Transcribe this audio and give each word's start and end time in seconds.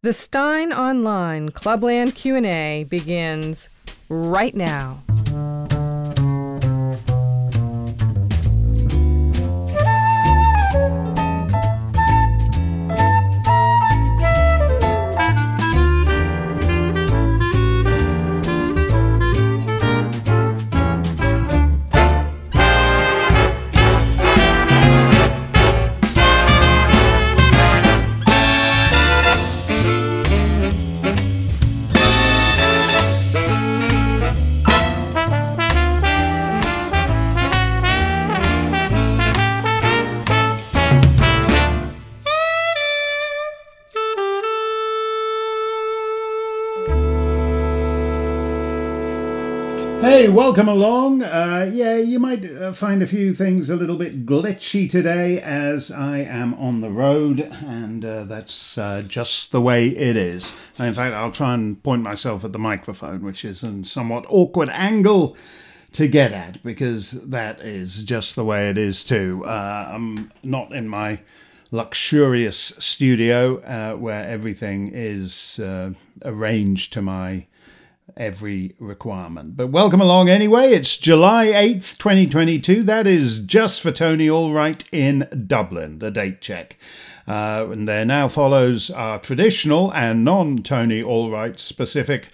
The 0.00 0.12
Steyn 0.12 0.72
Online 0.72 1.48
Clubland 1.48 2.14
Q&A 2.14 2.84
begins 2.88 3.68
right 4.08 4.54
now. 4.54 5.02
Welcome 50.38 50.68
along. 50.68 51.20
Uh, 51.20 51.68
yeah, 51.74 51.96
you 51.96 52.20
might 52.20 52.48
uh, 52.48 52.72
find 52.72 53.02
a 53.02 53.08
few 53.08 53.34
things 53.34 53.68
a 53.68 53.74
little 53.74 53.96
bit 53.96 54.24
glitchy 54.24 54.88
today 54.88 55.40
as 55.42 55.90
I 55.90 56.18
am 56.18 56.54
on 56.54 56.80
the 56.80 56.92
road, 56.92 57.40
and 57.40 58.04
uh, 58.04 58.22
that's 58.22 58.78
uh, 58.78 59.02
just 59.02 59.50
the 59.50 59.60
way 59.60 59.88
it 59.88 60.16
is. 60.16 60.56
In 60.78 60.94
fact, 60.94 61.12
I'll 61.16 61.32
try 61.32 61.54
and 61.54 61.82
point 61.82 62.04
myself 62.04 62.44
at 62.44 62.52
the 62.52 62.58
microphone, 62.60 63.24
which 63.24 63.44
is 63.44 63.64
a 63.64 63.84
somewhat 63.84 64.26
awkward 64.28 64.68
angle 64.68 65.36
to 65.90 66.06
get 66.06 66.32
at 66.32 66.62
because 66.62 67.10
that 67.10 67.60
is 67.60 68.04
just 68.04 68.36
the 68.36 68.44
way 68.44 68.70
it 68.70 68.78
is, 68.78 69.02
too. 69.02 69.44
Uh, 69.44 69.90
I'm 69.90 70.30
not 70.44 70.70
in 70.70 70.88
my 70.88 71.18
luxurious 71.72 72.58
studio 72.78 73.96
where 73.96 74.24
everything 74.28 74.92
is 74.94 75.60
arranged 76.24 76.92
to 76.92 77.02
my 77.02 77.46
every 78.18 78.74
requirement. 78.78 79.56
But 79.56 79.68
welcome 79.68 80.00
along 80.00 80.28
anyway. 80.28 80.72
It's 80.72 80.96
July 80.96 81.46
8th, 81.46 81.96
2022. 81.98 82.82
That 82.82 83.06
is 83.06 83.38
just 83.38 83.80
for 83.80 83.92
Tony 83.92 84.26
Allwright 84.26 84.84
in 84.92 85.28
Dublin, 85.46 86.00
the 86.00 86.10
date 86.10 86.40
check. 86.40 86.76
Uh, 87.26 87.68
and 87.70 87.86
there 87.86 88.04
now 88.04 88.26
follows 88.26 88.90
our 88.90 89.18
traditional 89.18 89.92
and 89.92 90.24
non 90.24 90.58
Tony 90.62 91.02
Allwright 91.02 91.58
specific 91.58 92.28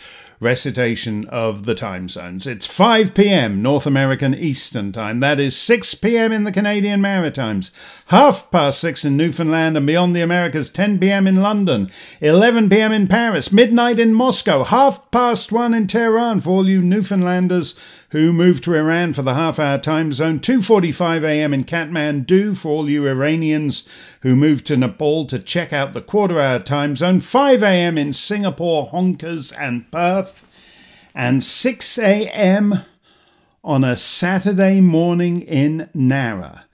recitation 0.44 1.26
of 1.30 1.64
the 1.64 1.74
time 1.74 2.06
zones. 2.06 2.46
It's 2.46 2.66
5 2.66 3.14
p.m. 3.14 3.62
North 3.62 3.86
American 3.86 4.34
Eastern 4.34 4.92
Time. 4.92 5.20
That 5.20 5.40
is 5.40 5.56
6 5.56 5.94
p.m. 5.96 6.32
in 6.32 6.44
the 6.44 6.52
Canadian 6.52 7.00
Maritimes, 7.00 7.72
half 8.08 8.50
past 8.50 8.78
6 8.80 9.06
in 9.06 9.16
Newfoundland 9.16 9.76
and 9.76 9.86
beyond 9.86 10.14
the 10.14 10.20
Americas, 10.20 10.70
10 10.70 11.00
p.m. 11.00 11.26
in 11.26 11.42
London, 11.42 11.90
11 12.20 12.68
p.m. 12.68 12.92
in 12.92 13.08
Paris, 13.08 13.50
midnight 13.50 13.98
in 13.98 14.12
Moscow, 14.12 14.64
half 14.64 15.10
past 15.10 15.50
1 15.50 15.72
in 15.72 15.86
Tehran 15.86 16.42
for 16.42 16.50
all 16.50 16.68
you 16.68 16.82
Newfoundlanders 16.82 17.74
who 18.14 18.32
moved 18.32 18.62
to 18.62 18.72
Iran 18.72 19.12
for 19.12 19.22
the 19.22 19.34
half-hour 19.34 19.76
time 19.78 20.12
zone, 20.12 20.38
2:45 20.38 21.24
a.m. 21.24 21.52
in 21.52 21.64
Kathmandu 21.64 22.56
for 22.56 22.68
all 22.68 22.88
you 22.88 23.08
Iranians 23.08 23.88
who 24.20 24.36
moved 24.36 24.68
to 24.68 24.76
Nepal 24.76 25.26
to 25.26 25.40
check 25.40 25.72
out 25.72 25.92
the 25.92 26.00
quarter-hour 26.00 26.60
time 26.60 26.94
zone, 26.94 27.18
5 27.18 27.64
a.m. 27.64 27.98
in 27.98 28.12
Singapore, 28.12 28.88
Honkers 28.92 29.52
and 29.58 29.90
Perth, 29.90 30.46
and 31.12 31.42
6 31.42 31.98
a.m. 31.98 32.82
on 33.64 33.82
a 33.82 33.96
Saturday 33.96 34.80
morning 34.80 35.40
in 35.40 35.90
Nara, 35.92 36.66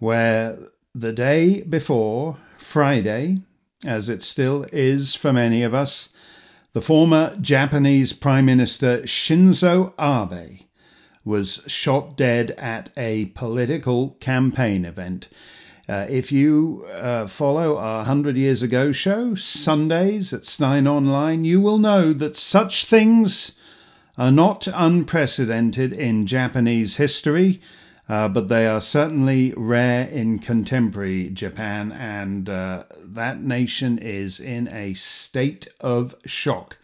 where 0.00 0.58
the 0.92 1.12
day 1.12 1.62
before, 1.62 2.36
Friday, 2.58 3.42
as 3.86 4.08
it 4.08 4.24
still 4.24 4.66
is 4.72 5.14
for 5.14 5.32
many 5.32 5.62
of 5.62 5.72
us, 5.72 6.08
the 6.72 6.82
former 6.82 7.36
Japanese 7.40 8.12
Prime 8.12 8.46
Minister 8.46 9.02
Shinzo 9.02 9.92
Abe 9.96 10.66
was 11.24 11.62
shot 11.66 12.16
dead 12.16 12.52
at 12.52 12.90
a 12.96 13.26
political 13.26 14.16
campaign 14.20 14.84
event. 14.84 15.28
Uh, 15.88 16.06
if 16.08 16.30
you 16.30 16.86
uh, 16.92 17.26
follow 17.26 17.76
our 17.76 17.98
100 17.98 18.36
Years 18.36 18.62
Ago 18.62 18.92
show, 18.92 19.34
Sundays 19.34 20.32
at 20.32 20.44
Steyn 20.44 20.86
Online, 20.86 21.44
you 21.44 21.60
will 21.60 21.78
know 21.78 22.12
that 22.12 22.36
such 22.36 22.84
things 22.84 23.56
are 24.16 24.30
not 24.30 24.68
unprecedented 24.68 25.92
in 25.92 26.26
Japanese 26.26 26.96
history, 26.96 27.60
uh, 28.08 28.28
but 28.28 28.48
they 28.48 28.66
are 28.66 28.80
certainly 28.80 29.52
rare 29.56 30.06
in 30.06 30.38
contemporary 30.38 31.28
Japan, 31.30 31.90
and 31.90 32.48
uh, 32.48 32.84
that 33.02 33.42
nation 33.42 33.98
is 33.98 34.38
in 34.38 34.72
a 34.72 34.94
state 34.94 35.66
of 35.80 36.14
shock. 36.24 36.76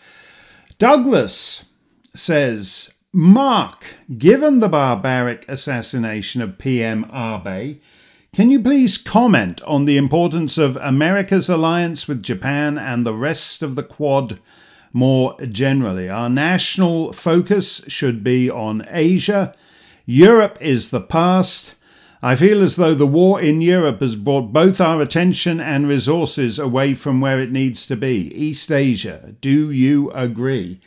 Douglas 0.78 1.66
says, 2.14 2.92
Mark, 3.18 3.96
given 4.18 4.58
the 4.58 4.68
barbaric 4.68 5.48
assassination 5.48 6.42
of 6.42 6.58
PM 6.58 7.06
Abe, 7.10 7.78
can 8.34 8.50
you 8.50 8.60
please 8.60 8.98
comment 8.98 9.62
on 9.62 9.86
the 9.86 9.96
importance 9.96 10.58
of 10.58 10.76
America's 10.76 11.48
alliance 11.48 12.06
with 12.06 12.22
Japan 12.22 12.76
and 12.76 13.06
the 13.06 13.14
rest 13.14 13.62
of 13.62 13.74
the 13.74 13.82
Quad 13.82 14.38
more 14.92 15.34
generally? 15.40 16.10
Our 16.10 16.28
national 16.28 17.14
focus 17.14 17.82
should 17.88 18.22
be 18.22 18.50
on 18.50 18.84
Asia. 18.90 19.54
Europe 20.04 20.58
is 20.60 20.90
the 20.90 21.00
past. 21.00 21.74
I 22.22 22.36
feel 22.36 22.62
as 22.62 22.76
though 22.76 22.94
the 22.94 23.06
war 23.06 23.40
in 23.40 23.62
Europe 23.62 24.00
has 24.00 24.14
brought 24.14 24.52
both 24.52 24.78
our 24.78 25.00
attention 25.00 25.58
and 25.58 25.88
resources 25.88 26.58
away 26.58 26.92
from 26.92 27.22
where 27.22 27.40
it 27.40 27.50
needs 27.50 27.86
to 27.86 27.96
be 27.96 28.30
East 28.34 28.70
Asia. 28.70 29.34
Do 29.40 29.70
you 29.70 30.10
agree? 30.10 30.80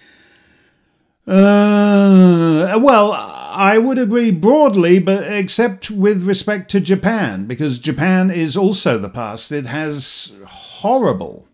Uh, 1.29 2.79
well, 2.81 3.13
I 3.13 3.77
would 3.77 3.99
agree 3.99 4.31
broadly, 4.31 4.97
but 4.97 5.31
except 5.31 5.91
with 5.91 6.23
respect 6.23 6.71
to 6.71 6.79
Japan, 6.79 7.45
because 7.45 7.77
Japan 7.77 8.31
is 8.31 8.57
also 8.57 8.97
the 8.97 9.09
past. 9.09 9.51
It 9.51 9.67
has 9.67 10.33
horrible 10.47 11.45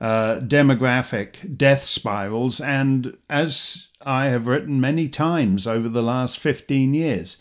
uh, 0.00 0.36
demographic 0.36 1.54
death 1.58 1.84
spirals, 1.84 2.62
and 2.62 3.14
as 3.28 3.88
I 4.00 4.28
have 4.28 4.46
written 4.46 4.80
many 4.80 5.08
times 5.08 5.66
over 5.66 5.90
the 5.90 6.02
last 6.02 6.38
15 6.38 6.94
years, 6.94 7.36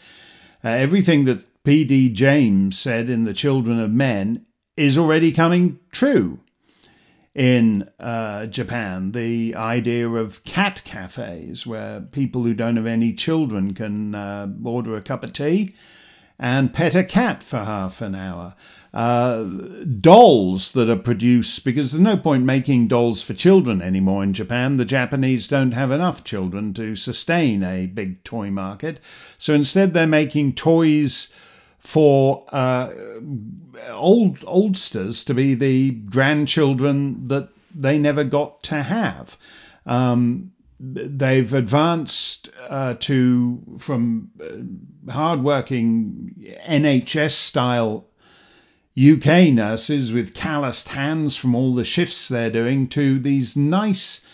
uh, 0.66 0.70
everything 0.70 1.24
that 1.26 1.46
P.D. 1.64 2.10
James 2.10 2.78
said 2.78 3.08
in 3.08 3.24
The 3.24 3.34
Children 3.34 3.80
of 3.80 3.92
Men 3.92 4.46
is 4.76 4.98
already 4.98 5.32
coming 5.32 5.80
true 5.92 6.40
in 7.38 7.88
uh, 8.00 8.48
Japan, 8.48 9.12
the 9.12 9.56
idea 9.56 10.10
of 10.10 10.44
cat 10.44 10.82
cafes 10.84 11.68
where 11.68 12.02
people 12.02 12.42
who 12.42 12.56
don't 12.56 12.78
have 12.78 12.88
any 12.88 13.14
children 13.14 13.76
can 13.76 14.16
uh, 14.16 14.48
order 14.64 14.98
a 14.98 15.04
cup 15.04 15.24
of 15.24 15.34
tea 15.34 15.76
and 16.40 16.74
pet 16.74 16.96
a 16.96 17.04
cat 17.04 17.44
for 17.44 17.58
half 17.58 18.02
an 18.02 18.16
hour. 18.16 18.56
Uh, 18.92 19.44
dolls 20.02 20.72
that 20.72 20.90
are 20.90 20.96
produced 20.96 21.64
because 21.64 21.92
there's 21.92 22.02
no 22.02 22.18
point 22.18 22.44
making 22.44 22.88
dolls 22.88 23.22
for 23.22 23.36
children 23.36 23.84
anymore 23.84 24.24
in 24.24 24.34
Japan. 24.34 24.78
The 24.78 24.86
Japanese 24.86 25.48
don't 25.48 25.74
have 25.74 25.92
enough 25.92 26.24
children 26.24 26.74
to 26.74 26.96
sustain 26.96 27.62
a 27.62 27.86
big 27.86 28.24
toy 28.24 28.50
market. 28.50 29.00
So 29.38 29.54
instead, 29.54 29.94
they're 29.94 30.08
making 30.08 30.54
toys 30.54 31.32
for 31.88 32.44
uh, 32.50 32.92
old 33.92 34.44
oldsters 34.46 35.24
to 35.24 35.34
be 35.34 35.56
the 35.56 35.92
grandchildren 35.92 37.30
that 37.30 37.48
they 37.74 37.98
never 37.98 38.26
got 38.26 38.62
to 38.62 38.84
have. 38.84 39.38
Um, 39.86 40.52
they've 40.82 41.54
advanced 41.54 42.50
uh, 42.68 42.96
to 43.00 43.78
from 43.80 44.32
uh, 44.38 45.14
hardworking 45.14 46.36
NHS 46.68 47.32
style 47.32 48.10
UK 49.02 49.54
nurses 49.54 50.12
with 50.12 50.36
calloused 50.36 50.90
hands 50.90 51.38
from 51.38 51.56
all 51.56 51.74
the 51.74 51.86
shifts 51.86 52.28
they're 52.28 52.50
doing 52.50 52.90
to 52.90 53.18
these 53.18 53.56
nice 53.56 54.26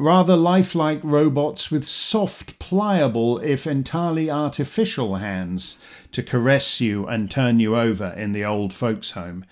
rather 0.00 0.34
lifelike 0.34 1.00
robots 1.02 1.70
with 1.70 1.86
soft, 1.86 2.58
pliable, 2.58 3.38
if 3.38 3.66
entirely 3.66 4.30
artificial 4.30 5.16
hands 5.16 5.78
to 6.12 6.22
caress 6.22 6.80
you 6.80 7.06
and 7.06 7.30
turn 7.30 7.60
you 7.60 7.76
over 7.76 8.08
in 8.16 8.32
the 8.32 8.44
old 8.44 8.72
folks' 8.72 9.10
home 9.10 9.44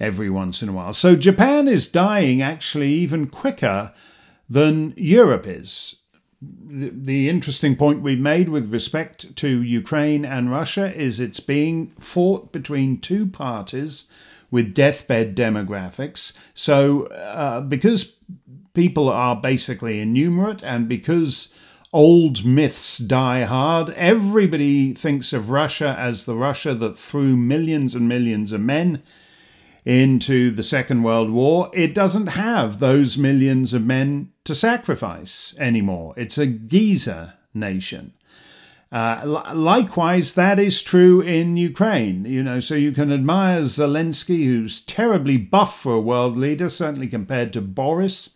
every 0.00 0.30
once 0.30 0.62
in 0.62 0.68
a 0.68 0.72
while. 0.72 0.94
So 0.94 1.14
Japan 1.14 1.68
is 1.68 1.86
dying 1.86 2.40
actually 2.40 2.92
even 2.92 3.26
quicker 3.26 3.92
than 4.48 4.94
Europe 4.96 5.46
is. 5.46 5.96
The, 6.40 7.28
interesting 7.28 7.76
point 7.76 8.00
we've 8.00 8.18
made 8.18 8.48
with 8.48 8.72
respect 8.72 9.36
to 9.36 9.62
Ukraine 9.62 10.24
and 10.24 10.50
Russia 10.50 10.90
is 10.98 11.20
it's 11.20 11.40
being 11.40 11.88
fought 11.98 12.50
between 12.50 12.98
two 12.98 13.26
parties 13.26 14.08
with 14.50 14.72
deathbed 14.72 15.36
demographics. 15.36 16.32
So, 16.54 17.04
uh, 17.08 17.60
because 17.60 18.14
people 18.74 19.08
are 19.08 19.36
basically 19.36 20.00
innumerate 20.00 20.62
and 20.62 20.88
because 20.88 21.52
old 21.92 22.44
myths 22.44 22.98
die 22.98 23.42
hard, 23.42 23.90
everybody 23.90 24.94
thinks 24.94 25.32
of 25.32 25.50
Russia 25.50 25.96
as 25.98 26.24
the 26.24 26.36
Russia 26.36 26.74
that 26.74 26.96
threw 26.96 27.36
millions 27.36 27.94
and 27.94 28.08
millions 28.08 28.52
of 28.52 28.60
men 28.60 29.02
into 29.84 30.50
the 30.50 30.62
Second 30.62 31.02
World 31.02 31.30
War. 31.30 31.70
It 31.72 31.94
doesn't 31.94 32.28
have 32.28 32.78
those 32.78 33.18
millions 33.18 33.72
of 33.72 33.84
men 33.84 34.30
to 34.44 34.54
sacrifice 34.54 35.54
anymore. 35.58 36.14
It's 36.16 36.38
a 36.38 36.46
geezer 36.46 37.34
nation. 37.54 38.12
Uh, 38.92 39.22
likewise, 39.54 40.34
that 40.34 40.58
is 40.58 40.82
true 40.82 41.20
in 41.20 41.56
Ukraine. 41.56 42.24
You 42.24 42.42
know, 42.42 42.58
so 42.58 42.74
you 42.74 42.92
can 42.92 43.12
admire 43.12 43.60
Zelensky, 43.62 44.44
who's 44.44 44.80
terribly 44.80 45.36
buff 45.36 45.80
for 45.80 45.94
a 45.94 46.00
world 46.00 46.36
leader, 46.36 46.68
certainly 46.68 47.06
compared 47.06 47.52
to 47.52 47.60
Boris. 47.60 48.30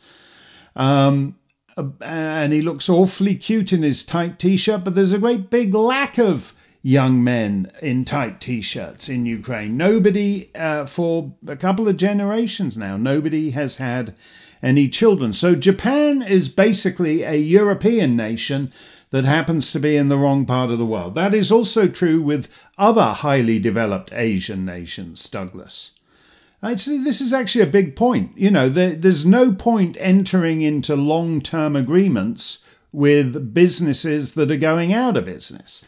Um, 0.77 1.37
uh, 1.77 1.89
and 2.01 2.53
he 2.53 2.63
looks 2.63 2.89
awfully 2.89 3.35
cute 3.35 3.73
in 3.73 3.83
his 3.83 4.05
tight 4.05 4.39
t-shirt, 4.39 4.85
but 4.85 4.95
there's 4.95 5.13
a 5.13 5.19
great 5.19 5.51
big 5.51 5.75
lack 5.75 6.19
of 6.19 6.55
young 6.83 7.25
men 7.25 7.73
in 7.81 8.05
tight 8.05 8.41
t-shirts 8.41 9.09
in 9.09 9.27
Ukraine. 9.27 9.77
Nobody, 9.77 10.51
uh, 10.55 10.87
for 10.87 11.35
a 11.47 11.57
couple 11.57 11.89
of 11.89 11.97
generations 11.97 12.77
now, 12.77 12.97
nobody 12.97 13.51
has 13.51 13.77
had 13.77 14.15
any 14.63 14.89
children. 14.89 15.33
So 15.33 15.55
Japan 15.55 16.23
is 16.23 16.49
basically 16.49 17.23
a 17.23 17.35
European 17.37 18.17
nation 18.17 18.73
that 19.11 19.25
happens 19.25 19.73
to 19.73 19.81
be 19.81 19.97
in 19.97 20.09
the 20.09 20.19
wrong 20.19 20.45
part 20.45 20.71
of 20.71 20.79
the 20.79 20.87
world. 20.87 21.15
That 21.15 21.35
is 21.35 21.53
also 21.53 21.89
true 21.89 22.21
with 22.21 22.49
other 22.77 23.13
highly 23.13 23.59
developed 23.59 24.13
Asian 24.13 24.65
nations, 24.65 25.29
Douglas. 25.29 25.93
This 26.73 27.21
is 27.21 27.33
actually 27.33 27.63
a 27.63 27.67
big 27.67 27.95
point. 27.95 28.37
You 28.37 28.51
know, 28.51 28.69
there, 28.69 28.95
there's 28.95 29.27
no 29.27 29.53
point 29.53 29.97
entering 30.01 30.63
into 30.63 30.97
long 30.97 31.41
term 31.43 31.77
agreements 31.77 32.59
with 32.93 33.53
businesses 33.53 34.33
that 34.35 34.51
are 34.51 34.57
going 34.57 34.93
out 34.93 35.17
of 35.17 35.27
business. 35.27 35.85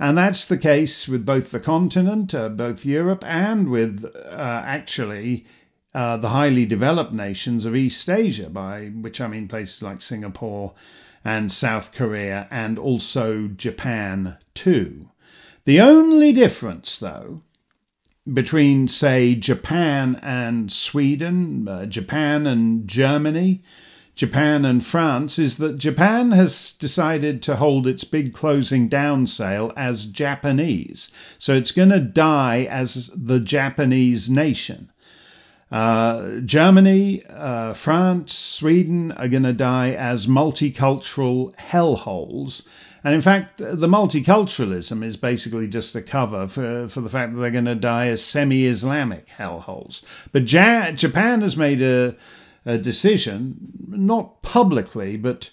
And 0.00 0.16
that's 0.16 0.46
the 0.46 0.58
case 0.58 1.06
with 1.06 1.26
both 1.26 1.50
the 1.50 1.60
continent, 1.60 2.34
uh, 2.34 2.48
both 2.48 2.84
Europe, 2.84 3.24
and 3.26 3.68
with 3.68 4.04
uh, 4.04 4.62
actually 4.64 5.44
uh, 5.94 6.16
the 6.16 6.30
highly 6.30 6.66
developed 6.66 7.12
nations 7.12 7.64
of 7.64 7.76
East 7.76 8.08
Asia, 8.08 8.48
by 8.48 8.86
which 8.86 9.20
I 9.20 9.26
mean 9.26 9.48
places 9.48 9.82
like 9.82 10.02
Singapore 10.02 10.74
and 11.24 11.50
South 11.50 11.92
Korea 11.92 12.46
and 12.50 12.78
also 12.78 13.48
Japan 13.48 14.36
too. 14.54 15.10
The 15.64 15.80
only 15.80 16.32
difference, 16.32 16.98
though, 16.98 17.42
between, 18.32 18.88
say, 18.88 19.34
Japan 19.34 20.18
and 20.22 20.70
Sweden, 20.70 21.68
uh, 21.68 21.86
Japan 21.86 22.46
and 22.46 22.86
Germany, 22.86 23.62
Japan 24.18 24.64
and 24.64 24.84
France 24.84 25.38
is 25.38 25.58
that 25.58 25.78
Japan 25.78 26.32
has 26.32 26.72
decided 26.72 27.40
to 27.42 27.54
hold 27.54 27.86
its 27.86 28.02
big 28.02 28.34
closing 28.34 28.88
down 28.88 29.28
sale 29.28 29.72
as 29.76 30.06
Japanese. 30.06 31.12
So 31.38 31.54
it's 31.54 31.70
going 31.70 31.90
to 31.90 32.00
die 32.00 32.66
as 32.68 33.12
the 33.14 33.38
Japanese 33.38 34.28
nation. 34.28 34.90
Uh, 35.70 36.40
Germany, 36.40 37.24
uh, 37.26 37.74
France, 37.74 38.34
Sweden 38.34 39.12
are 39.12 39.28
going 39.28 39.44
to 39.44 39.52
die 39.52 39.92
as 39.92 40.26
multicultural 40.26 41.54
hellholes. 41.54 42.62
And 43.08 43.14
in 43.14 43.22
fact, 43.22 43.56
the 43.56 43.88
multiculturalism 43.88 45.02
is 45.02 45.16
basically 45.16 45.66
just 45.66 45.96
a 45.96 46.02
cover 46.02 46.46
for, 46.46 46.88
for 46.88 47.00
the 47.00 47.08
fact 47.08 47.32
that 47.32 47.40
they're 47.40 47.50
going 47.50 47.64
to 47.64 47.74
die 47.74 48.08
as 48.08 48.22
semi 48.22 48.66
Islamic 48.66 49.26
hellholes. 49.28 50.02
But 50.30 50.52
ja- 50.52 50.90
Japan 50.90 51.40
has 51.40 51.56
made 51.56 51.80
a, 51.80 52.14
a 52.66 52.76
decision, 52.76 53.56
not 53.88 54.42
publicly, 54.42 55.16
but 55.16 55.48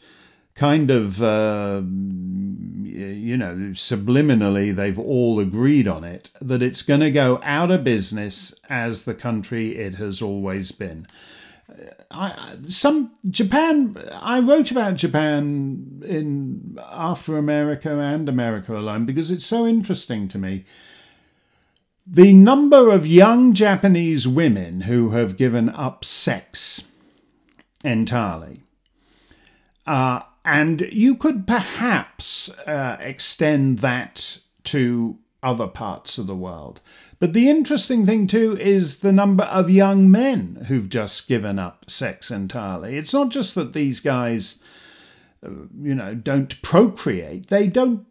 kind 0.55 0.91
of, 0.91 1.23
uh, 1.23 1.81
you 1.85 3.37
know, 3.37 3.55
subliminally, 3.71 4.75
they've 4.75 4.99
all 4.99 5.39
agreed 5.39 5.87
on 5.87 6.03
it, 6.03 6.31
that 6.41 6.61
it's 6.61 6.81
going 6.81 6.99
to 6.99 7.09
go 7.09 7.39
out 7.41 7.71
of 7.71 7.85
business 7.85 8.53
as 8.67 9.03
the 9.03 9.13
country 9.13 9.77
it 9.77 9.95
has 9.95 10.21
always 10.21 10.73
been. 10.73 11.07
I, 12.11 12.57
some 12.69 13.11
Japan. 13.29 13.97
I 14.13 14.39
wrote 14.39 14.71
about 14.71 14.95
Japan 14.95 16.03
in 16.05 16.77
after 16.79 17.37
America 17.37 17.99
and 17.99 18.29
America 18.29 18.77
Alone 18.77 19.05
because 19.05 19.31
it's 19.31 19.45
so 19.45 19.65
interesting 19.65 20.27
to 20.29 20.37
me. 20.37 20.65
The 22.07 22.33
number 22.33 22.91
of 22.91 23.07
young 23.07 23.53
Japanese 23.53 24.27
women 24.27 24.81
who 24.81 25.09
have 25.09 25.37
given 25.37 25.69
up 25.69 26.05
sex 26.05 26.83
entirely 27.83 28.61
uh, 29.87 30.21
and 30.43 30.81
you 30.91 31.15
could 31.15 31.47
perhaps 31.47 32.49
uh, 32.67 32.97
extend 32.99 33.79
that 33.79 34.39
to 34.65 35.17
other 35.41 35.67
parts 35.67 36.17
of 36.17 36.27
the 36.27 36.35
world. 36.35 36.81
But 37.19 37.33
the 37.33 37.49
interesting 37.49 38.05
thing, 38.05 38.27
too, 38.27 38.57
is 38.59 38.99
the 38.99 39.11
number 39.11 39.45
of 39.45 39.69
young 39.69 40.11
men 40.11 40.65
who've 40.67 40.89
just 40.89 41.27
given 41.27 41.57
up 41.57 41.89
sex 41.89 42.29
entirely. 42.29 42.97
It's 42.97 43.13
not 43.13 43.29
just 43.29 43.55
that 43.55 43.73
these 43.73 43.99
guys, 43.99 44.59
uh, 45.45 45.49
you 45.81 45.95
know, 45.95 46.13
don't 46.13 46.61
procreate, 46.61 47.47
they 47.47 47.67
don't 47.67 48.05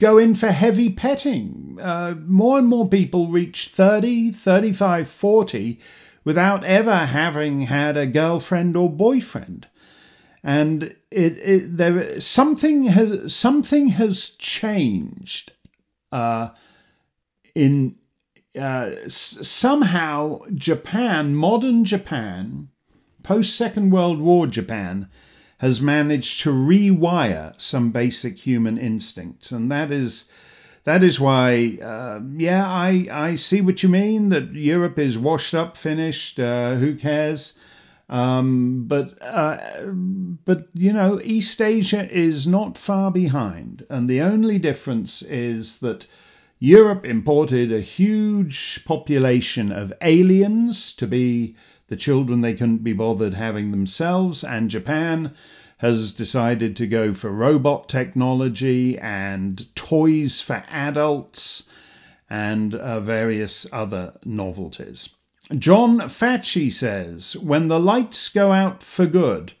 go 0.00 0.18
in 0.18 0.34
for 0.34 0.50
heavy 0.50 0.90
petting. 0.90 1.78
Uh, 1.80 2.16
more 2.26 2.58
and 2.58 2.66
more 2.66 2.88
people 2.88 3.28
reach 3.28 3.68
30, 3.68 4.32
35, 4.32 5.08
40 5.08 5.78
without 6.24 6.64
ever 6.64 7.06
having 7.06 7.62
had 7.62 7.96
a 7.96 8.06
girlfriend 8.06 8.76
or 8.76 8.90
boyfriend 8.90 9.68
and 10.42 10.94
it, 11.10 11.38
it 11.38 11.76
there 11.76 12.20
something 12.20 12.84
has 12.84 13.34
something 13.34 13.88
has 13.88 14.30
changed 14.30 15.52
uh, 16.10 16.48
in 17.54 17.96
uh, 18.58 18.90
somehow 19.08 20.40
Japan, 20.54 21.34
modern 21.34 21.84
Japan, 21.84 22.68
post 23.22 23.56
Second 23.56 23.90
World 23.90 24.20
War 24.20 24.46
Japan, 24.46 25.08
has 25.58 25.80
managed 25.80 26.40
to 26.42 26.50
rewire 26.50 27.58
some 27.60 27.92
basic 27.92 28.38
human 28.38 28.76
instincts, 28.76 29.52
and 29.52 29.70
that 29.70 29.90
is 29.90 30.28
that 30.84 31.04
is 31.04 31.20
why, 31.20 31.78
uh, 31.80 32.20
yeah, 32.36 32.66
I 32.68 33.06
I 33.10 33.34
see 33.36 33.60
what 33.60 33.82
you 33.82 33.88
mean. 33.88 34.30
That 34.30 34.52
Europe 34.52 34.98
is 34.98 35.16
washed 35.16 35.54
up, 35.54 35.76
finished. 35.76 36.40
Uh, 36.40 36.74
who 36.74 36.96
cares? 36.96 37.54
Um, 38.08 38.84
but 38.86 39.16
uh, 39.22 39.86
but 40.44 40.66
you 40.74 40.92
know, 40.92 41.20
East 41.22 41.62
Asia 41.62 42.10
is 42.10 42.46
not 42.46 42.76
far 42.76 43.10
behind, 43.10 43.86
and 43.88 44.10
the 44.10 44.20
only 44.20 44.58
difference 44.58 45.22
is 45.22 45.78
that 45.78 46.06
Europe 46.64 47.04
imported 47.04 47.72
a 47.72 47.80
huge 47.80 48.84
population 48.84 49.72
of 49.72 49.92
aliens 50.00 50.92
to 50.92 51.08
be 51.08 51.56
the 51.88 51.96
children 51.96 52.40
they 52.40 52.54
couldn't 52.54 52.84
be 52.84 52.92
bothered 52.92 53.34
having 53.34 53.72
themselves, 53.72 54.44
and 54.44 54.70
Japan 54.70 55.34
has 55.78 56.12
decided 56.12 56.76
to 56.76 56.86
go 56.86 57.12
for 57.12 57.32
robot 57.32 57.88
technology 57.88 58.96
and 58.98 59.74
toys 59.74 60.40
for 60.40 60.62
adults 60.68 61.64
and 62.30 62.76
uh, 62.76 63.00
various 63.00 63.66
other 63.72 64.12
novelties. 64.24 65.16
John 65.58 65.98
Facci 66.02 66.72
says, 66.72 67.36
When 67.38 67.66
the 67.66 67.80
lights 67.80 68.28
go 68.28 68.52
out 68.52 68.84
for 68.84 69.06
good, 69.06 69.52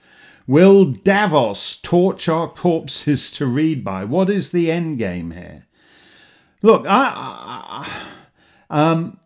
will 0.46 0.84
Davos 0.84 1.80
torch 1.80 2.28
our 2.28 2.48
corpses 2.48 3.32
to 3.32 3.46
read 3.46 3.82
by? 3.82 4.04
What 4.04 4.30
is 4.30 4.52
the 4.52 4.70
end 4.70 4.98
game 4.98 5.32
here? 5.32 5.66
Look, 6.62 6.86
I, 6.86 7.84
I 8.70 8.90
um, 8.92 9.18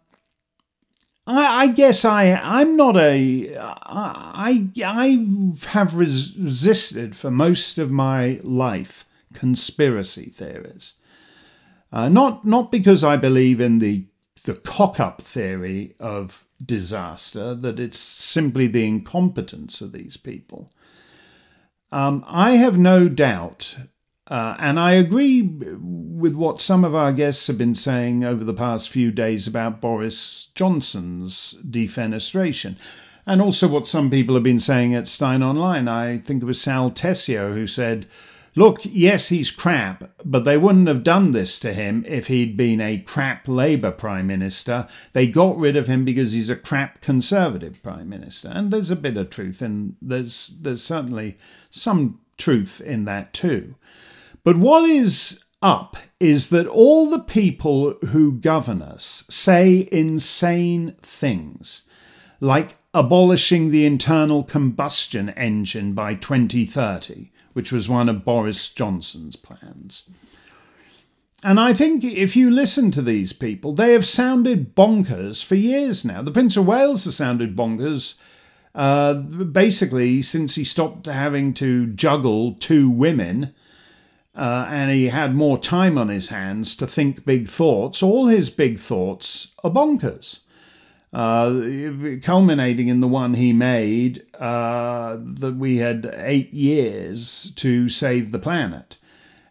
I, 1.27 1.63
I, 1.63 1.67
guess 1.69 2.05
I 2.05 2.33
I'm 2.33 2.77
not 2.77 2.97
a 2.97 3.57
I 3.59 4.69
I 4.85 5.27
have 5.69 5.97
resisted 5.97 7.15
for 7.15 7.31
most 7.31 7.79
of 7.79 7.91
my 7.91 8.41
life 8.43 9.05
conspiracy 9.35 10.31
theories. 10.31 10.95
Uh, 11.93 12.09
not 12.09 12.45
not 12.45 12.73
because 12.73 13.05
I 13.05 13.17
believe 13.17 13.61
in 13.61 13.79
the 13.79 14.07
the 14.45 14.55
cock 14.55 14.99
up 14.99 15.21
theory 15.21 15.95
of 16.01 16.47
disaster, 16.65 17.55
that 17.55 17.79
it's 17.79 17.99
simply 17.99 18.67
the 18.67 18.87
incompetence 18.87 19.81
of 19.81 19.93
these 19.93 20.17
people. 20.17 20.73
Um, 21.93 22.25
I 22.27 22.53
have 22.53 22.79
no 22.79 23.09
doubt, 23.09 23.77
uh, 24.29 24.57
and 24.59 24.81
I 24.81 24.93
agree 24.93 25.43
with 25.43 26.35
what 26.35 26.61
some 26.61 26.85
of 26.85 26.95
our 26.95 27.13
guests 27.13 27.47
have 27.47 27.59
been 27.59 27.75
saying 27.75 28.25
over 28.25 28.43
the 28.43 28.55
past 28.55 28.91
few 28.91 29.11
days 29.11 29.47
about 29.47 29.81
Boris 29.81 30.49
Johnson's 30.55 31.55
defenestration, 31.69 32.77
and 33.27 33.41
also 33.41 33.69
what 33.69 33.87
some 33.87 34.11
people 34.11 34.35
have 34.35 34.45
been 34.45 34.61
saying 34.61 34.95
at 34.95 35.07
Steyn 35.07 35.43
Online. 35.43 35.89
I 35.89 36.19
think 36.19 36.43
it 36.43 36.47
was 36.47 36.61
Sal 36.61 36.91
Tessio 36.91 37.55
who 37.55 37.67
said, 37.67 38.07
look, 38.57 38.81
yes, 38.83 39.29
he's 39.29 39.51
crap, 39.51 40.11
but 40.25 40.45
they 40.45 40.57
wouldn't 40.57 40.89
have 40.89 41.05
done 41.05 41.33
this 41.33 41.61
to 41.61 41.75
him 41.75 42.05
if 42.09 42.27
he'd 42.29 42.57
been 42.57 42.81
a 42.81 42.99
crap 42.99 43.47
Labour 43.47 43.91
Prime 43.93 44.27
Minister. 44.27 44.89
They 45.13 45.27
got 45.27 45.59
rid 45.59 45.77
of 45.77 45.87
him 45.87 46.05
because 46.05 46.33
he's 46.33 46.51
a 46.51 46.57
crap 46.57 47.01
Conservative 47.01 47.83
Prime 47.83 48.09
Minister. 48.09 48.49
And 48.49 48.71
there's 48.73 48.91
a 48.91 48.97
bit 48.97 49.17
of 49.17 49.31
truth, 49.31 49.61
and 49.61 49.97
there's, 50.01 50.55
there's 50.61 50.83
certainly 50.83 51.37
some 51.71 52.19
truth 52.39 52.81
in 52.81 53.05
that 53.05 53.33
too. 53.33 53.75
But 54.47 54.59
what 54.59 54.89
is 54.89 55.43
up 55.61 55.97
is 56.21 56.51
that 56.51 56.69
all 56.69 57.11
the 57.11 57.19
people 57.19 57.95
who 58.11 58.31
govern 58.31 58.81
us 58.81 59.25
say 59.29 59.89
insane 59.91 60.95
things, 61.03 61.83
like 62.39 62.77
abolishing 62.95 63.73
the 63.73 63.85
internal 63.85 64.45
combustion 64.45 65.31
engine 65.31 65.95
by 65.95 66.15
2030 66.15 67.33
which 67.55 67.73
was 67.73 67.89
one 67.89 68.07
of 68.07 68.23
Boris 68.23 68.69
Johnson's 68.69 69.35
plans. 69.35 70.11
And 71.43 71.59
I 71.59 71.73
think 71.73 72.05
if 72.05 72.37
you 72.37 72.51
listen 72.51 72.91
to 72.91 73.01
these 73.01 73.33
people, 73.33 73.73
they 73.73 73.95
have 73.95 74.05
sounded 74.05 74.77
bonkers 74.77 75.43
for 75.43 75.55
years 75.55 76.05
now. 76.05 76.21
The 76.21 76.33
Prince 76.33 76.59
of 76.59 76.67
Wales 76.67 77.07
has 77.07 77.17
sounded 77.17 77.57
bonkers 77.57 78.17
uh, 78.75 79.15
basically 79.15 80.21
since 80.21 80.55
he 80.55 80.65
stopped 80.65 81.07
having 81.07 81.55
to 81.55 81.87
juggle 81.87 82.53
two 82.53 82.91
women 82.91 83.55
uh, 84.37 84.67
and 84.69 84.91
he 84.91 85.09
had 85.09 85.35
more 85.35 85.59
time 85.59 85.97
on 85.97 86.09
his 86.09 86.29
hands 86.29 86.77
to 86.77 86.87
think 86.87 87.25
big 87.25 87.49
thoughts. 87.49 88.03
All 88.03 88.27
his 88.27 88.51
big 88.51 88.79
thoughts 88.79 89.53
are 89.65 89.71
bonkers 89.71 90.41
uh, 91.17 92.19
culminating 92.23 92.89
in 92.89 93.01
the 93.01 93.09
one 93.09 93.35
he 93.35 93.53
made 93.53 94.27
uh, 94.39 95.17
that 95.19 95.57
we 95.57 95.79
had 95.79 96.13
eight 96.19 96.53
years 96.53 97.53
to 97.57 97.89
save 97.89 98.33
the 98.33 98.39
planet. 98.39 98.99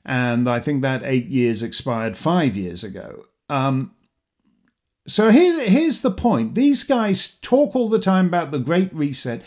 And 0.06 0.48
I 0.48 0.60
think 0.60 0.84
that 0.84 1.02
eight 1.04 1.26
years 1.26 1.64
expired 1.64 2.16
five 2.16 2.56
years 2.56 2.84
ago. 2.84 3.26
Um, 3.50 3.94
so 5.08 5.32
here's, 5.32 5.68
here's 5.68 6.02
the 6.02 6.12
point 6.12 6.54
these 6.54 6.84
guys 6.84 7.38
talk 7.42 7.76
all 7.76 7.90
the 7.90 8.00
time 8.00 8.28
about 8.28 8.52
the 8.52 8.60
Great 8.60 8.94
Reset. 8.94 9.42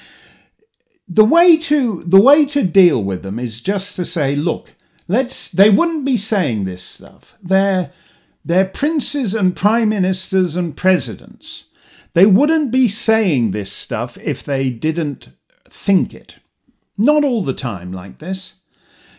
The 1.07 1.25
way 1.25 1.57
to 1.57 2.03
the 2.05 2.21
way 2.21 2.45
to 2.47 2.63
deal 2.65 3.03
with 3.03 3.23
them 3.23 3.39
is 3.39 3.61
just 3.61 3.97
to 3.97 4.05
say, 4.05 4.35
look, 4.35 4.75
let's. 5.09 5.51
They 5.51 5.71
wouldn't 5.71 6.05
be 6.05 6.17
saying 6.17 6.65
this 6.65 6.83
stuff. 6.83 7.37
They're 7.43 7.91
they're 8.45 8.65
princes 8.65 9.35
and 9.35 9.57
prime 9.57 9.89
ministers 9.89 10.55
and 10.55 10.77
presidents. 10.77 11.65
They 12.15 12.27
wouldn't 12.27 12.71
be 12.71 12.89
saying 12.89 13.51
this 13.51 13.73
stuff 13.73 14.17
if 14.19 14.43
they 14.43 14.71
didn't 14.71 15.29
think 15.69 16.15
it. 16.15 16.37
Not 16.97 17.25
all 17.25 17.43
the 17.43 17.53
time 17.53 17.93
like 17.93 18.19
this. 18.19 18.55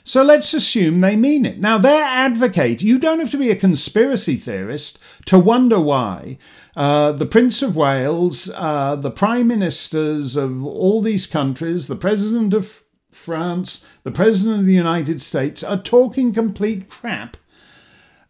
So 0.03 0.23
let's 0.23 0.55
assume 0.55 1.01
they 1.01 1.15
mean 1.15 1.45
it. 1.45 1.59
Now, 1.59 1.77
they're 1.77 2.03
advocate, 2.03 2.81
you 2.81 2.97
don't 2.97 3.19
have 3.19 3.29
to 3.31 3.37
be 3.37 3.51
a 3.51 3.55
conspiracy 3.55 4.37
theorist 4.37 4.97
to 5.25 5.37
wonder 5.37 5.79
why 5.79 6.39
uh, 6.75 7.11
the 7.11 7.27
Prince 7.27 7.61
of 7.61 7.75
Wales, 7.75 8.49
uh, 8.55 8.95
the 8.95 9.11
prime 9.11 9.47
ministers 9.47 10.35
of 10.35 10.65
all 10.65 11.01
these 11.01 11.27
countries, 11.27 11.85
the 11.85 11.95
president 11.95 12.55
of 12.55 12.83
France, 13.11 13.85
the 14.03 14.11
president 14.11 14.59
of 14.59 14.65
the 14.65 14.73
United 14.73 15.21
States 15.21 15.63
are 15.63 15.77
talking 15.77 16.33
complete 16.33 16.89
crap 16.89 17.37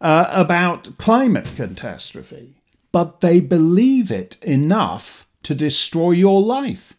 uh, 0.00 0.26
about 0.30 0.96
climate 0.98 1.48
catastrophe 1.56 2.60
but 2.92 3.20
they 3.20 3.40
believe 3.40 4.10
it 4.10 4.36
enough 4.42 5.26
to 5.42 5.54
destroy 5.54 6.10
your 6.10 6.42
life. 6.42 6.96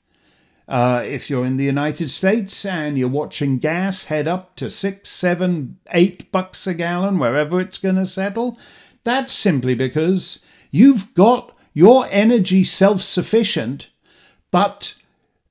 Uh, 0.68 1.04
if 1.06 1.30
you're 1.30 1.46
in 1.46 1.58
the 1.58 1.66
United 1.66 2.10
States 2.10 2.66
and 2.66 2.98
you're 2.98 3.10
watching 3.10 3.58
gas 3.58 4.06
head 4.06 4.28
up 4.28 4.56
to 4.56 4.70
six, 4.70 5.10
seven, 5.10 5.78
eight 5.92 6.32
bucks 6.32 6.66
a 6.66 6.74
gallon, 6.74 7.20
wherever 7.20 7.60
it's 7.60 7.78
going 7.78 7.96
to 7.96 8.06
settle, 8.06 8.58
that's 9.04 9.34
simply 9.34 9.76
because 9.76 10.40
you've 10.70 11.14
got 11.14 11.54
your 11.74 12.08
energy 12.10 12.64
self 12.64 13.02
sufficient, 13.02 13.90
but 14.50 14.96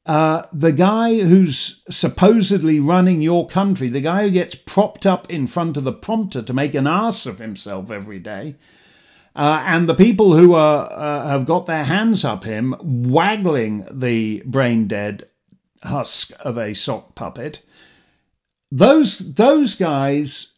uh, 0.07 0.45
the 0.53 0.73
guy 0.73 1.21
who's 1.21 1.83
supposedly 1.91 2.81
running 2.81 3.21
your 3.21 3.47
country, 3.47 3.89
the 3.89 4.01
guy 4.01 4.23
who 4.23 4.31
gets 4.31 4.55
propped 4.55 5.05
up 5.05 5.29
in 5.31 5.47
front 5.47 5.77
of 5.77 5.85
the 5.85 5.93
prompter 5.93 6.43
to 6.43 6.53
make 6.53 6.75
an 6.75 6.87
ass 6.87 7.27
of 7.27 7.39
himself 7.39 7.91
every 7.91 8.19
day, 8.19 8.57
uh, 9.37 9.63
and 9.65 9.89
the 9.89 9.95
people 9.95 10.37
who 10.37 10.55
are, 10.55 10.91
uh, 10.91 11.29
have 11.29 11.47
got 11.47 11.67
their 11.67 11.85
hands 11.85 12.25
up 12.25 12.45
him, 12.45 12.75
waggling 12.81 13.87
the 13.91 14.43
brain 14.47 14.89
dead 14.89 15.29
husk 15.85 16.33
of 16.41 16.59
a 16.59 16.75
sock 16.75 17.15
puppet, 17.15 17.63
those, 18.73 19.19
those 19.35 19.75
guys 19.75 20.50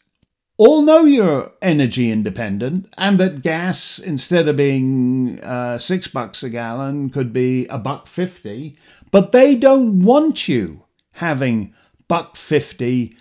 all 0.62 0.82
know 0.82 1.04
you're 1.04 1.52
energy 1.60 2.06
independent 2.10 2.86
and 2.96 3.18
that 3.18 3.42
gas, 3.42 3.98
instead 3.98 4.46
of 4.48 4.56
being 4.56 5.40
uh, 5.42 5.78
six 5.78 6.06
bucks 6.06 6.42
a 6.44 6.50
gallon, 6.50 7.10
could 7.10 7.32
be 7.32 7.66
a 7.66 7.78
buck 7.78 8.06
fifty, 8.06 8.76
but 9.10 9.32
they 9.32 9.56
don't 9.56 10.04
want 10.04 10.46
you 10.48 10.84
having 11.14 11.74
buck 12.06 12.36
fifty 12.36 13.16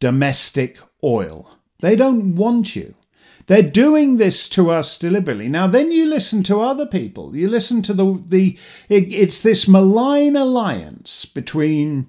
domestic 0.00 0.78
oil. 1.02 1.56
They 1.80 1.96
don't 1.96 2.34
want 2.36 2.76
you. 2.76 2.94
They're 3.46 3.62
doing 3.62 4.18
this 4.18 4.48
to 4.50 4.70
us 4.70 4.98
deliberately. 4.98 5.48
Now, 5.48 5.66
then 5.66 5.90
you 5.90 6.06
listen 6.06 6.42
to 6.44 6.60
other 6.60 6.86
people. 6.86 7.34
You 7.34 7.48
listen 7.48 7.82
to 7.82 7.94
the 7.94 8.22
the. 8.28 8.58
It, 8.88 9.12
it's 9.12 9.40
this 9.40 9.66
malign 9.66 10.36
alliance 10.36 11.24
between 11.24 12.08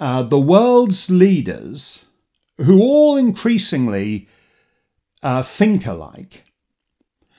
uh, 0.00 0.22
the 0.24 0.40
world's 0.40 1.08
leaders, 1.08 2.05
who 2.58 2.80
all 2.80 3.16
increasingly 3.16 4.28
uh, 5.22 5.42
think 5.42 5.86
alike, 5.86 6.44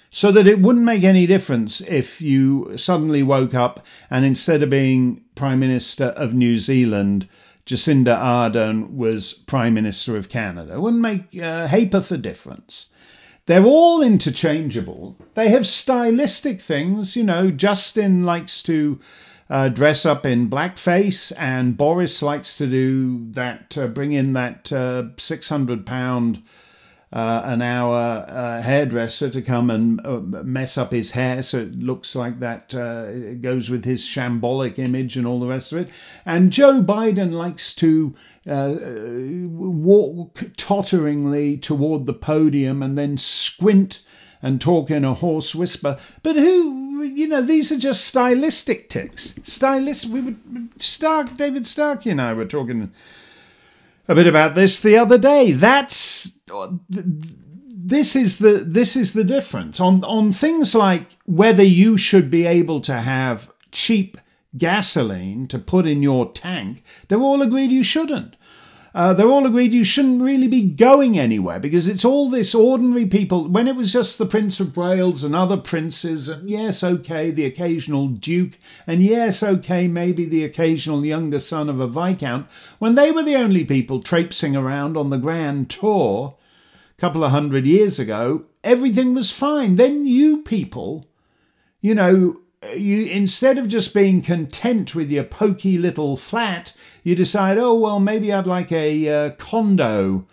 so 0.09 0.31
that 0.31 0.47
it 0.47 0.59
wouldn't 0.59 0.85
make 0.85 1.03
any 1.03 1.27
difference 1.27 1.81
if 1.81 2.21
you 2.21 2.77
suddenly 2.77 3.21
woke 3.21 3.53
up 3.53 3.85
and 4.09 4.25
instead 4.25 4.63
of 4.63 4.69
being 4.69 5.21
Prime 5.35 5.59
Minister 5.59 6.05
of 6.05 6.33
New 6.33 6.57
Zealand, 6.57 7.27
Jacinda 7.65 8.17
Ardern 8.17 8.91
was 8.91 9.33
Prime 9.33 9.73
Minister 9.73 10.15
of 10.15 10.29
Canada. 10.29 10.75
It 10.75 10.81
wouldn't 10.81 11.01
make 11.01 11.35
a 11.35 11.67
ha'porth 11.67 12.11
of 12.11 12.21
difference. 12.21 12.87
They're 13.45 13.65
all 13.65 14.01
interchangeable. 14.01 15.17
They 15.33 15.49
have 15.49 15.67
stylistic 15.67 16.61
things. 16.61 17.15
You 17.15 17.23
know, 17.23 17.51
Justin 17.51 18.23
likes 18.23 18.63
to 18.63 18.99
uh, 19.49 19.69
dress 19.69 20.05
up 20.05 20.25
in 20.25 20.49
blackface, 20.49 21.31
and 21.37 21.77
Boris 21.77 22.21
likes 22.21 22.57
to 22.57 22.67
do 22.67 23.29
that, 23.31 23.77
uh, 23.77 23.87
bring 23.87 24.11
in 24.11 24.33
that 24.33 24.71
uh, 24.71 25.03
600 25.17 25.85
pound 25.85 26.43
uh, 27.13 27.41
an 27.45 27.61
hour 27.61 28.25
uh, 28.27 28.61
hairdresser 28.61 29.29
to 29.29 29.41
come 29.41 29.69
and 29.69 30.05
uh, 30.05 30.19
mess 30.43 30.77
up 30.77 30.91
his 30.91 31.11
hair 31.11 31.41
so 31.41 31.59
it 31.59 31.79
looks 31.79 32.15
like 32.15 32.41
that 32.41 32.73
it 32.73 33.41
goes 33.41 33.69
with 33.69 33.85
his 33.85 34.03
shambolic 34.03 34.77
image 34.77 35.15
and 35.15 35.25
all 35.25 35.39
the 35.39 35.47
rest 35.47 35.71
of 35.71 35.77
it. 35.77 35.89
And 36.25 36.51
Joe 36.51 36.81
Biden 36.81 37.31
likes 37.31 37.73
to 37.75 38.13
walk 38.45 40.43
totteringly 40.57 41.57
toward 41.57 42.07
the 42.07 42.13
podium 42.13 42.83
and 42.83 42.97
then 42.97 43.17
squint 43.17 44.01
and 44.41 44.59
talk 44.59 44.91
in 44.91 45.05
a 45.05 45.13
hoarse 45.13 45.55
whisper. 45.55 45.97
But 46.23 46.35
who, 46.35 46.86
you 47.03 47.27
know, 47.27 47.41
these 47.41 47.71
are 47.71 47.77
just 47.77 48.05
stylistic 48.05 48.89
ticks. 48.89 49.35
Stylist. 49.43 50.05
We 50.05 50.21
would 50.21 50.37
Stark, 50.81 51.35
David 51.35 51.67
Starkey 51.67 52.09
and 52.09 52.21
I 52.21 52.33
were 52.33 52.45
talking 52.45 52.91
a 54.07 54.15
bit 54.15 54.27
about 54.27 54.55
this 54.55 54.79
the 54.79 54.97
other 54.97 55.17
day. 55.17 55.51
That's 55.51 56.39
this 56.89 58.15
is 58.15 58.37
the 58.37 58.63
this 58.65 58.95
is 58.95 59.13
the 59.13 59.23
difference 59.23 59.79
on 59.79 60.03
on 60.03 60.31
things 60.31 60.73
like 60.73 61.17
whether 61.25 61.63
you 61.63 61.97
should 61.97 62.29
be 62.29 62.45
able 62.45 62.81
to 62.81 62.93
have 62.93 63.51
cheap 63.71 64.17
gasoline 64.57 65.47
to 65.47 65.59
put 65.59 65.85
in 65.85 66.01
your 66.01 66.31
tank. 66.31 66.83
They're 67.07 67.19
all 67.19 67.41
agreed 67.41 67.71
you 67.71 67.83
shouldn't. 67.83 68.36
Uh, 68.97 69.13
they're 69.13 69.29
all 69.29 69.45
agreed 69.45 69.73
you 69.73 69.83
shouldn't 69.83 70.23
really 70.23 70.47
be 70.47 70.63
going 70.63 71.19
anywhere 71.19 71.59
because 71.59 71.87
it's 71.87 72.03
all 72.03 72.31
this 72.31 72.55
ordinary 72.55 73.05
people. 73.05 73.47
When 73.47 73.67
it 73.67 73.75
was 73.75 73.93
just 73.93 74.17
the 74.17 74.25
Prince 74.25 74.59
of 74.59 74.75
Wales 74.75 75.23
and 75.23 75.35
other 75.35 75.55
princes, 75.55 76.27
and 76.27 76.49
yes, 76.49 76.83
okay, 76.83 77.29
the 77.29 77.45
occasional 77.45 78.07
duke, 78.07 78.57
and 78.87 79.03
yes, 79.03 79.43
okay, 79.43 79.87
maybe 79.87 80.25
the 80.25 80.43
occasional 80.43 81.05
younger 81.05 81.39
son 81.39 81.69
of 81.69 81.79
a 81.79 81.85
viscount, 81.87 82.47
when 82.79 82.95
they 82.95 83.11
were 83.11 83.21
the 83.21 83.35
only 83.35 83.63
people 83.63 84.01
traipsing 84.01 84.55
around 84.55 84.97
on 84.97 85.11
the 85.11 85.17
grand 85.17 85.69
tour 85.69 86.35
a 86.97 86.99
couple 86.99 87.23
of 87.23 87.29
hundred 87.29 87.67
years 87.67 87.99
ago, 87.99 88.45
everything 88.63 89.13
was 89.13 89.29
fine. 89.29 89.75
Then 89.75 90.07
you 90.07 90.41
people, 90.41 91.05
you 91.81 91.93
know, 91.93 92.39
you 92.75 93.05
instead 93.05 93.57
of 93.57 93.67
just 93.67 93.93
being 93.93 94.21
content 94.21 94.95
with 94.95 95.11
your 95.11 95.23
pokey 95.23 95.77
little 95.77 96.17
flat, 96.17 96.73
you 97.03 97.15
decide, 97.15 97.57
oh 97.57 97.75
well, 97.75 97.99
maybe 97.99 98.33
I'd 98.33 98.47
like 98.47 98.71
a 98.71 99.09
uh, 99.09 99.29
condo 99.31 100.25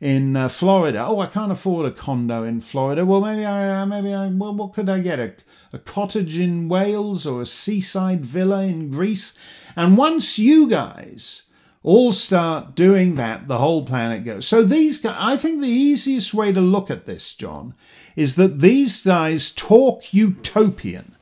in 0.00 0.36
uh, 0.36 0.48
Florida. 0.48 1.04
Oh, 1.06 1.20
I 1.20 1.26
can't 1.26 1.52
afford 1.52 1.86
a 1.86 1.90
condo 1.90 2.42
in 2.42 2.60
Florida. 2.60 3.04
Well, 3.04 3.20
maybe 3.20 3.44
I, 3.44 3.82
uh, 3.82 3.86
maybe 3.86 4.12
I, 4.12 4.28
well, 4.28 4.54
what 4.54 4.72
could 4.72 4.88
I 4.88 5.00
get? 5.00 5.18
A, 5.18 5.34
a 5.72 5.78
cottage 5.78 6.38
in 6.38 6.68
Wales 6.68 7.26
or 7.26 7.42
a 7.42 7.46
seaside 7.46 8.24
villa 8.24 8.62
in 8.62 8.90
Greece? 8.90 9.34
And 9.76 9.96
once 9.96 10.38
you 10.38 10.68
guys 10.68 11.42
all 11.82 12.12
start 12.12 12.74
doing 12.74 13.14
that, 13.14 13.48
the 13.48 13.58
whole 13.58 13.84
planet 13.84 14.24
goes. 14.24 14.46
So 14.46 14.62
these 14.62 15.04
I 15.04 15.36
think 15.36 15.60
the 15.60 15.68
easiest 15.68 16.34
way 16.34 16.52
to 16.52 16.60
look 16.60 16.90
at 16.90 17.06
this, 17.06 17.34
John, 17.34 17.74
is 18.16 18.36
that 18.36 18.60
these 18.60 19.02
guys 19.02 19.50
talk 19.50 20.12
utopian. 20.12 21.16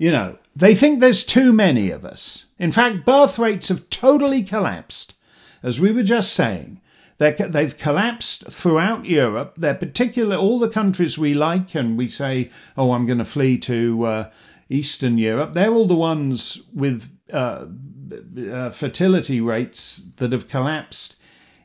You 0.00 0.10
know, 0.10 0.38
they 0.56 0.74
think 0.74 1.00
there's 1.00 1.26
too 1.26 1.52
many 1.52 1.90
of 1.90 2.06
us. 2.06 2.46
In 2.58 2.72
fact, 2.72 3.04
birth 3.04 3.38
rates 3.38 3.68
have 3.68 3.90
totally 3.90 4.42
collapsed. 4.42 5.12
As 5.62 5.78
we 5.78 5.92
were 5.92 6.02
just 6.02 6.32
saying, 6.32 6.80
they've 7.18 7.76
collapsed 7.76 8.50
throughout 8.50 9.04
Europe. 9.04 9.56
They're 9.58 9.74
particular, 9.74 10.36
all 10.36 10.58
the 10.58 10.70
countries 10.70 11.18
we 11.18 11.34
like, 11.34 11.74
and 11.74 11.98
we 11.98 12.08
say, 12.08 12.48
oh, 12.78 12.92
I'm 12.92 13.04
going 13.04 13.18
to 13.18 13.26
flee 13.26 13.58
to 13.58 14.04
uh, 14.04 14.30
Eastern 14.70 15.18
Europe. 15.18 15.52
They're 15.52 15.74
all 15.74 15.86
the 15.86 15.94
ones 15.94 16.62
with 16.72 17.10
uh, 17.30 17.66
uh, 18.50 18.70
fertility 18.70 19.42
rates 19.42 20.02
that 20.16 20.32
have 20.32 20.48
collapsed 20.48 21.16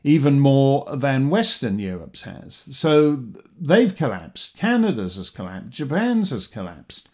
even 0.04 0.40
more 0.40 0.86
than 0.94 1.30
Western 1.30 1.78
Europe's 1.78 2.22
has. 2.22 2.66
So 2.70 3.24
they've 3.58 3.96
collapsed. 3.96 4.58
Canada's 4.58 5.16
has 5.16 5.30
collapsed. 5.30 5.70
Japan's 5.70 6.30
has 6.30 6.46
collapsed. 6.46 7.08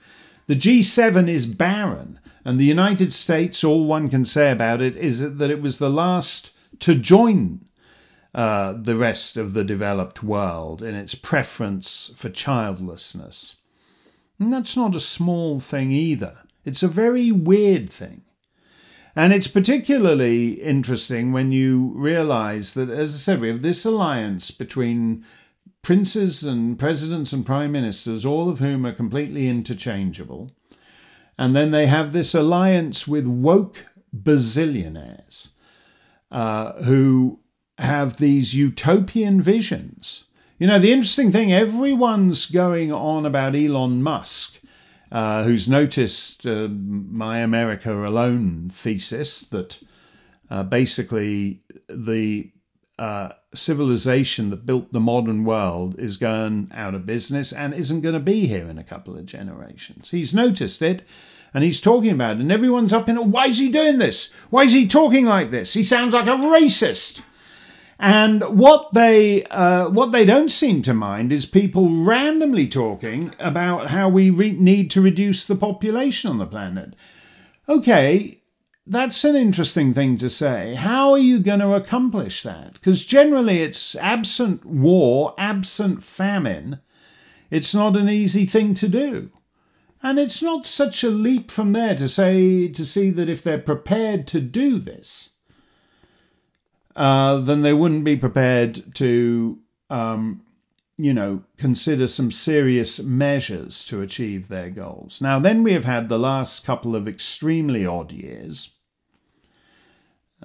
The 0.47 0.57
G7 0.57 1.29
is 1.29 1.47
barren. 1.47 2.19
And 2.45 2.59
the 2.59 2.65
United 2.65 3.13
States, 3.13 3.63
all 3.63 3.85
one 3.85 4.09
can 4.09 4.25
say 4.25 4.51
about 4.51 4.83
it 4.83 4.97
is 4.97 5.21
that 5.21 5.51
it 5.51 5.63
was 5.63 5.79
the 5.79 5.91
last 5.91 6.51
to 6.81 6.95
join 6.95 7.65
uh, 8.35 8.73
the 8.73 8.97
rest 8.97 9.37
of 9.37 9.55
the 9.55 9.63
developed 9.63 10.23
world 10.23 10.83
in 10.83 10.95
its 10.95 11.15
preference 11.15 12.11
for 12.17 12.29
childlessness. 12.31 13.57
And 14.41 14.53
that's 14.53 14.77
not 14.77 14.97
a 14.97 15.01
small 15.01 15.61
thing 15.61 15.93
either. 15.93 16.39
It's 16.65 16.83
a 16.83 16.89
very 16.89 17.31
weird 17.31 17.91
thing. 17.91 18.23
And 19.15 19.33
it's 19.33 19.49
particularly 19.49 20.53
interesting 20.55 21.33
when 21.33 21.53
you 21.53 21.93
realize 21.95 22.73
that, 22.75 22.89
as 22.89 23.15
I 23.15 23.19
said, 23.19 23.41
we 23.41 23.49
have 23.49 23.63
this 23.63 23.85
alliance 23.85 24.51
between 24.51 25.25
princes 25.83 26.45
and 26.45 26.79
presidents 26.79 27.33
and 27.33 27.45
prime 27.45 27.73
ministers, 27.73 28.25
all 28.25 28.49
of 28.49 28.61
whom 28.61 28.87
are 28.87 28.93
completely 28.93 29.49
interchangeable. 29.49 30.53
And 31.39 31.57
then 31.57 31.71
they 31.71 31.87
have 31.87 32.13
this 32.13 32.35
alliance 32.35 33.09
with 33.09 33.27
woke 33.27 33.87
bazillionaires 34.17 35.49
uh, 36.31 36.83
who 36.85 37.41
have 37.79 38.19
these 38.19 38.55
utopian 38.55 39.43
visions. 39.43 40.25
You 40.59 40.69
know, 40.69 40.79
the 40.79 40.93
interesting 40.93 41.33
thing, 41.33 41.53
everyone's 41.53 42.47
going 42.47 42.93
on 42.93 43.27
about 43.27 43.57
Elon 43.57 44.03
Musk 44.03 44.61
uh, 45.13 45.45
who's 45.45 45.69
noticed 45.69 46.47
uh, 46.47 46.69
my 46.69 47.41
America 47.41 48.07
Alone 48.07 48.71
thesis 48.73 49.43
that 49.43 49.79
uh, 50.51 50.63
basically 50.63 51.61
the 51.89 52.51
uh, 52.99 53.31
civilization 53.55 54.51
that 54.51 54.67
built 54.67 54.93
the 54.93 55.01
modern 55.01 55.45
world 55.45 55.99
is 55.99 56.17
going 56.17 56.71
out 56.75 56.95
of 56.95 57.07
business 57.07 57.53
and 57.53 57.75
isn't 57.75 58.03
going 58.03 58.15
to 58.15 58.21
be 58.21 58.47
here 58.47 58.69
in 58.69 58.79
a 58.79 58.85
couple 58.85 59.17
of 59.17 59.27
generations. 59.27 60.11
He's 60.11 60.35
noticed 60.35 60.83
it 60.83 61.03
and 61.55 61.65
he's 61.65 61.81
talking 61.81 62.11
about 62.11 62.37
it, 62.37 62.41
and 62.41 62.53
everyone's 62.53 62.93
up 62.93 63.09
in 63.09 63.19
it. 63.19 63.25
Why 63.25 63.47
is 63.47 63.59
he 63.59 63.71
doing 63.71 63.99
this? 63.99 64.31
Why 64.51 64.65
is 64.65 64.73
he 64.73 64.87
talking 64.87 65.27
like 65.27 65.51
this? 65.51 65.75
He 65.75 65.83
sounds 65.83 66.15
like 66.15 66.27
a 66.27 66.31
racist. 66.31 67.21
And 67.99 68.43
what 68.59 68.95
they 68.95 69.45
uh, 69.45 69.89
what 69.91 70.11
they 70.11 70.25
don't 70.25 70.51
seem 70.51 70.83
to 70.83 70.95
mind 70.95 71.31
is 71.31 71.47
people 71.47 72.05
randomly 72.05 72.67
talking 72.67 73.35
about 73.39 73.89
how 73.89 74.09
we 74.09 74.31
re- 74.31 74.53
need 74.53 74.91
to 74.93 75.01
reduce 75.01 75.47
the 75.47 75.55
population 75.55 76.31
on 76.31 76.39
the 76.39 76.47
planet. 76.47 76.97
Okay, 77.69 78.41
that's 78.87 79.25
an 79.25 79.37
interesting 79.37 79.95
thing 79.95 80.17
to 80.19 80.29
say. 80.29 80.75
How 80.75 81.13
are 81.13 81.19
you 81.19 81.39
going 81.39 81.61
to 81.61 81.75
accomplish 81.75 82.43
that? 82.43 82.75
Because 82.75 83.05
generally, 83.05 83.63
it's 83.63 83.95
absent 83.97 84.65
war, 84.65 85.35
absent 85.39 86.03
famine. 86.03 86.81
It's 87.51 87.75
not 87.75 87.97
an 87.97 88.09
easy 88.09 88.45
thing 88.45 88.75
to 88.75 88.89
do. 88.89 89.31
And 90.03 90.19
it's 90.19 90.43
not 90.43 90.67
such 90.67 91.05
a 91.05 91.11
leap 91.11 91.51
from 91.51 91.73
there 91.73 91.95
to 91.95 92.09
say 92.09 92.67
to 92.69 92.85
see 92.85 93.11
that 93.11 93.29
if 93.29 93.43
they're 93.43 93.59
prepared 93.59 94.27
to 94.29 94.41
do 94.41 94.79
this, 94.79 95.31
uh, 96.97 97.39
then 97.39 97.63
they 97.63 97.73
wouldn't 97.73 98.05
be 98.05 98.17
prepared 98.17 98.95
to, 98.97 99.59
um, 99.91 100.43
you 100.99 101.15
know, 101.15 101.43
consider 101.57 102.07
some 102.07 102.31
serious 102.31 102.99
measures 102.99 103.85
to 103.87 104.01
achieve 104.03 104.49
their 104.49 104.71
goals. 104.71 105.21
Now, 105.21 105.39
then 105.39 105.63
we 105.63 105.73
have 105.73 105.85
had 105.85 106.09
the 106.09 106.19
last 106.19 106.65
couple 106.65 106.95
of 106.95 107.09
extremely 107.09 107.87
odd 107.87 108.13
years 108.13 108.71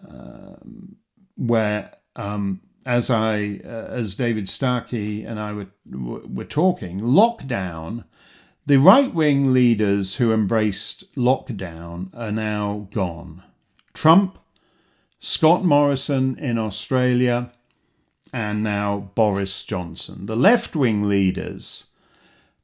um, 0.07 0.95
where, 1.35 1.91
um, 2.15 2.61
as 2.85 3.09
I, 3.09 3.59
uh, 3.65 3.87
as 3.89 4.15
David 4.15 4.47
Starkey 4.47 5.23
and 5.23 5.39
I 5.39 5.53
were, 5.53 5.67
were 5.85 6.45
talking, 6.45 7.01
lockdown. 7.01 8.05
The 8.65 8.77
right 8.77 9.13
wing 9.13 9.53
leaders 9.53 10.15
who 10.15 10.33
embraced 10.33 11.13
lockdown 11.15 12.09
are 12.13 12.31
now 12.31 12.87
gone. 12.91 13.43
Trump 13.93 14.39
Scott 15.19 15.65
Morrison 15.65 16.37
in 16.37 16.57
Australia, 16.57 17.51
and 18.37 18.61
now 18.61 19.09
Boris 19.15 19.63
Johnson. 19.63 20.27
The 20.27 20.35
left 20.35 20.75
wing 20.75 21.01
leaders 21.01 21.87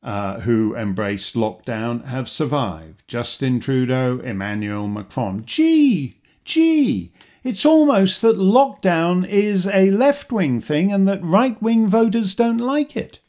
uh, 0.03 0.41
who 0.41 0.75
embraced 0.75 1.33
lockdown 1.33 2.05
have 2.05 2.29
survived 2.29 3.01
Justin 3.07 3.59
Trudeau, 3.59 4.19
Emmanuel 4.19 4.87
Macron. 4.87 5.43
Gee, 5.47 6.19
gee, 6.45 7.11
it's 7.43 7.65
almost 7.65 8.21
that 8.21 8.37
lockdown 8.37 9.27
is 9.27 9.65
a 9.65 9.89
left 9.89 10.31
wing 10.31 10.59
thing 10.59 10.91
and 10.91 11.07
that 11.07 11.23
right 11.23 11.59
wing 11.59 11.87
voters 11.87 12.35
don't 12.35 12.59
like 12.59 12.95
it. 12.95 13.19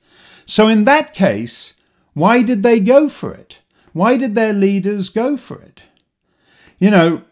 So, 0.45 0.69
in 0.69 0.85
that 0.85 1.15
case, 1.15 1.73
why 2.13 2.43
did 2.43 2.63
they 2.63 2.79
go 2.79 3.09
for 3.09 3.33
it? 3.33 3.61
Why 3.95 4.19
did 4.19 4.35
their 4.35 4.53
leaders 4.53 5.09
go 5.09 5.39
for 5.39 5.63
it? 5.63 5.81
You 6.77 6.91
know, 6.91 7.23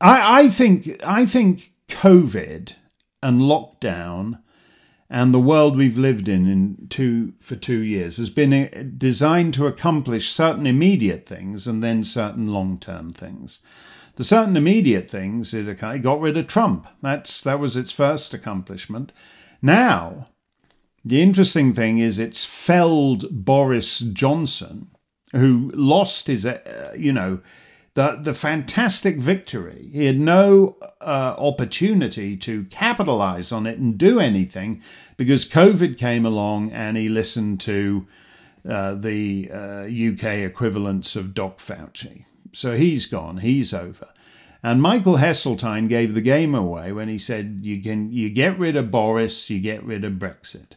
I, 0.00 0.44
I 0.44 0.48
think 0.48 1.04
I 1.04 1.26
think 1.26 1.74
COVID 1.88 2.74
and 3.22 3.40
lockdown 3.40 4.40
and 5.10 5.32
the 5.32 5.40
world 5.40 5.76
we've 5.76 5.96
lived 5.98 6.28
in 6.28 6.46
in 6.46 6.86
two 6.90 7.32
for 7.40 7.56
two 7.56 7.78
years 7.78 8.18
has 8.18 8.30
been 8.30 8.52
uh, 8.52 8.84
designed 8.96 9.54
to 9.54 9.66
accomplish 9.66 10.30
certain 10.30 10.66
immediate 10.66 11.26
things 11.26 11.66
and 11.66 11.82
then 11.82 12.04
certain 12.04 12.46
long-term 12.46 13.12
things. 13.12 13.60
The 14.16 14.24
certain 14.24 14.56
immediate 14.56 15.08
things 15.08 15.54
it 15.54 15.78
got 15.78 16.20
rid 16.20 16.36
of 16.36 16.46
Trump. 16.46 16.86
That's 17.00 17.40
that 17.42 17.60
was 17.60 17.76
its 17.76 17.92
first 17.92 18.34
accomplishment. 18.34 19.12
Now, 19.62 20.28
the 21.04 21.22
interesting 21.22 21.72
thing 21.72 21.98
is 21.98 22.18
it's 22.18 22.44
felled 22.44 23.44
Boris 23.44 24.00
Johnson, 24.00 24.88
who 25.32 25.70
lost 25.72 26.26
his, 26.26 26.44
uh, 26.44 26.92
you 26.96 27.12
know, 27.12 27.40
the, 27.98 28.16
the 28.20 28.32
fantastic 28.32 29.16
victory. 29.16 29.90
He 29.92 30.04
had 30.04 30.20
no 30.20 30.76
uh, 31.00 31.34
opportunity 31.36 32.36
to 32.36 32.62
capitalize 32.66 33.50
on 33.50 33.66
it 33.66 33.80
and 33.80 33.98
do 33.98 34.20
anything 34.20 34.80
because 35.16 35.44
COVID 35.48 35.98
came 35.98 36.24
along 36.24 36.70
and 36.70 36.96
he 36.96 37.08
listened 37.08 37.58
to 37.62 38.06
uh, 38.68 38.94
the 38.94 39.50
uh, 39.52 39.82
UK 39.88 40.46
equivalents 40.46 41.16
of 41.16 41.34
Doc 41.34 41.58
Fauci. 41.58 42.24
So 42.52 42.76
he's 42.76 43.06
gone, 43.06 43.38
he's 43.38 43.74
over. 43.74 44.06
And 44.62 44.80
Michael 44.80 45.16
Heseltine 45.16 45.88
gave 45.88 46.14
the 46.14 46.20
game 46.20 46.54
away 46.54 46.92
when 46.92 47.08
he 47.08 47.18
said, 47.18 47.62
"You 47.62 47.82
can 47.82 48.12
you 48.12 48.30
get 48.30 48.56
rid 48.60 48.76
of 48.76 48.92
Boris, 48.92 49.50
you 49.50 49.58
get 49.58 49.82
rid 49.82 50.04
of 50.04 50.14
Brexit." 50.14 50.74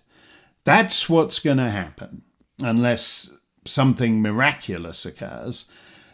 That's 0.64 1.08
what's 1.08 1.38
going 1.38 1.58
to 1.58 1.70
happen, 1.70 2.24
unless 2.64 3.30
something 3.66 4.24
miraculous 4.24 5.06
occurs. 5.06 5.70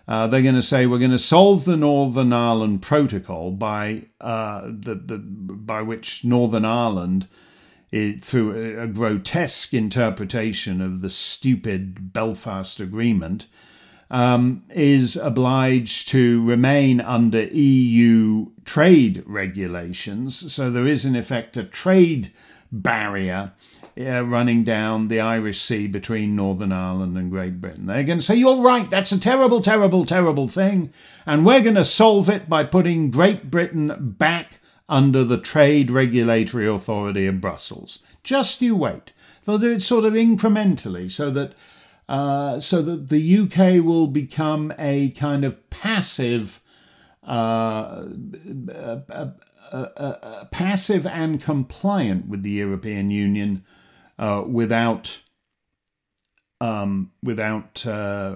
Uh, 0.07 0.25
they're 0.27 0.41
going 0.41 0.55
to 0.55 0.61
say 0.61 0.85
we're 0.85 0.99
going 0.99 1.11
to 1.11 1.19
solve 1.19 1.65
the 1.65 1.75
Northern 1.75 2.31
Ireland 2.31 2.81
Protocol 2.81 3.51
by 3.51 4.03
uh, 4.21 4.61
the, 4.65 4.95
the 4.95 5.17
by 5.17 5.81
which 5.81 6.23
Northern 6.23 6.63
Ireland, 6.63 7.27
it, 7.91 8.23
through 8.23 8.79
a, 8.79 8.83
a, 8.83 8.87
grotesque 8.87 9.73
interpretation 9.73 10.79
of 10.79 11.01
the 11.01 11.09
stupid 11.09 12.13
Belfast 12.13 12.79
Agreement, 12.79 13.47
um, 14.09 14.63
is 14.69 15.17
obliged 15.17 16.07
to 16.09 16.41
remain 16.45 17.01
under 17.01 17.43
EU 17.43 18.47
trade 18.63 19.23
regulations. 19.25 20.53
So 20.53 20.71
there 20.71 20.87
is 20.87 21.03
in 21.03 21.17
effect 21.17 21.57
a 21.57 21.65
trade 21.65 22.31
barrier 22.71 23.51
running 23.97 24.63
down 24.63 25.07
the 25.07 25.19
Irish 25.19 25.61
Sea 25.61 25.87
between 25.87 26.35
Northern 26.35 26.71
Ireland 26.71 27.17
and 27.17 27.31
Great 27.31 27.59
Britain. 27.59 27.85
They're 27.85 28.03
going 28.03 28.19
to 28.19 28.25
say, 28.25 28.35
You're 28.35 28.61
right, 28.61 28.89
that's 28.89 29.11
a 29.11 29.19
terrible, 29.19 29.61
terrible, 29.61 30.05
terrible 30.05 30.47
thing. 30.47 30.93
And 31.25 31.45
we're 31.45 31.63
going 31.63 31.75
to 31.75 31.85
solve 31.85 32.29
it 32.29 32.47
by 32.47 32.63
putting 32.63 33.11
Great 33.11 33.49
Britain 33.49 34.15
back 34.17 34.59
under 34.87 35.23
the 35.23 35.37
Trade 35.37 35.89
Regulatory 35.89 36.67
Authority 36.67 37.27
of 37.27 37.41
Brussels. 37.41 37.99
Just 38.23 38.61
you 38.61 38.75
wait. 38.75 39.11
They'll 39.45 39.57
do 39.57 39.71
it 39.71 39.81
sort 39.81 40.05
of 40.05 40.13
incrementally 40.13 41.11
so 41.11 41.29
that. 41.31 41.53
Uh, 42.09 42.57
so 42.57 42.81
that 42.81 43.09
the 43.09 43.37
UK 43.37 43.83
will 43.83 44.07
become 44.07 44.71
a 44.79 45.09
kind 45.09 45.43
of 45.43 45.69
passive 45.69 46.61
uh, 47.27 48.05
uh, 48.71 49.75
uh, 49.75 50.45
passive 50.45 51.05
and 51.05 51.41
compliant 51.41 52.29
with 52.29 52.43
the 52.43 52.51
European 52.51 53.11
Union 53.11 53.65
without 54.47 55.19
um, 56.59 57.11
without 57.23 57.85
uh, 57.85 58.35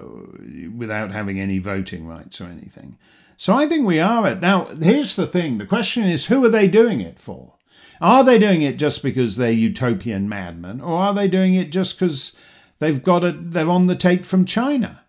without 0.76 1.10
having 1.10 1.40
any 1.40 1.58
voting 1.58 2.06
rights 2.06 2.40
or 2.40 2.44
anything. 2.44 2.98
So 3.36 3.54
I 3.54 3.66
think 3.66 3.86
we 3.86 3.98
are 3.98 4.26
at 4.26 4.40
now. 4.40 4.66
Here's 4.66 5.16
the 5.16 5.26
thing: 5.26 5.58
the 5.58 5.66
question 5.66 6.04
is, 6.04 6.26
who 6.26 6.44
are 6.44 6.50
they 6.50 6.68
doing 6.68 7.00
it 7.00 7.18
for? 7.18 7.54
Are 8.00 8.24
they 8.24 8.38
doing 8.38 8.62
it 8.62 8.78
just 8.78 9.02
because 9.02 9.36
they're 9.36 9.52
utopian 9.52 10.28
madmen, 10.28 10.80
or 10.80 10.98
are 10.98 11.14
they 11.14 11.28
doing 11.28 11.54
it 11.54 11.70
just 11.70 11.98
because 11.98 12.36
they've 12.78 13.02
got 13.02 13.24
it? 13.24 13.52
They're 13.52 13.70
on 13.70 13.86
the 13.86 13.96
take 13.96 14.24
from 14.24 14.44
China. 14.44 15.00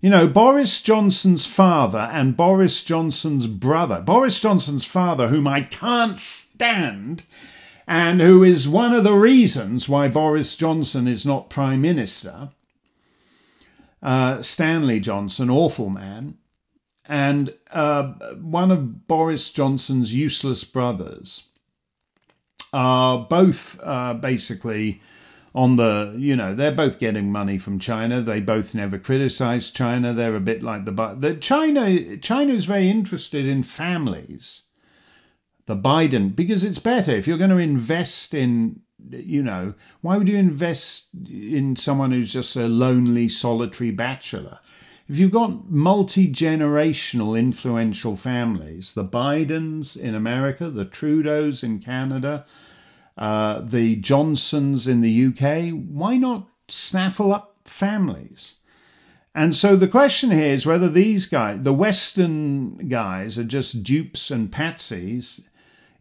You 0.00 0.10
know, 0.10 0.26
Boris 0.26 0.82
Johnson's 0.82 1.46
father 1.46 2.10
and 2.12 2.36
Boris 2.36 2.84
Johnson's 2.84 3.46
brother, 3.46 4.02
Boris 4.02 4.38
Johnson's 4.38 4.84
father, 4.84 5.28
whom 5.28 5.48
I 5.48 5.62
can't 5.62 6.18
stand, 6.18 7.22
and 7.86 8.20
who 8.20 8.42
is 8.42 8.68
one 8.68 8.92
of 8.92 9.04
the 9.04 9.14
reasons 9.14 9.88
why 9.88 10.08
Boris 10.08 10.56
Johnson 10.56 11.06
is 11.06 11.26
not 11.26 11.50
Prime 11.50 11.80
Minister. 11.80 12.50
Uh, 14.02 14.42
Stanley 14.42 15.00
Johnson, 15.00 15.48
awful 15.48 15.88
man, 15.88 16.36
and 17.06 17.54
uh, 17.70 18.12
one 18.40 18.70
of 18.70 19.06
Boris 19.06 19.50
Johnson's 19.50 20.14
useless 20.14 20.64
brothers 20.64 21.44
are 22.72 23.18
both 23.18 23.78
uh, 23.82 24.14
basically 24.14 25.00
on 25.54 25.76
the, 25.76 26.14
you 26.18 26.34
know, 26.34 26.54
they're 26.54 26.72
both 26.72 26.98
getting 26.98 27.30
money 27.30 27.56
from 27.56 27.78
China. 27.78 28.20
They 28.20 28.40
both 28.40 28.74
never 28.74 28.98
criticized 28.98 29.76
China. 29.76 30.12
They're 30.12 30.34
a 30.34 30.40
bit 30.40 30.62
like 30.62 30.84
the, 30.84 31.16
the 31.16 31.36
China. 31.36 32.16
China 32.16 32.52
is 32.52 32.64
very 32.64 32.90
interested 32.90 33.46
in 33.46 33.62
families 33.62 34.63
the 35.66 35.76
Biden, 35.76 36.34
because 36.34 36.64
it's 36.64 36.78
better 36.78 37.12
if 37.12 37.26
you're 37.26 37.38
going 37.38 37.50
to 37.50 37.56
invest 37.56 38.34
in, 38.34 38.80
you 39.10 39.42
know, 39.42 39.74
why 40.02 40.16
would 40.16 40.28
you 40.28 40.36
invest 40.36 41.08
in 41.28 41.76
someone 41.76 42.10
who's 42.10 42.32
just 42.32 42.56
a 42.56 42.68
lonely, 42.68 43.28
solitary 43.28 43.90
bachelor? 43.90 44.58
If 45.08 45.18
you've 45.18 45.32
got 45.32 45.70
multi 45.70 46.30
generational 46.30 47.38
influential 47.38 48.16
families, 48.16 48.94
the 48.94 49.04
Bidens 49.04 49.96
in 49.96 50.14
America, 50.14 50.70
the 50.70 50.86
Trudeaus 50.86 51.62
in 51.62 51.78
Canada, 51.78 52.46
uh, 53.18 53.60
the 53.60 53.96
Johnsons 53.96 54.86
in 54.86 55.02
the 55.02 55.26
UK, 55.26 55.72
why 55.72 56.16
not 56.16 56.48
snaffle 56.68 57.34
up 57.34 57.56
families? 57.64 58.56
And 59.34 59.54
so 59.54 59.76
the 59.76 59.88
question 59.88 60.30
here 60.30 60.54
is 60.54 60.64
whether 60.64 60.88
these 60.88 61.26
guys, 61.26 61.58
the 61.62 61.72
Western 61.74 62.88
guys, 62.88 63.38
are 63.38 63.44
just 63.44 63.82
dupes 63.82 64.30
and 64.30 64.50
patsies 64.50 65.42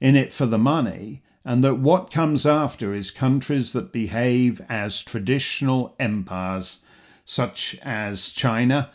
in 0.03 0.17
it 0.17 0.33
for 0.33 0.45
the 0.45 0.57
money, 0.59 1.23
and 1.45 1.63
that 1.63 1.75
what 1.79 2.11
comes 2.11 2.45
after 2.45 2.93
is 2.93 3.09
countries 3.09 3.71
that 3.71 3.93
behave 3.93 4.61
as 4.67 5.01
traditional 5.01 5.95
empires, 5.97 6.79
such 7.25 7.79
as 7.81 8.33
China 8.33 8.91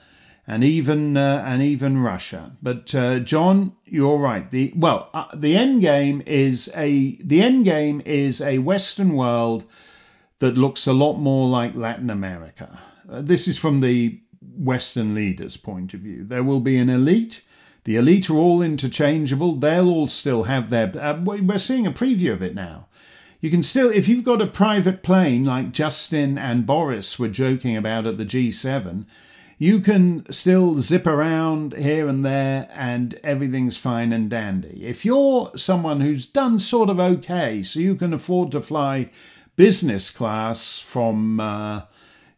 and 0.46 0.62
even 0.62 1.16
uh, 1.16 1.42
and 1.46 1.62
even 1.62 1.98
Russia. 1.98 2.52
But 2.62 2.94
uh, 2.94 3.20
John, 3.20 3.72
you're 3.86 4.18
right. 4.18 4.50
The 4.50 4.72
well, 4.76 5.08
uh, 5.14 5.26
the 5.34 5.56
end 5.56 5.80
game 5.80 6.22
is 6.26 6.70
a 6.76 7.16
the 7.24 7.40
end 7.40 7.64
game 7.64 8.02
is 8.04 8.42
a 8.42 8.58
Western 8.58 9.14
world 9.14 9.64
that 10.40 10.58
looks 10.58 10.86
a 10.86 10.92
lot 10.92 11.16
more 11.16 11.48
like 11.48 11.74
Latin 11.74 12.10
America. 12.10 12.80
Uh, 13.10 13.22
this 13.22 13.48
is 13.48 13.56
from 13.56 13.80
the 13.80 14.20
Western 14.42 15.14
leaders' 15.14 15.56
point 15.56 15.94
of 15.94 16.00
view. 16.00 16.22
There 16.22 16.44
will 16.44 16.60
be 16.60 16.76
an 16.76 16.90
elite 16.90 17.40
the 17.88 17.96
elite 17.96 18.28
are 18.28 18.36
all 18.36 18.60
interchangeable. 18.60 19.54
They'll 19.54 19.88
all 19.88 20.08
still 20.08 20.42
have 20.42 20.68
their. 20.68 20.92
Uh, 20.94 21.18
we're 21.22 21.56
seeing 21.56 21.86
a 21.86 21.90
preview 21.90 22.34
of 22.34 22.42
it 22.42 22.54
now. 22.54 22.86
You 23.40 23.48
can 23.48 23.62
still, 23.62 23.90
if 23.90 24.08
you've 24.08 24.26
got 24.26 24.42
a 24.42 24.46
private 24.46 25.02
plane 25.02 25.46
like 25.46 25.72
Justin 25.72 26.36
and 26.36 26.66
Boris 26.66 27.18
were 27.18 27.30
joking 27.30 27.78
about 27.78 28.06
at 28.06 28.18
the 28.18 28.26
G7, 28.26 29.06
you 29.56 29.80
can 29.80 30.30
still 30.30 30.76
zip 30.82 31.06
around 31.06 31.72
here 31.78 32.08
and 32.08 32.26
there 32.26 32.68
and 32.74 33.18
everything's 33.24 33.78
fine 33.78 34.12
and 34.12 34.28
dandy. 34.28 34.84
If 34.84 35.06
you're 35.06 35.50
someone 35.56 36.02
who's 36.02 36.26
done 36.26 36.58
sort 36.58 36.90
of 36.90 37.00
okay, 37.00 37.62
so 37.62 37.80
you 37.80 37.94
can 37.94 38.12
afford 38.12 38.50
to 38.50 38.60
fly 38.60 39.08
business 39.56 40.10
class 40.10 40.78
from. 40.78 41.40
Uh, 41.40 41.82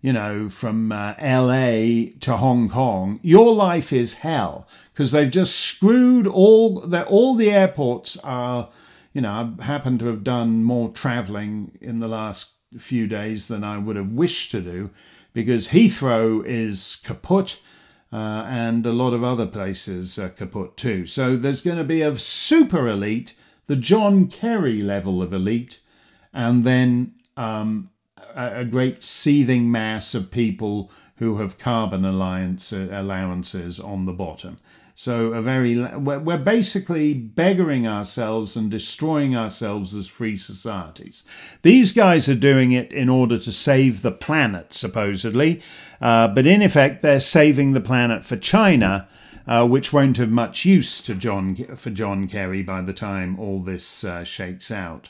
you 0.02 0.12
know, 0.12 0.48
from 0.48 0.92
uh, 0.92 1.14
LA 1.20 2.12
to 2.20 2.36
Hong 2.36 2.68
Kong, 2.70 3.20
your 3.22 3.54
life 3.54 3.92
is 3.92 4.14
hell 4.14 4.66
because 4.92 5.12
they've 5.12 5.30
just 5.30 5.56
screwed 5.56 6.26
all 6.26 6.80
that. 6.80 7.06
All 7.06 7.34
the 7.34 7.50
airports 7.50 8.16
are, 8.24 8.70
you 9.12 9.20
know, 9.20 9.54
I 9.60 9.62
happen 9.62 9.98
to 9.98 10.06
have 10.06 10.24
done 10.24 10.64
more 10.64 10.88
traveling 10.90 11.76
in 11.80 11.98
the 11.98 12.08
last 12.08 12.52
few 12.78 13.06
days 13.06 13.48
than 13.48 13.62
I 13.62 13.76
would 13.78 13.96
have 13.96 14.12
wished 14.12 14.50
to 14.52 14.60
do 14.60 14.90
because 15.32 15.68
Heathrow 15.68 16.44
is 16.46 16.98
kaput. 17.04 17.58
Uh, 18.12 18.44
and 18.48 18.86
a 18.86 18.92
lot 18.92 19.12
of 19.12 19.22
other 19.22 19.46
places 19.46 20.18
are 20.18 20.30
kaput 20.30 20.76
too. 20.76 21.06
So 21.06 21.36
there's 21.36 21.60
going 21.60 21.78
to 21.78 21.84
be 21.84 22.02
a 22.02 22.16
super 22.16 22.88
elite, 22.88 23.34
the 23.68 23.76
John 23.76 24.26
Kerry 24.26 24.82
level 24.82 25.22
of 25.22 25.32
elite, 25.32 25.78
and 26.32 26.64
then 26.64 27.14
um, 27.36 27.90
a, 28.34 28.64
great 28.64 29.02
seething 29.02 29.70
mass 29.70 30.14
of 30.14 30.30
people 30.30 30.90
who 31.16 31.36
have 31.36 31.58
carbon 31.58 32.04
alliance 32.04 32.72
allowances 32.72 33.78
on 33.78 34.06
the 34.06 34.12
bottom. 34.12 34.58
So 35.00 35.32
a 35.32 35.40
very 35.40 35.78
we're 35.78 36.36
basically 36.36 37.14
beggaring 37.14 37.86
ourselves 37.86 38.54
and 38.54 38.70
destroying 38.70 39.34
ourselves 39.34 39.94
as 39.94 40.06
free 40.08 40.36
societies. 40.36 41.24
These 41.62 41.92
guys 41.92 42.28
are 42.28 42.34
doing 42.34 42.72
it 42.72 42.92
in 42.92 43.08
order 43.08 43.38
to 43.38 43.50
save 43.50 44.02
the 44.02 44.12
planet, 44.12 44.74
supposedly, 44.74 45.62
uh, 46.02 46.28
but 46.28 46.46
in 46.46 46.60
effect 46.60 47.00
they're 47.00 47.18
saving 47.18 47.72
the 47.72 47.80
planet 47.80 48.26
for 48.26 48.36
China. 48.36 49.08
Uh, 49.46 49.66
which 49.66 49.92
won't 49.92 50.18
have 50.18 50.30
much 50.30 50.66
use 50.66 51.00
to 51.00 51.14
John 51.14 51.56
for 51.74 51.88
John 51.88 52.28
Kerry 52.28 52.62
by 52.62 52.82
the 52.82 52.92
time 52.92 53.40
all 53.40 53.58
this 53.58 54.04
uh, 54.04 54.22
shakes 54.22 54.70
out. 54.70 55.08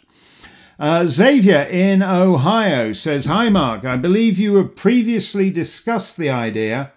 Uh, 0.81 1.05
Xavier 1.05 1.65
in 1.65 2.03
Ohio 2.03 2.95
says, 2.95 3.27
Hi, 3.27 3.51
Mark. 3.51 3.85
I 3.85 3.99
believe 3.99 4.39
you 4.39 4.57
have 4.57 4.77
previously 4.77 5.51
discussed 5.51 6.17
the 6.17 6.31
idea 6.31 6.93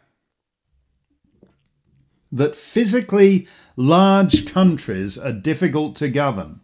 that 2.31 2.55
physically 2.55 3.45
large 3.75 4.49
countries 4.49 5.17
are 5.17 5.33
difficult 5.33 5.97
to 5.97 6.07
govern. 6.07 6.61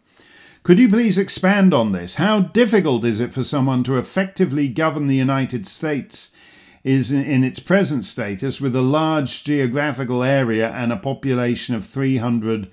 Could 0.64 0.80
you 0.80 0.88
please 0.88 1.18
expand 1.18 1.74
on 1.74 1.92
this? 1.92 2.16
How 2.16 2.40
difficult 2.40 3.04
is 3.04 3.20
it 3.20 3.34
for 3.34 3.44
someone 3.44 3.84
to 3.84 3.98
effectively 3.98 4.70
govern 4.70 5.08
the 5.08 5.16
United 5.18 5.68
States 5.68 6.32
is 6.86 7.12
in 7.12 7.44
its 7.44 7.60
present 7.60 8.06
status 8.06 8.62
with 8.62 8.74
a 8.74 8.82
large 8.82 9.44
geographical 9.44 10.24
area 10.24 10.70
and 10.70 10.94
a 10.94 10.98
population 10.98 11.76
of 11.76 11.86
300 11.86 12.72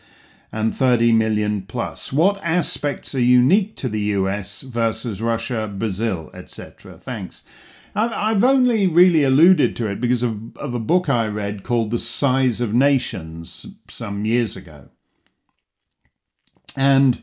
and 0.56 0.74
30 0.74 1.12
million 1.12 1.60
plus. 1.60 2.14
What 2.14 2.40
aspects 2.42 3.14
are 3.14 3.20
unique 3.20 3.76
to 3.76 3.90
the 3.90 4.00
US 4.00 4.62
versus 4.62 5.20
Russia, 5.20 5.70
Brazil, 5.70 6.30
etc.? 6.32 6.96
Thanks. 6.98 7.42
I've 7.94 8.42
only 8.42 8.86
really 8.86 9.22
alluded 9.22 9.76
to 9.76 9.86
it 9.86 10.00
because 10.00 10.22
of, 10.22 10.56
of 10.56 10.74
a 10.74 10.78
book 10.78 11.10
I 11.10 11.26
read 11.26 11.62
called 11.62 11.90
The 11.90 11.98
Size 11.98 12.62
of 12.62 12.72
Nations 12.72 13.66
some 13.88 14.24
years 14.24 14.56
ago. 14.56 14.88
And 16.74 17.22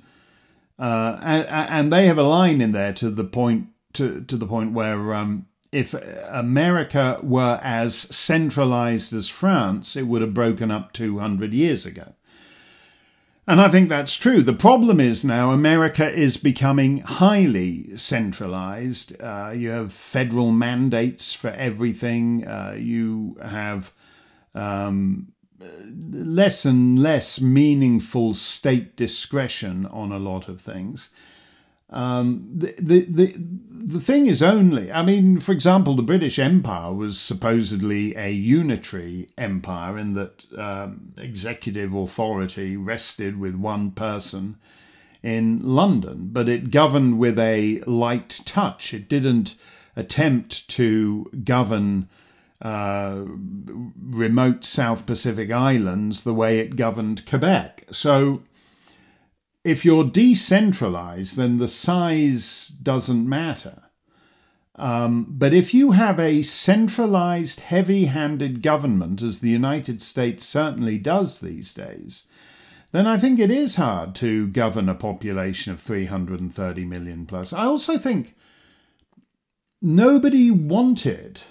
uh, 0.78 1.17
and, 1.22 1.91
they 1.91 2.06
have 2.08 2.17
a 2.17 2.24
line 2.24 2.62
in 2.62 2.72
there 2.72 2.93
to 2.93 3.10
the 3.10 3.24
point 3.24 3.67
to, 3.93 4.22
to 4.22 4.38
the 4.38 4.48
point 4.48 4.74
where 4.74 5.13
um, 5.13 5.48
if 5.72 5.93
America 5.93 7.19
were 7.24 7.60
as 7.63 7.96
centralized 7.96 9.13
as 9.13 9.30
France, 9.30 9.96
it 9.96 10.04
would 10.04 10.22
have 10.22 10.34
broken 10.34 10.69
up 10.72 10.93
200 10.93 11.54
years 11.54 11.86
ago. 11.86 12.13
And 13.46 13.60
I 13.60 13.68
think 13.68 13.90
that's 13.90 14.16
true. 14.16 14.42
The 14.42 14.54
problem 14.54 15.02
is 15.02 15.26
now 15.26 15.52
America 15.52 16.10
is 16.10 16.38
becoming 16.38 17.00
highly 17.00 17.98
centralized. 17.98 19.22
Uh, 19.22 19.52
you 19.54 19.70
have 19.70 19.92
federal 19.92 20.52
mandates 20.52 21.34
for 21.34 21.50
everything. 21.50 22.48
Uh, 22.48 22.76
you 22.80 23.38
have 23.44 23.92
um, 24.56 25.34
less 26.10 26.64
and 26.64 26.98
less 26.98 27.42
meaningful 27.42 28.34
state 28.34 28.96
discretion 28.96 29.86
on 29.88 30.14
a 30.14 30.20
lot 30.20 30.48
of 30.48 30.62
things. 30.62 31.10
Um, 31.94 32.50
the, 32.54 32.74
the, 32.80 33.06
the, 33.06 33.36
the 33.38 34.00
thing 34.00 34.26
is 34.28 34.42
only, 34.42 34.92
I 34.92 35.04
mean, 35.04 35.40
for 35.40 35.52
example, 35.52 35.94
the 35.94 36.02
British 36.02 36.40
Empire 36.40 36.92
was 36.92 37.20
supposedly 37.20 38.16
a 38.16 38.32
unitary 38.32 39.28
empire 39.38 39.98
in 40.00 40.16
that 40.16 40.44
um, 40.58 41.14
executive 41.18 41.94
authority 41.94 42.76
rested 42.76 43.40
with 43.40 43.56
one 43.56 43.92
person 43.92 44.58
in 45.22 45.62
London, 45.62 46.30
but 46.32 46.50
it 46.50 46.72
governed 46.72 47.20
with 47.20 47.38
a 47.38 47.80
light 47.86 48.42
touch. 48.44 48.94
It 48.94 49.08
didn't 49.08 49.56
attempt 49.96 50.68
to 50.70 51.30
govern 51.44 52.10
uh, 52.62 53.22
remote 54.02 54.66
South 54.66 55.06
Pacific 55.06 55.52
islands 55.52 56.24
the 56.24 56.34
way 56.34 56.60
it 56.60 56.76
governed 56.76 57.26
Quebec. 57.26 57.86
So 57.92 58.42
if 59.63 59.86
you're 59.86 60.04
decentralized, 60.04 61.38
then 61.38 61.58
the 61.58 61.67
size 61.67 62.67
doesn't 62.67 63.28
matter. 63.28 63.84
Um, 64.76 65.28
but 65.30 65.54
if 65.54 65.73
you 65.73 65.91
have 65.91 66.19
a 66.19 66.41
centralized, 66.41 67.62
heavy 67.62 68.06
handed 68.06 68.62
government, 68.62 69.21
as 69.21 69.39
the 69.39 69.49
United 69.49 70.02
States 70.02 70.45
certainly 70.45 70.97
does 70.97 71.39
these 71.39 71.73
days, 71.73 72.26
then 72.91 73.08
I 73.08 73.17
think 73.17 73.39
it 73.39 73.52
is 73.52 73.76
hard 73.76 74.15
to 74.15 74.47
govern 74.47 74.89
a 74.89 74.95
population 74.95 75.71
of 75.71 75.80
330 75.80 76.86
million 76.86 77.26
plus. 77.26 77.54
I 77.54 77.65
also 77.65 77.97
think 77.97 78.36
nobody 79.82 80.52
wanted 80.52 81.41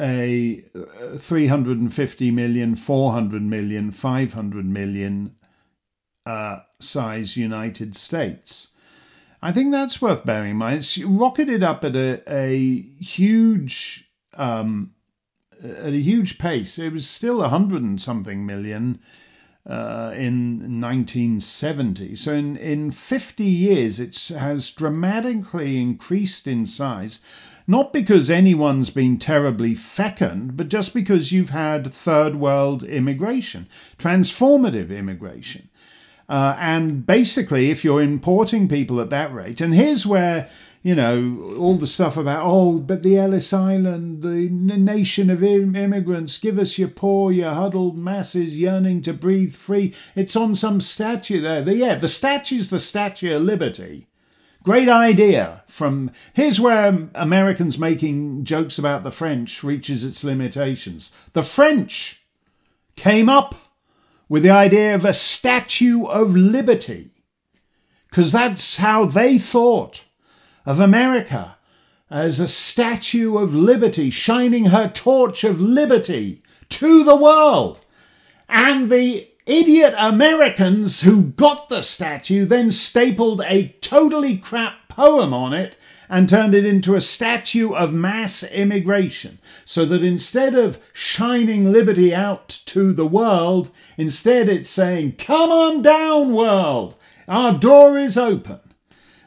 a 0.00 0.64
uh, 0.74 1.16
350 1.16 2.30
million, 2.30 2.76
400 2.76 3.42
million, 3.42 3.90
500 3.90 4.66
million 4.66 5.34
uh, 6.26 6.60
size 6.80 7.36
United 7.36 7.94
States. 7.94 8.68
I 9.40 9.52
think 9.52 9.70
that's 9.70 10.02
worth 10.02 10.24
bearing 10.24 10.52
in 10.52 10.56
mind. 10.56 10.78
It's 10.78 10.98
rocketed 10.98 11.62
up 11.62 11.84
at 11.84 11.94
a, 11.94 12.22
a 12.28 12.82
huge 13.00 14.10
um, 14.34 14.94
at 15.62 15.92
a 15.92 16.00
huge 16.00 16.38
pace. 16.38 16.78
It 16.78 16.92
was 16.92 17.08
still 17.08 17.42
a 17.42 17.48
hundred 17.48 17.82
and 17.82 18.00
something 18.00 18.46
million 18.46 19.00
uh, 19.68 20.12
in 20.16 20.80
1970. 20.80 22.16
So 22.16 22.32
in, 22.32 22.56
in 22.56 22.90
50 22.90 23.44
years, 23.44 24.00
it 24.00 24.16
has 24.28 24.70
dramatically 24.70 25.80
increased 25.80 26.46
in 26.46 26.66
size. 26.66 27.20
Not 27.66 27.92
because 27.92 28.30
anyone's 28.30 28.88
been 28.88 29.18
terribly 29.18 29.74
fecund, 29.74 30.56
but 30.56 30.68
just 30.68 30.94
because 30.94 31.32
you've 31.32 31.50
had 31.50 31.92
third 31.92 32.36
world 32.36 32.82
immigration, 32.82 33.68
transformative 33.98 34.90
immigration. 34.90 35.68
Uh, 36.28 36.54
and 36.58 37.06
basically, 37.06 37.70
if 37.70 37.84
you're 37.84 38.02
importing 38.02 38.68
people 38.68 39.00
at 39.00 39.10
that 39.10 39.32
rate, 39.32 39.60
and 39.60 39.74
here's 39.74 40.04
where 40.04 40.48
you 40.82 40.94
know 40.94 41.54
all 41.58 41.76
the 41.76 41.86
stuff 41.86 42.16
about 42.16 42.44
oh, 42.44 42.78
but 42.78 43.02
the 43.02 43.18
Ellis 43.18 43.52
Island, 43.52 44.22
the 44.22 44.48
nation 44.50 45.30
of 45.30 45.42
immigrants, 45.42 46.38
give 46.38 46.58
us 46.58 46.78
your 46.78 46.88
poor, 46.88 47.32
your 47.32 47.54
huddled 47.54 47.98
masses 47.98 48.56
yearning 48.56 49.00
to 49.02 49.14
breathe 49.14 49.54
free. 49.54 49.94
It's 50.14 50.36
on 50.36 50.54
some 50.54 50.80
statue 50.80 51.40
there. 51.40 51.62
The, 51.62 51.74
yeah, 51.74 51.94
the 51.94 52.08
statue's 52.08 52.68
the 52.68 52.78
Statue 52.78 53.34
of 53.34 53.42
Liberty. 53.42 54.06
Great 54.62 54.88
idea. 54.88 55.62
From 55.66 56.10
here's 56.34 56.60
where 56.60 57.08
Americans 57.14 57.78
making 57.78 58.44
jokes 58.44 58.78
about 58.78 59.02
the 59.02 59.10
French 59.10 59.64
reaches 59.64 60.04
its 60.04 60.22
limitations. 60.22 61.10
The 61.32 61.42
French 61.42 62.26
came 62.96 63.30
up 63.30 63.54
with 64.28 64.42
the 64.42 64.50
idea 64.50 64.94
of 64.94 65.04
a 65.04 65.12
Statue 65.12 66.04
of 66.04 66.36
Liberty, 66.36 67.10
because 68.10 68.32
that's 68.32 68.76
how 68.76 69.04
they 69.04 69.38
thought 69.38 70.04
of 70.66 70.80
America 70.80 71.56
as 72.10 72.40
a 72.40 72.48
statue 72.48 73.36
of 73.36 73.54
liberty, 73.54 74.10
shining 74.10 74.66
her 74.66 74.88
torch 74.88 75.44
of 75.44 75.60
liberty 75.60 76.42
to 76.68 77.04
the 77.04 77.16
world. 77.16 77.84
And 78.48 78.88
the 78.88 79.28
idiot 79.46 79.94
Americans 79.96 81.02
who 81.02 81.24
got 81.24 81.68
the 81.68 81.82
statue 81.82 82.44
then 82.44 82.70
stapled 82.70 83.42
a 83.42 83.76
totally 83.80 84.36
crap 84.36 84.88
poem 84.88 85.32
on 85.32 85.52
it 85.52 85.76
and 86.08 86.28
turned 86.28 86.54
it 86.54 86.64
into 86.64 86.94
a 86.94 87.00
statue 87.00 87.72
of 87.72 87.92
mass 87.92 88.42
immigration. 88.42 89.38
So 89.64 89.84
that 89.86 90.02
instead 90.02 90.54
of 90.54 90.80
shining 90.92 91.72
liberty 91.72 92.14
out 92.14 92.48
to 92.66 92.92
the 92.92 93.06
world, 93.06 93.70
instead 93.96 94.48
it's 94.48 94.70
saying, 94.70 95.16
Come 95.18 95.50
on 95.50 95.82
down, 95.82 96.32
world! 96.32 96.94
Our 97.26 97.58
door 97.58 97.98
is 97.98 98.16
open. 98.16 98.60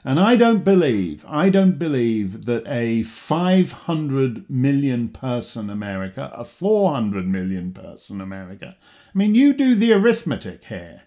And 0.04 0.20
I 0.20 0.36
don't 0.36 0.64
believe, 0.64 1.24
I 1.28 1.50
don't 1.50 1.78
believe 1.78 2.46
that 2.46 2.66
a 2.68 3.04
500 3.04 4.50
million 4.50 5.10
person 5.10 5.70
America, 5.70 6.32
a 6.34 6.44
400 6.44 7.28
million 7.28 7.72
person 7.72 8.20
America, 8.20 8.76
I 8.82 9.18
mean, 9.18 9.36
you 9.36 9.54
do 9.54 9.76
the 9.76 9.94
arithmetic 9.94 10.66
here 10.66 11.04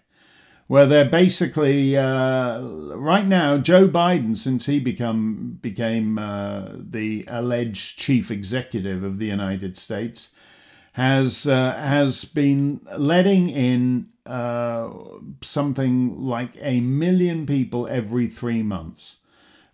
where 0.67 0.85
they're 0.85 1.09
basically 1.09 1.95
uh, 1.95 2.59
right 2.59 3.25
now 3.25 3.57
Joe 3.57 3.87
Biden, 3.87 4.35
since 4.35 4.65
he 4.65 4.79
become 4.79 5.59
became 5.61 6.17
uh, 6.17 6.69
the 6.77 7.23
alleged 7.27 7.99
chief 7.99 8.31
executive 8.31 9.03
of 9.03 9.19
the 9.19 9.27
United 9.27 9.77
States, 9.77 10.31
has 10.93 11.47
uh, 11.47 11.73
has 11.75 12.25
been 12.25 12.81
letting 12.97 13.49
in 13.49 14.07
uh, 14.25 14.89
something 15.41 16.19
like 16.23 16.51
a 16.61 16.79
million 16.79 17.45
people 17.45 17.87
every 17.87 18.27
three 18.27 18.63
months. 18.63 19.17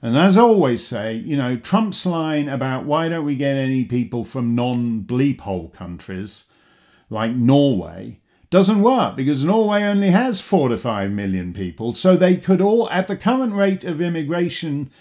And 0.03 0.17
as 0.17 0.35
I 0.35 0.41
always 0.41 0.85
say, 0.85 1.13
you 1.13 1.37
know, 1.37 1.57
Trump's 1.57 2.05
line 2.07 2.49
about 2.49 2.85
why 2.85 3.07
don't 3.07 3.23
we 3.23 3.35
get 3.35 3.55
any 3.55 3.85
people 3.85 4.23
from 4.23 4.55
non 4.55 5.03
bleep 5.03 5.41
hole 5.41 5.69
countries 5.69 6.45
like 7.09 7.33
Norway 7.33 8.20
doesn't 8.51 8.81
work 8.81 9.15
because 9.15 9.45
Norway 9.45 9.81
only 9.83 10.11
has 10.11 10.41
four 10.41 10.67
to 10.69 10.77
five 10.77 11.09
million 11.09 11.53
people. 11.53 11.93
So 11.93 12.15
they 12.15 12.35
could 12.35 12.61
all, 12.61 12.89
at 12.89 13.07
the 13.07 13.15
current 13.15 13.53
rate 13.53 13.85
of 13.85 14.01
immigration 14.01 14.91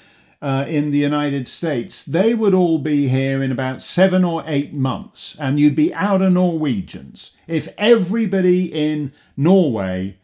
uh, 0.40 0.64
in 0.68 0.92
the 0.92 0.98
United 0.98 1.48
States, 1.48 2.04
they 2.04 2.32
would 2.32 2.54
all 2.54 2.78
be 2.78 3.08
here 3.08 3.42
in 3.42 3.50
about 3.50 3.82
seven 3.82 4.24
or 4.24 4.44
eight 4.46 4.72
months, 4.72 5.36
and 5.38 5.58
you'd 5.58 5.74
be 5.74 5.92
out 5.92 6.22
of 6.22 6.32
Norwegians 6.32 7.32
if 7.48 7.68
everybody 7.76 8.72
in 8.72 9.12
Norway 9.36 10.16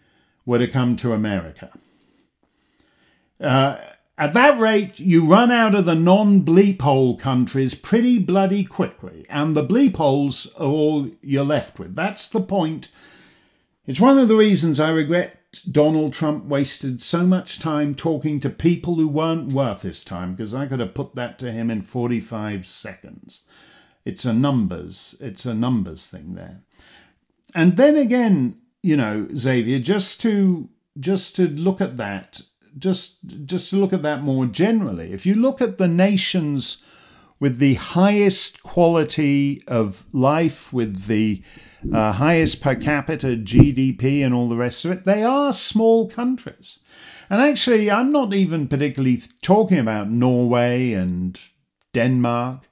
were 0.47 0.61
to 0.61 0.69
come 0.69 0.95
to 0.97 1.13
America. 1.13 1.73
Uh, 3.41 3.79
at 4.17 4.35
that 4.35 4.59
rate, 4.59 5.01
you 5.01 5.27
run 5.27 5.51
out 5.51 5.75
of 5.75 5.85
the 5.85 5.97
non 5.97 6.43
bleep 6.43 6.81
hole 6.81 7.17
countries 7.17 7.75
pretty 7.75 8.21
bloody 8.21 8.63
quickly, 8.63 9.27
and 9.29 9.57
the 9.57 9.67
bleep 9.67 9.97
holes 9.97 10.47
are 10.57 10.69
all 10.69 11.11
you're 11.23 11.45
left 11.45 11.81
with. 11.81 11.97
That's 11.97 12.29
the 12.29 12.41
point 12.41 12.89
it's 13.87 14.01
one 14.01 14.19
of 14.19 14.29
the 14.29 14.37
reasons 14.37 14.81
I 14.81 14.91
regret 14.91 15.39
Donald 15.71 16.13
Trump 16.13 16.45
wasted 16.45 17.01
so 17.01 17.25
much 17.25 17.59
time 17.59 17.95
talking 17.95 18.41
to 18.41 18.51
people 18.51 18.97
who 18.97 19.09
weren't 19.09 19.53
worth 19.53 19.83
his 19.83 20.05
time, 20.05 20.35
because 20.35 20.55
I 20.55 20.67
could 20.67 20.81
have 20.81 20.95
put 20.95 21.15
that 21.15 21.39
to 21.41 21.53
him 21.53 21.71
in 21.71 21.83
45 21.83 22.67
seconds. 22.67 23.43
It's 24.05 24.25
a 24.25 24.33
numbers, 24.33 25.17
it's 25.21 25.47
a 25.47 25.55
numbers 25.55 26.09
thing 26.09 26.35
there. 26.35 26.61
And 27.55 27.77
then 27.77 27.97
again, 27.97 28.59
you 28.83 28.97
know, 28.97 29.29
Xavier, 29.35 29.79
just 29.79 30.21
to 30.23 30.69
just 30.99 31.37
to 31.37 31.49
look 31.49 31.81
at 31.81 31.97
that, 31.97 32.41
just 32.79 33.19
just 33.45 33.71
to 33.71 33.77
look 33.77 33.93
at 33.93 34.03
that 34.03 34.23
more 34.23 34.47
generally. 34.47 35.13
If 35.13 35.27
you 35.27 35.35
look 35.35 35.61
at 35.61 35.79
the 35.79 35.89
nations 35.89 36.83
with 37.39 37.59
the 37.59 37.75
highest 37.75 38.63
quality 38.63 39.63
of 39.67 40.07
life, 40.13 40.73
with 40.73 41.05
the 41.05 41.43
uh, 41.93 42.13
highest 42.13 42.61
per 42.61 42.75
capita 42.75 43.29
GDP 43.29 44.25
and 44.25 44.35
all 44.35 44.49
the 44.49 44.57
rest 44.57 44.85
of 44.85 44.91
it, 44.91 45.05
they 45.05 45.23
are 45.23 45.53
small 45.53 46.09
countries. 46.09 46.81
And 47.29 47.41
actually, 47.41 47.91
I'm 47.91 48.13
not 48.13 48.33
even 48.33 48.69
particularly 48.69 49.23
talking 49.43 49.79
about 49.79 50.11
Norway 50.11 50.93
and 50.93 51.39
Denmark, 51.93 52.69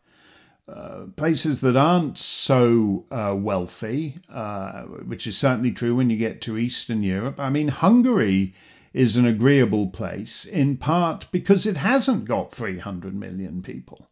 uh, 0.68 1.06
places 1.16 1.60
that 1.60 1.76
aren't 1.76 2.16
so 2.16 3.04
uh, 3.10 3.36
wealthy, 3.38 4.16
uh, 4.30 4.82
which 4.82 5.26
is 5.26 5.36
certainly 5.36 5.72
true 5.72 5.94
when 5.94 6.08
you 6.08 6.16
get 6.16 6.40
to 6.42 6.56
Eastern 6.56 7.02
Europe. 7.02 7.38
I 7.38 7.50
mean, 7.50 7.68
Hungary 7.68 8.54
is 8.92 9.16
an 9.16 9.26
agreeable 9.26 9.88
place 9.88 10.44
in 10.44 10.76
part 10.76 11.26
because 11.32 11.66
it 11.66 11.76
hasn't 11.76 12.24
got 12.24 12.52
300 12.52 13.14
million 13.14 13.60
people. 13.60 14.06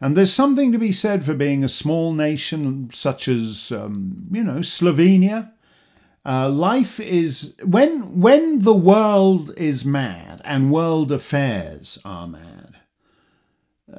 And 0.00 0.16
there's 0.16 0.32
something 0.32 0.72
to 0.72 0.78
be 0.78 0.92
said 0.92 1.24
for 1.24 1.34
being 1.34 1.64
a 1.64 1.68
small 1.68 2.12
nation 2.12 2.90
such 2.92 3.28
as, 3.28 3.72
um, 3.72 4.26
you 4.30 4.42
know, 4.42 4.60
Slovenia. 4.60 5.52
Uh, 6.24 6.50
life 6.50 6.98
is 6.98 7.54
when 7.64 8.20
when 8.20 8.58
the 8.58 8.74
world 8.74 9.54
is 9.56 9.84
mad 9.84 10.42
and 10.44 10.72
world 10.72 11.12
affairs 11.12 12.00
are 12.04 12.26
mad, 12.26 12.76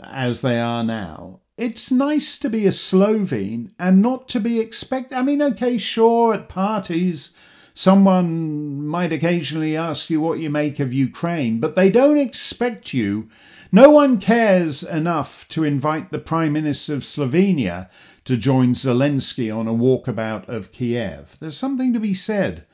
as 0.03 0.41
they 0.41 0.59
are 0.59 0.83
now. 0.83 1.39
It's 1.57 1.89
nice 1.89 2.37
to 2.39 2.49
be 2.49 2.67
a 2.67 2.71
Slovene 2.71 3.71
and 3.79 4.01
not 4.01 4.27
to 4.29 4.39
be 4.39 4.59
expect. 4.59 5.13
I 5.13 5.23
mean, 5.23 5.41
okay, 5.41 5.77
sure, 5.77 6.33
at 6.33 6.49
parties, 6.49 7.33
someone 7.73 8.85
might 8.85 9.13
occasionally 9.13 9.75
ask 9.77 10.09
you 10.09 10.19
what 10.21 10.39
you 10.39 10.49
make 10.49 10.79
of 10.79 10.93
Ukraine, 10.93 11.59
but 11.59 11.75
they 11.75 11.89
don't 11.89 12.17
expect 12.17 12.93
you 12.93 13.29
no 13.71 13.89
one 13.89 14.19
cares 14.19 14.83
enough 14.83 15.47
to 15.49 15.63
invite 15.63 16.11
the 16.11 16.19
Prime 16.19 16.53
Minister 16.53 16.93
of 16.93 17.03
Slovenia 17.03 17.89
to 18.25 18.37
join 18.37 18.73
Zelensky 18.73 19.55
on 19.55 19.67
a 19.67 19.73
walkabout 19.73 20.47
of 20.47 20.71
Kiev. 20.71 21.37
There's 21.39 21.57
something 21.57 21.93
to 21.93 21.99
be 21.99 22.13
said 22.13 22.65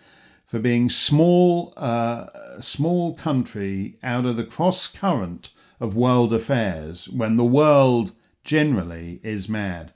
for 0.45 0.59
being 0.59 0.89
small, 0.89 1.73
uh, 1.77 2.61
small 2.61 3.15
country 3.15 3.97
out 4.03 4.25
of 4.25 4.37
the 4.37 4.43
cross 4.43 4.87
current 4.87 5.49
of 5.79 5.95
world 5.95 6.33
affairs 6.33 7.09
when 7.09 7.35
the 7.35 7.43
world 7.43 8.11
generally 8.43 9.19
is 9.23 9.49
mad. 9.49 9.91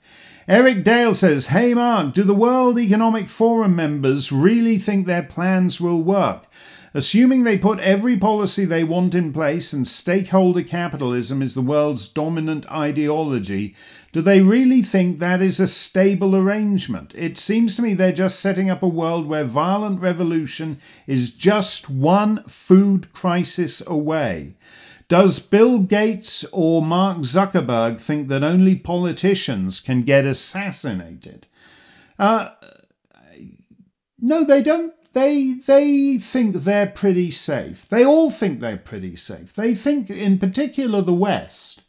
Eric 0.48 0.82
Dale 0.82 1.14
says, 1.14 1.48
Hey 1.48 1.74
Mark, 1.74 2.14
do 2.14 2.24
the 2.24 2.34
World 2.34 2.78
Economic 2.78 3.28
Forum 3.28 3.76
members 3.76 4.32
really 4.32 4.78
think 4.78 5.06
their 5.06 5.22
plans 5.22 5.80
will 5.80 6.02
work? 6.02 6.46
Assuming 6.98 7.44
they 7.44 7.56
put 7.56 7.78
every 7.78 8.16
policy 8.16 8.64
they 8.64 8.82
want 8.82 9.14
in 9.14 9.32
place 9.32 9.72
and 9.72 9.86
stakeholder 9.86 10.64
capitalism 10.64 11.42
is 11.42 11.54
the 11.54 11.62
world's 11.62 12.08
dominant 12.08 12.68
ideology, 12.72 13.76
do 14.10 14.20
they 14.20 14.40
really 14.40 14.82
think 14.82 15.20
that 15.20 15.40
is 15.40 15.60
a 15.60 15.68
stable 15.68 16.34
arrangement? 16.34 17.12
It 17.14 17.38
seems 17.38 17.76
to 17.76 17.82
me 17.82 17.94
they're 17.94 18.10
just 18.10 18.40
setting 18.40 18.68
up 18.68 18.82
a 18.82 18.88
world 18.88 19.28
where 19.28 19.44
violent 19.44 20.00
revolution 20.00 20.80
is 21.06 21.30
just 21.30 21.88
one 21.88 22.42
food 22.48 23.12
crisis 23.12 23.80
away. 23.86 24.56
Does 25.06 25.38
Bill 25.38 25.78
Gates 25.78 26.44
or 26.50 26.82
Mark 26.82 27.18
Zuckerberg 27.18 28.00
think 28.00 28.26
that 28.26 28.42
only 28.42 28.74
politicians 28.74 29.78
can 29.78 30.02
get 30.02 30.24
assassinated? 30.24 31.46
Uh, 32.18 32.48
no, 34.18 34.42
they 34.42 34.64
don't. 34.64 34.92
They 35.12 35.54
they 35.66 36.18
think 36.18 36.56
they're 36.56 36.86
pretty 36.86 37.30
safe. 37.30 37.88
They 37.88 38.04
all 38.04 38.30
think 38.30 38.60
they're 38.60 38.76
pretty 38.76 39.16
safe. 39.16 39.52
They 39.52 39.74
think, 39.74 40.10
in 40.10 40.38
particular, 40.38 41.00
the 41.00 41.14
West 41.14 41.82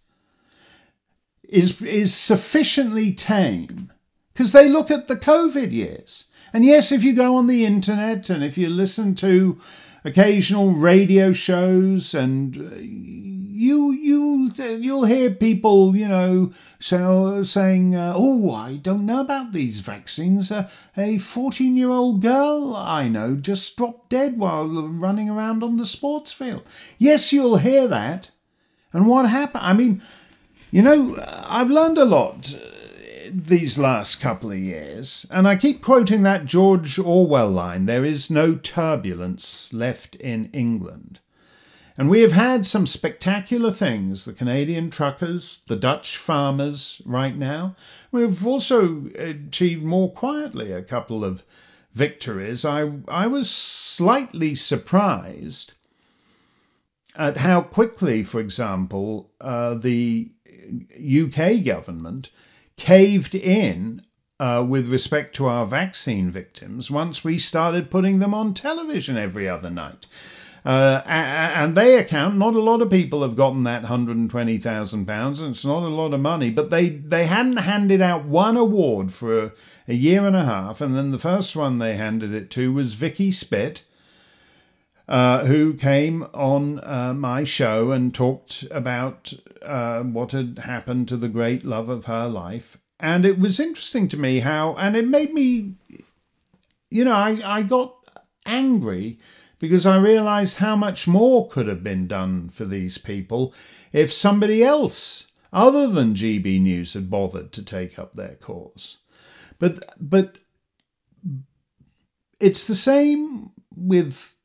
is 1.44 1.82
is 1.82 2.14
sufficiently 2.14 3.14
tame 3.14 3.92
because 4.34 4.52
they 4.52 4.70
look 4.70 4.90
at 4.90 5.08
the 5.08 5.18
COVID 5.18 5.72
years. 5.72 6.26
And 6.54 6.66
yes, 6.66 6.92
if 6.92 7.04
you 7.04 7.14
go 7.14 7.36
on 7.36 7.48
the 7.48 7.66
internet 7.66 8.30
and 8.30 8.44
if 8.44 8.58
you 8.58 8.70
listen 8.70 9.16
to 9.16 9.60
occasional 10.04 10.72
radio 10.72 11.34
shows 11.34 12.14
and 12.14 12.58
uh, 12.58 12.76
you 12.76 13.92
you 13.92 14.52
you'll 14.58 15.06
hear 15.06 15.32
people 15.32 15.96
you 15.96 16.08
know 16.08 16.52
so, 16.82 17.44
saying 17.44 17.94
uh, 17.94 18.14
oh 18.16 18.54
I 18.54 18.78
don't 18.78 19.06
know 19.06 19.20
about 19.20 19.52
these 19.52 19.82
vaccines. 19.82 20.50
Uh, 20.50 20.70
a 20.96 21.18
14 21.18 21.76
year 21.76 21.90
old 21.90 22.22
girl 22.22 22.74
I 22.74 23.10
know 23.10 23.36
just 23.36 23.76
dropped 23.76 24.10
dead 24.10 24.38
while 24.38 24.66
running 24.66 25.30
around 25.30 25.62
on 25.62 25.76
the 25.76 25.86
sports 25.86 26.32
field. 26.32 26.64
Yes 26.98 27.34
you'll 27.34 27.58
hear 27.58 27.88
that. 27.90 28.30
And 28.94 29.08
what 29.08 29.28
happened 29.30 29.66
I 29.66 29.74
mean 29.74 30.02
you 30.72 30.82
know 30.82 31.22
I've 31.28 31.70
learned 31.70 31.98
a 31.98 32.06
lot 32.06 32.56
these 33.32 33.78
last 33.78 34.20
couple 34.22 34.52
of 34.52 34.58
years, 34.58 35.26
and 35.30 35.48
I 35.48 35.56
keep 35.56 35.82
quoting 35.82 36.24
that 36.24 36.46
George 36.46 36.98
Orwell 36.98 37.50
line 37.50 37.86
there 37.86 38.06
is 38.06 38.30
no 38.30 38.56
turbulence 38.56 39.74
left 39.74 40.16
in 40.16 40.50
England. 40.54 41.20
And 41.98 42.10
we 42.10 42.22
have 42.22 42.32
had 42.32 42.66
some 42.66 42.88
spectacular 42.88 43.72
things 43.72 44.24
the 44.24 44.32
Canadian 44.32 44.90
truckers, 44.90 45.60
the 45.68 45.76
Dutch 45.76 46.16
farmers 46.16 47.02
right 47.06 47.36
now. 47.38 47.76
We've 48.10 48.48
also 48.48 49.08
achieved 49.16 49.84
more 49.84 50.10
quietly 50.10 50.72
a 50.72 50.82
couple 50.82 51.26
of 51.26 51.44
victories. 51.94 52.64
I, 52.64 52.92
I 53.10 53.28
was 53.28 53.50
slightly 53.50 54.56
surprised 54.56 55.74
at 57.18 57.38
how 57.38 57.62
quickly, 57.62 58.24
for 58.24 58.40
example, 58.40 59.32
uh, 59.42 59.74
the 59.74 60.32
UK 60.98 61.66
government 61.66 62.30
caved 62.80 63.36
in 63.36 64.02
uh, 64.40 64.66
with 64.68 64.88
respect 64.88 65.36
to 65.36 65.46
our 65.46 65.66
vaccine 65.66 66.32
victims 66.32 66.90
once 66.90 67.24
we 67.24 67.38
started 67.38 67.92
putting 67.92 68.20
them 68.20 68.34
on 68.34 68.54
television 68.54 69.18
every 69.18 69.48
other 69.48 69.70
night. 69.70 70.06
Uh, 70.66 71.02
and 71.06 71.76
they 71.76 71.98
account, 71.98 72.38
not 72.38 72.56
a 72.56 72.60
lot 72.60 72.82
of 72.82 72.90
people 72.90 73.22
have 73.22 73.36
gotten 73.36 73.64
that 73.64 73.84
£120,000, 73.84 75.40
and 75.40 75.56
it's 75.56 75.66
not 75.66 75.84
a 75.84 75.96
lot 75.96 76.14
of 76.14 76.20
money, 76.20 76.50
but 76.50 76.70
they, 76.70 76.90
they 76.90 77.26
hadn't 77.26 77.58
handed 77.58 78.02
out 78.02 78.26
one 78.26 78.58
award 78.58 79.14
for 79.14 79.46
a, 79.46 79.52
a 79.88 79.94
year 79.94 80.26
and 80.26 80.36
a 80.36 80.44
half, 80.44 80.82
and 80.82 80.96
then 80.96 81.12
the 81.12 81.18
first 81.18 81.56
one 81.56 81.78
they 81.78 81.96
handed 81.96 82.34
it 82.34 82.50
to 82.52 82.74
was 82.74 82.94
Vikki 82.94 83.32
Spit. 83.32 83.84
Uh, 85.10 85.44
who 85.46 85.74
came 85.74 86.22
on 86.36 86.80
uh, 86.84 87.16
my 87.16 87.44
show 87.44 87.92
and 87.92 88.14
talked 88.14 88.64
about 88.70 89.34
uh, 89.64 90.04
what 90.04 90.34
had 90.34 90.60
happened 90.60 91.08
to 91.08 91.18
the 91.18 91.28
great 91.28 91.66
love 91.66 91.90
of 91.90 92.06
her 92.06 92.28
life. 92.28 92.78
And 93.00 93.26
it 93.26 93.40
was 93.40 93.60
interesting 93.60 94.08
to 94.10 94.18
me 94.18 94.42
how, 94.42 94.76
and 94.76 94.96
it 94.96 95.08
made 95.08 95.34
me, 95.34 95.74
you 96.92 97.04
know, 97.06 97.16
I, 97.16 97.42
I 97.44 97.64
got 97.64 97.96
angry 98.46 99.18
because 99.58 99.88
I 99.88 99.98
realized 99.98 100.58
how 100.58 100.76
much 100.76 101.08
more 101.08 101.48
could 101.50 101.68
have 101.68 101.84
been 101.84 102.06
done 102.06 102.50
for 102.50 102.66
these 102.66 103.00
people 103.00 103.52
if 103.92 104.14
somebody 104.14 104.64
else 104.64 105.26
other 105.52 105.88
than 105.88 106.14
GB 106.14 106.62
News 106.62 106.94
had 106.94 107.10
bothered 107.10 107.52
to 107.54 107.64
take 107.64 107.98
up 107.98 108.16
their 108.16 108.36
cause. 108.36 108.98
But 109.58 109.92
but 110.00 110.38
it's 112.40 112.68
the 112.68 112.76
same 112.76 113.50
with 113.76 114.36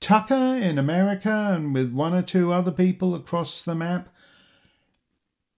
Tucker 0.00 0.34
in 0.34 0.78
America 0.78 1.52
and 1.54 1.74
with 1.74 1.92
one 1.92 2.14
or 2.14 2.22
two 2.22 2.52
other 2.52 2.72
people 2.72 3.14
across 3.14 3.62
the 3.62 3.74
map 3.74 4.08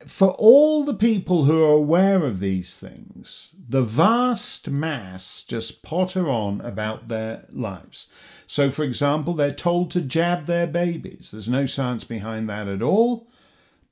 for 0.06 0.30
all 0.38 0.84
the 0.84 0.94
people 0.94 1.44
who 1.44 1.64
are 1.64 1.72
aware 1.72 2.24
of 2.24 2.38
these 2.38 2.78
things, 2.78 3.56
the 3.68 3.82
vast 3.82 4.70
mass 4.70 5.42
just 5.42 5.82
potter 5.82 6.30
on 6.30 6.60
about 6.60 7.08
their 7.08 7.46
lives. 7.50 8.06
So, 8.46 8.70
for 8.70 8.84
example, 8.84 9.34
they're 9.34 9.50
told 9.50 9.90
to 9.92 10.00
jab 10.00 10.46
their 10.46 10.66
babies. 10.66 11.30
There's 11.32 11.48
no 11.48 11.66
science 11.66 12.04
behind 12.04 12.48
that 12.48 12.68
at 12.68 12.82
all. 12.82 13.28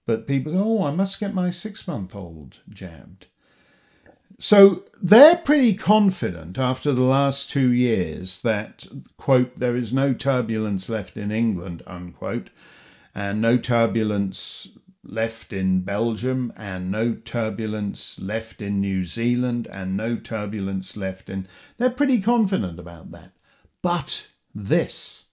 But 0.06 0.28
people 0.28 0.52
go, 0.52 0.78
oh, 0.78 0.84
I 0.84 0.92
must 0.92 1.18
get 1.18 1.34
my 1.34 1.50
six 1.50 1.88
month 1.88 2.14
old 2.14 2.58
jabbed. 2.68 3.26
So 4.38 4.84
they're 5.02 5.36
pretty 5.36 5.74
confident 5.74 6.58
after 6.58 6.92
the 6.92 7.02
last 7.02 7.48
two 7.48 7.72
years 7.72 8.40
that, 8.40 8.86
quote, 9.16 9.58
there 9.58 9.76
is 9.76 9.92
no 9.92 10.12
turbulence 10.12 10.88
left 10.88 11.16
in 11.16 11.30
England, 11.30 11.82
unquote, 11.86 12.50
and 13.14 13.40
no 13.40 13.56
turbulence 13.56 14.68
left 15.02 15.52
in 15.52 15.80
Belgium, 15.80 16.52
and 16.56 16.90
no 16.90 17.14
turbulence 17.14 18.18
left 18.20 18.60
in 18.60 18.80
New 18.80 19.04
Zealand, 19.04 19.66
and 19.68 19.96
no 19.96 20.16
turbulence 20.16 20.96
left 20.96 21.30
in. 21.30 21.46
They're 21.78 21.88
pretty 21.88 22.20
confident 22.20 22.78
about 22.78 23.12
that. 23.12 23.30
But 23.80 24.28
this 24.54 25.26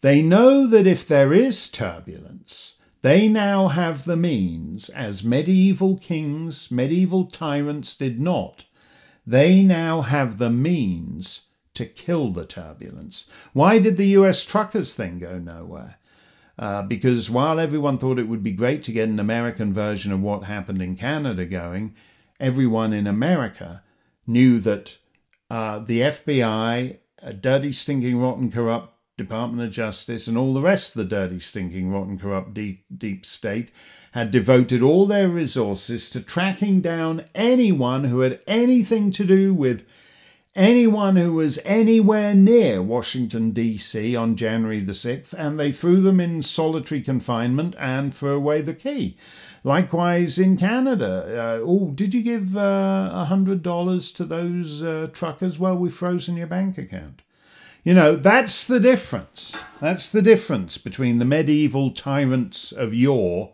they 0.00 0.22
know 0.22 0.66
that 0.66 0.86
if 0.86 1.08
there 1.08 1.32
is 1.32 1.68
turbulence, 1.68 2.75
they 3.06 3.28
now 3.28 3.68
have 3.68 4.04
the 4.04 4.16
means, 4.16 4.88
as 4.88 5.22
medieval 5.22 5.96
kings, 5.96 6.72
medieval 6.72 7.24
tyrants 7.24 7.94
did 7.94 8.18
not, 8.18 8.64
they 9.24 9.62
now 9.62 10.00
have 10.00 10.38
the 10.38 10.50
means 10.50 11.42
to 11.74 11.86
kill 11.86 12.32
the 12.32 12.44
turbulence. 12.44 13.26
Why 13.52 13.78
did 13.78 13.96
the 13.96 14.08
US 14.18 14.44
truckers 14.44 14.92
thing 14.92 15.20
go 15.20 15.38
nowhere? 15.38 15.98
Uh, 16.58 16.82
because 16.82 17.30
while 17.30 17.60
everyone 17.60 17.96
thought 17.96 18.18
it 18.18 18.26
would 18.26 18.42
be 18.42 18.50
great 18.50 18.82
to 18.82 18.92
get 18.92 19.08
an 19.08 19.20
American 19.20 19.72
version 19.72 20.10
of 20.10 20.20
what 20.20 20.42
happened 20.42 20.82
in 20.82 20.96
Canada 20.96 21.46
going, 21.46 21.94
everyone 22.40 22.92
in 22.92 23.06
America 23.06 23.84
knew 24.26 24.58
that 24.58 24.96
uh, 25.48 25.78
the 25.78 26.00
FBI, 26.00 26.96
a 27.22 27.32
dirty, 27.32 27.70
stinking, 27.70 28.18
rotten, 28.18 28.50
corrupt 28.50 28.95
Department 29.16 29.66
of 29.66 29.72
Justice, 29.72 30.28
and 30.28 30.36
all 30.36 30.52
the 30.52 30.60
rest 30.60 30.90
of 30.90 30.98
the 30.98 31.16
dirty, 31.16 31.40
stinking, 31.40 31.90
rotten, 31.90 32.18
corrupt 32.18 32.52
deep, 32.52 32.84
deep 32.94 33.24
state 33.24 33.70
had 34.12 34.30
devoted 34.30 34.82
all 34.82 35.06
their 35.06 35.28
resources 35.28 36.10
to 36.10 36.20
tracking 36.20 36.82
down 36.82 37.24
anyone 37.34 38.04
who 38.04 38.20
had 38.20 38.40
anything 38.46 39.10
to 39.12 39.24
do 39.24 39.54
with 39.54 39.86
anyone 40.54 41.16
who 41.16 41.32
was 41.32 41.58
anywhere 41.64 42.34
near 42.34 42.82
Washington, 42.82 43.52
D.C. 43.52 44.14
on 44.14 44.36
January 44.36 44.80
the 44.80 44.92
6th, 44.92 45.32
and 45.32 45.58
they 45.58 45.72
threw 45.72 46.00
them 46.02 46.20
in 46.20 46.42
solitary 46.42 47.00
confinement 47.00 47.74
and 47.78 48.14
threw 48.14 48.36
away 48.36 48.60
the 48.60 48.74
key. 48.74 49.16
Likewise 49.64 50.38
in 50.38 50.58
Canada. 50.58 51.24
Uh, 51.26 51.64
oh, 51.64 51.90
did 51.90 52.12
you 52.12 52.22
give 52.22 52.54
uh, 52.56 52.60
a 52.60 53.26
uh, 53.26 53.28
$100 53.28 54.14
to 54.14 54.24
those 54.24 54.82
uh, 54.82 55.08
truckers? 55.12 55.58
Well, 55.58 55.76
we've 55.76 55.94
frozen 55.94 56.36
your 56.36 56.46
bank 56.46 56.76
account. 56.78 57.22
You 57.86 57.94
know, 57.94 58.16
that's 58.16 58.64
the 58.64 58.80
difference. 58.80 59.56
That's 59.80 60.10
the 60.10 60.20
difference 60.20 60.76
between 60.76 61.18
the 61.18 61.24
medieval 61.24 61.92
tyrants 61.92 62.72
of 62.72 62.92
yore 62.92 63.52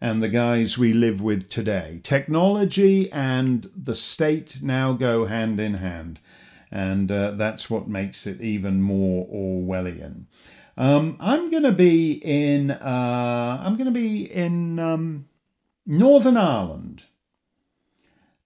and 0.00 0.22
the 0.22 0.30
guys 0.30 0.78
we 0.78 0.94
live 0.94 1.20
with 1.20 1.50
today. 1.50 2.00
Technology 2.02 3.12
and 3.12 3.70
the 3.76 3.94
state 3.94 4.60
now 4.62 4.94
go 4.94 5.26
hand 5.26 5.60
in 5.60 5.74
hand, 5.74 6.18
and 6.70 7.12
uh, 7.12 7.32
that's 7.32 7.68
what 7.68 7.86
makes 7.86 8.26
it 8.26 8.40
even 8.40 8.80
more 8.80 9.26
Orwellian. 9.26 10.24
Um, 10.78 11.18
I'm 11.20 11.50
going 11.50 11.64
to 11.64 11.72
be 11.72 12.12
in. 12.12 12.70
Uh, 12.70 13.62
I'm 13.62 13.76
going 13.76 13.84
to 13.84 13.90
be 13.90 14.32
in 14.32 14.78
um, 14.78 15.28
Northern 15.84 16.38
Ireland 16.38 17.02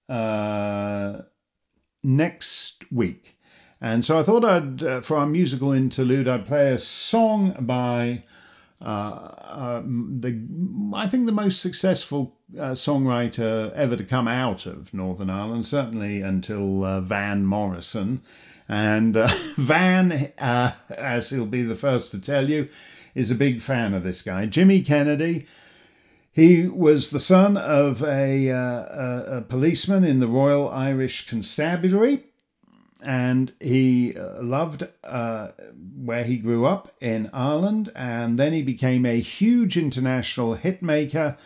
uh, 0.08 1.18
next 2.02 2.90
week, 2.90 3.31
and 3.82 4.04
so 4.04 4.16
I 4.16 4.22
thought 4.22 4.44
I'd, 4.44 4.82
uh, 4.84 5.00
for 5.00 5.16
our 5.16 5.26
musical 5.26 5.72
interlude, 5.72 6.28
I'd 6.28 6.46
play 6.46 6.72
a 6.72 6.78
song 6.78 7.56
by 7.58 8.22
uh, 8.80 9.80
um, 9.82 10.20
the 10.20 10.96
I 10.96 11.08
think 11.08 11.26
the 11.26 11.32
most 11.32 11.60
successful 11.60 12.36
uh, 12.56 12.72
songwriter 12.72 13.72
ever 13.72 13.96
to 13.96 14.04
come 14.04 14.28
out 14.28 14.66
of 14.66 14.94
Northern 14.94 15.30
Ireland, 15.30 15.66
certainly 15.66 16.22
until 16.22 16.84
uh, 16.84 17.00
Van 17.00 17.44
Morrison. 17.44 18.22
And 18.68 19.16
uh, 19.16 19.26
Van, 19.56 20.32
uh, 20.38 20.72
as 20.88 21.30
he'll 21.30 21.44
be 21.44 21.64
the 21.64 21.74
first 21.74 22.12
to 22.12 22.20
tell 22.20 22.48
you, 22.48 22.68
is 23.16 23.32
a 23.32 23.36
big 23.36 23.60
fan 23.60 23.94
of 23.94 24.04
this 24.04 24.22
guy, 24.22 24.46
Jimmy 24.46 24.82
Kennedy. 24.82 25.46
He 26.32 26.66
was 26.66 27.10
the 27.10 27.20
son 27.20 27.56
of 27.56 28.02
a, 28.02 28.48
uh, 28.48 29.38
a 29.38 29.42
policeman 29.42 30.02
in 30.04 30.20
the 30.20 30.28
Royal 30.28 30.70
Irish 30.70 31.26
Constabulary 31.26 32.24
and 33.04 33.52
he 33.60 34.16
uh, 34.16 34.42
loved 34.42 34.86
uh, 35.04 35.48
where 35.96 36.24
he 36.24 36.36
grew 36.36 36.64
up 36.66 36.92
in 37.00 37.30
Ireland, 37.32 37.90
and 37.94 38.38
then 38.38 38.52
he 38.52 38.62
became 38.62 39.04
a 39.04 39.20
huge 39.20 39.76
international 39.76 40.56
hitmaker, 40.56 41.36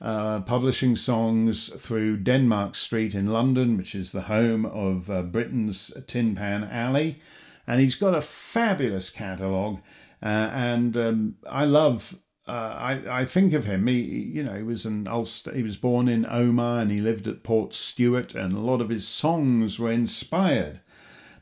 uh, 0.00 0.40
publishing 0.40 0.96
songs 0.96 1.68
through 1.68 2.18
Denmark 2.18 2.74
Street 2.74 3.14
in 3.14 3.26
London, 3.28 3.76
which 3.76 3.94
is 3.94 4.12
the 4.12 4.22
home 4.22 4.66
of 4.66 5.10
uh, 5.10 5.22
Britain's 5.22 5.92
Tin 6.06 6.34
Pan 6.34 6.64
Alley, 6.64 7.20
and 7.66 7.80
he's 7.80 7.94
got 7.94 8.14
a 8.14 8.20
fabulous 8.20 9.10
catalogue, 9.10 9.80
uh, 10.22 10.26
and 10.26 10.96
um, 10.96 11.36
I 11.48 11.64
love. 11.64 12.18
Uh, 12.44 12.50
I, 12.50 13.20
I 13.20 13.24
think 13.24 13.52
of 13.52 13.66
him. 13.66 13.86
He, 13.86 14.00
you 14.00 14.42
know, 14.42 14.56
he 14.56 14.64
was 14.64 14.84
an 14.84 15.06
Ulster. 15.06 15.54
He 15.54 15.62
was 15.62 15.76
born 15.76 16.08
in 16.08 16.24
Omagh 16.24 16.82
and 16.82 16.90
he 16.90 16.98
lived 16.98 17.28
at 17.28 17.44
Portstewart. 17.44 18.34
and 18.34 18.52
a 18.52 18.58
lot 18.58 18.80
of 18.80 18.88
his 18.88 19.06
songs 19.06 19.78
were 19.78 19.92
inspired 19.92 20.80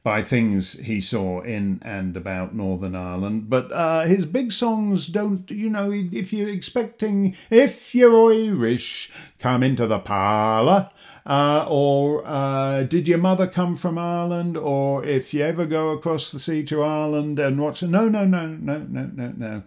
by 0.02 0.22
things 0.22 0.72
he 0.74 1.00
saw 1.00 1.42
in 1.42 1.78
and 1.82 2.16
about 2.16 2.54
Northern 2.54 2.94
Ireland. 2.94 3.50
But 3.50 3.70
uh, 3.70 4.06
his 4.06 4.24
big 4.24 4.50
songs 4.50 5.08
don't, 5.08 5.50
you 5.50 5.68
know, 5.68 5.92
if 5.92 6.32
you're 6.32 6.48
expecting, 6.48 7.36
if 7.50 7.94
you're 7.94 8.32
Irish, 8.32 9.10
come 9.38 9.62
into 9.62 9.86
the 9.86 9.98
parlour, 9.98 10.90
uh, 11.26 11.66
or 11.68 12.26
uh, 12.26 12.84
did 12.84 13.08
your 13.08 13.18
mother 13.18 13.46
come 13.46 13.76
from 13.76 13.98
Ireland, 13.98 14.56
or 14.56 15.04
if 15.04 15.34
you 15.34 15.42
ever 15.44 15.66
go 15.66 15.90
across 15.90 16.32
the 16.32 16.38
sea 16.38 16.64
to 16.64 16.82
Ireland 16.82 17.38
and 17.38 17.60
watch, 17.60 17.82
no, 17.82 18.08
no, 18.08 18.24
no, 18.24 18.46
no, 18.46 18.78
no, 18.78 19.10
no, 19.14 19.34
no. 19.36 19.62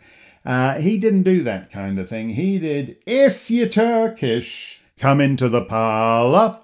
Uh, 0.45 0.79
he 0.79 0.97
didn't 0.97 1.23
do 1.23 1.43
that 1.43 1.71
kind 1.71 1.99
of 1.99 2.09
thing. 2.09 2.29
He 2.31 2.57
did, 2.57 2.97
if 3.05 3.51
you're 3.51 3.69
Turkish, 3.69 4.81
come 4.97 5.21
into 5.21 5.47
the 5.47 5.63
parlour. 5.63 6.59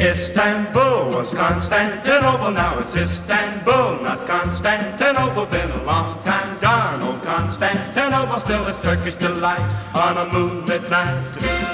Istanbul 0.00 1.10
was 1.10 1.34
Constantinople, 1.34 2.52
now 2.52 2.78
it's 2.78 2.96
Istanbul, 2.96 4.00
not 4.02 4.26
Constantinople. 4.28 5.46
Been 5.46 5.70
a 5.70 5.82
long 5.84 6.22
time 6.22 6.58
gone, 6.60 7.02
old 7.02 7.20
Constantinople, 7.24 8.38
still 8.38 8.64
it's 8.68 8.80
Turkish 8.80 9.16
delight 9.16 9.60
on 9.96 10.16
a 10.16 10.32
moonlit 10.32 10.88
night. 10.88 11.26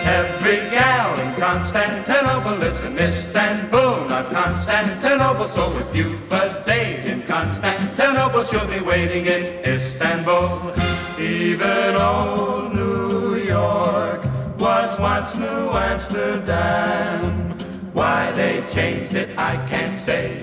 Every 0.07 0.57
gal 0.71 1.21
in 1.21 1.39
Constantinople 1.39 2.57
lives 2.57 2.83
in 2.83 2.97
Istanbul, 2.97 4.09
not 4.09 4.25
Constantinople. 4.33 5.47
So 5.47 5.71
if 5.77 5.95
you've 5.95 6.33
a 6.33 6.63
date 6.65 7.05
in 7.05 7.21
Constantinople, 7.23 8.43
she'll 8.45 8.67
be 8.69 8.81
waiting 8.81 9.27
in 9.27 9.43
Istanbul. 9.65 10.73
Even 11.21 11.95
old 11.97 12.75
New 12.75 13.37
York 13.37 14.25
was 14.59 14.99
once 14.99 15.37
New 15.37 15.71
Amsterdam. 15.71 17.54
Why 17.95 18.33
they 18.33 18.61
changed 18.69 19.15
it, 19.15 19.39
I 19.39 19.55
can't 19.69 19.97
say. 19.97 20.43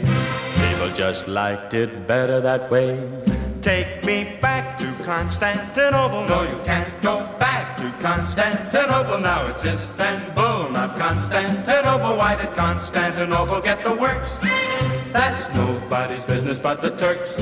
People 0.55 0.89
just 0.95 1.27
liked 1.27 1.73
it 1.73 2.07
better 2.07 2.39
that 2.39 2.71
way. 2.71 2.97
Take 3.61 4.05
me 4.05 4.37
back 4.41 4.79
to 4.79 4.87
Constantinople. 5.03 6.25
No, 6.27 6.43
you 6.43 6.57
can't 6.63 6.89
go 7.01 7.27
back 7.39 7.75
to 7.77 7.91
Constantinople. 8.01 9.19
Now 9.19 9.45
it's 9.47 9.65
Istanbul, 9.65 10.71
not 10.71 10.97
Constantinople. 10.97 12.15
Why 12.15 12.37
did 12.39 12.55
Constantinople 12.55 13.59
get 13.59 13.83
the 13.83 13.95
works? 13.95 14.39
That's 15.11 15.53
nobody's 15.53 16.23
business 16.23 16.57
but 16.57 16.81
the 16.81 16.91
Turks. 16.95 17.35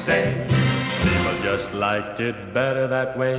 Say. 0.00 0.32
People 1.04 1.36
just 1.42 1.74
liked 1.74 2.20
it 2.20 2.34
better 2.54 2.86
that 2.86 3.18
way. 3.18 3.36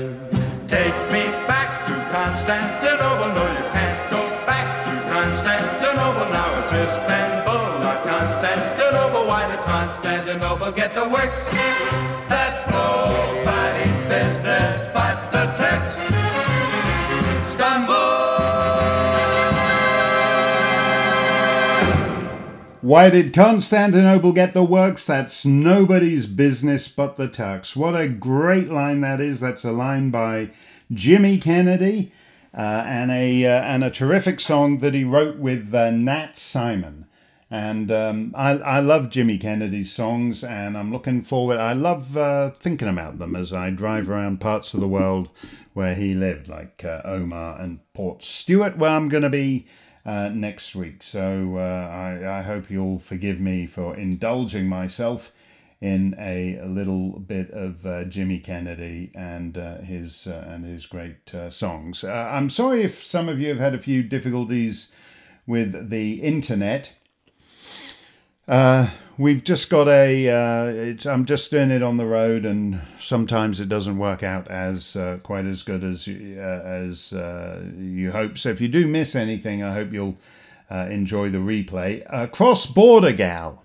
Take 0.67 0.93
me 1.09 1.25
back 1.49 1.69
to 1.87 1.93
Constantinople. 2.13 3.33
No, 3.33 3.43
you 3.57 3.65
can't 3.73 4.01
go 4.13 4.21
back 4.45 4.67
to 4.85 4.93
Constantinople. 5.09 6.29
Now 6.29 6.59
it's 6.61 6.73
Istanbul, 6.85 7.65
not 7.81 7.99
Constantinople. 8.05 9.25
Why 9.25 9.49
did 9.49 9.59
Constantinople 9.65 10.71
get 10.73 10.93
the 10.93 11.09
works? 11.09 11.49
That's 12.29 12.67
nobody's 12.69 13.97
business 14.05 14.90
Why 22.81 23.11
did 23.11 23.31
Constantinople 23.31 24.33
get 24.33 24.55
the 24.55 24.63
works? 24.63 25.05
That's 25.05 25.45
nobody's 25.45 26.25
business 26.25 26.87
but 26.87 27.15
the 27.15 27.27
Turks. 27.27 27.75
What 27.75 27.95
a 27.95 28.09
great 28.09 28.71
line 28.71 29.01
that 29.01 29.21
is. 29.21 29.39
That's 29.39 29.63
a 29.63 29.71
line 29.71 30.09
by 30.09 30.49
Jimmy 30.91 31.37
Kennedy 31.37 32.11
uh, 32.57 32.83
and, 32.87 33.11
a, 33.11 33.45
uh, 33.45 33.61
and 33.61 33.83
a 33.83 33.91
terrific 33.91 34.39
song 34.39 34.79
that 34.79 34.95
he 34.95 35.03
wrote 35.03 35.37
with 35.37 35.71
uh, 35.75 35.91
Nat 35.91 36.35
Simon. 36.35 37.05
And 37.51 37.91
um, 37.91 38.33
I, 38.35 38.53
I 38.57 38.79
love 38.79 39.11
Jimmy 39.11 39.37
Kennedy's 39.37 39.93
songs, 39.93 40.43
and 40.43 40.75
I'm 40.75 40.91
looking 40.91 41.21
forward. 41.21 41.59
I 41.59 41.73
love 41.73 42.17
uh, 42.17 42.49
thinking 42.49 42.87
about 42.87 43.19
them 43.19 43.35
as 43.35 43.53
I 43.53 43.69
drive 43.69 44.09
around 44.09 44.41
parts 44.41 44.73
of 44.73 44.79
the 44.79 44.87
world 44.87 45.29
where 45.73 45.93
he 45.93 46.15
lived, 46.15 46.47
like 46.47 46.83
uh, 46.83 47.03
Omagh 47.03 47.61
and 47.61 47.79
Portstewart, 47.95 48.77
where 48.77 48.89
I'm 48.89 49.07
going 49.07 49.21
to 49.21 49.29
be 49.29 49.67
uh, 50.05 50.29
next 50.29 50.75
week. 50.75 51.03
So 51.03 51.57
uh, 51.57 51.59
I, 51.59 52.39
I, 52.39 52.41
hope 52.41 52.69
you'll 52.69 52.99
forgive 52.99 53.39
me 53.39 53.67
for 53.67 53.95
indulging 53.95 54.67
myself 54.67 55.31
in 55.79 56.15
a, 56.19 56.57
a 56.57 56.67
little 56.67 57.19
bit 57.19 57.49
of 57.51 57.85
uh, 57.85 58.03
Jimmy 58.05 58.39
Kennedy 58.39 59.11
and 59.15 59.57
uh, 59.57 59.77
his 59.79 60.27
uh, 60.27 60.45
and 60.47 60.65
his 60.65 60.85
great 60.85 61.33
uh, 61.33 61.49
songs. 61.49 62.03
I'm 62.03 62.49
sorry 62.49 62.83
if 62.83 63.03
some 63.03 63.27
of 63.27 63.39
you 63.39 63.49
have 63.49 63.59
had 63.59 63.73
a 63.73 63.79
few 63.79 64.03
difficulties 64.03 64.91
with 65.47 65.89
the 65.89 66.21
internet. 66.21 66.93
We've 69.17 69.43
just 69.43 69.69
got 69.69 69.87
a. 69.87 70.29
Uh, 70.29 71.09
I'm 71.09 71.25
just 71.25 71.51
doing 71.51 71.71
it 71.71 71.83
on 71.83 71.97
the 71.97 72.05
road, 72.05 72.45
and 72.45 72.81
sometimes 72.99 73.59
it 73.59 73.69
doesn't 73.69 73.97
work 73.97 74.23
out 74.23 74.49
as 74.49 74.95
uh, 74.95 75.19
quite 75.23 75.45
as 75.45 75.63
good 75.63 75.83
as 75.83 76.07
you, 76.07 76.39
uh, 76.39 76.61
as 76.65 77.13
uh, 77.13 77.63
you 77.77 78.11
hope. 78.11 78.37
So 78.37 78.49
if 78.49 78.61
you 78.61 78.67
do 78.67 78.87
miss 78.87 79.15
anything, 79.15 79.63
I 79.63 79.73
hope 79.73 79.93
you'll 79.93 80.17
uh, 80.69 80.87
enjoy 80.89 81.29
the 81.29 81.37
replay. 81.37 82.31
Cross 82.31 82.67
Border 82.67 83.13
Gal. 83.13 83.63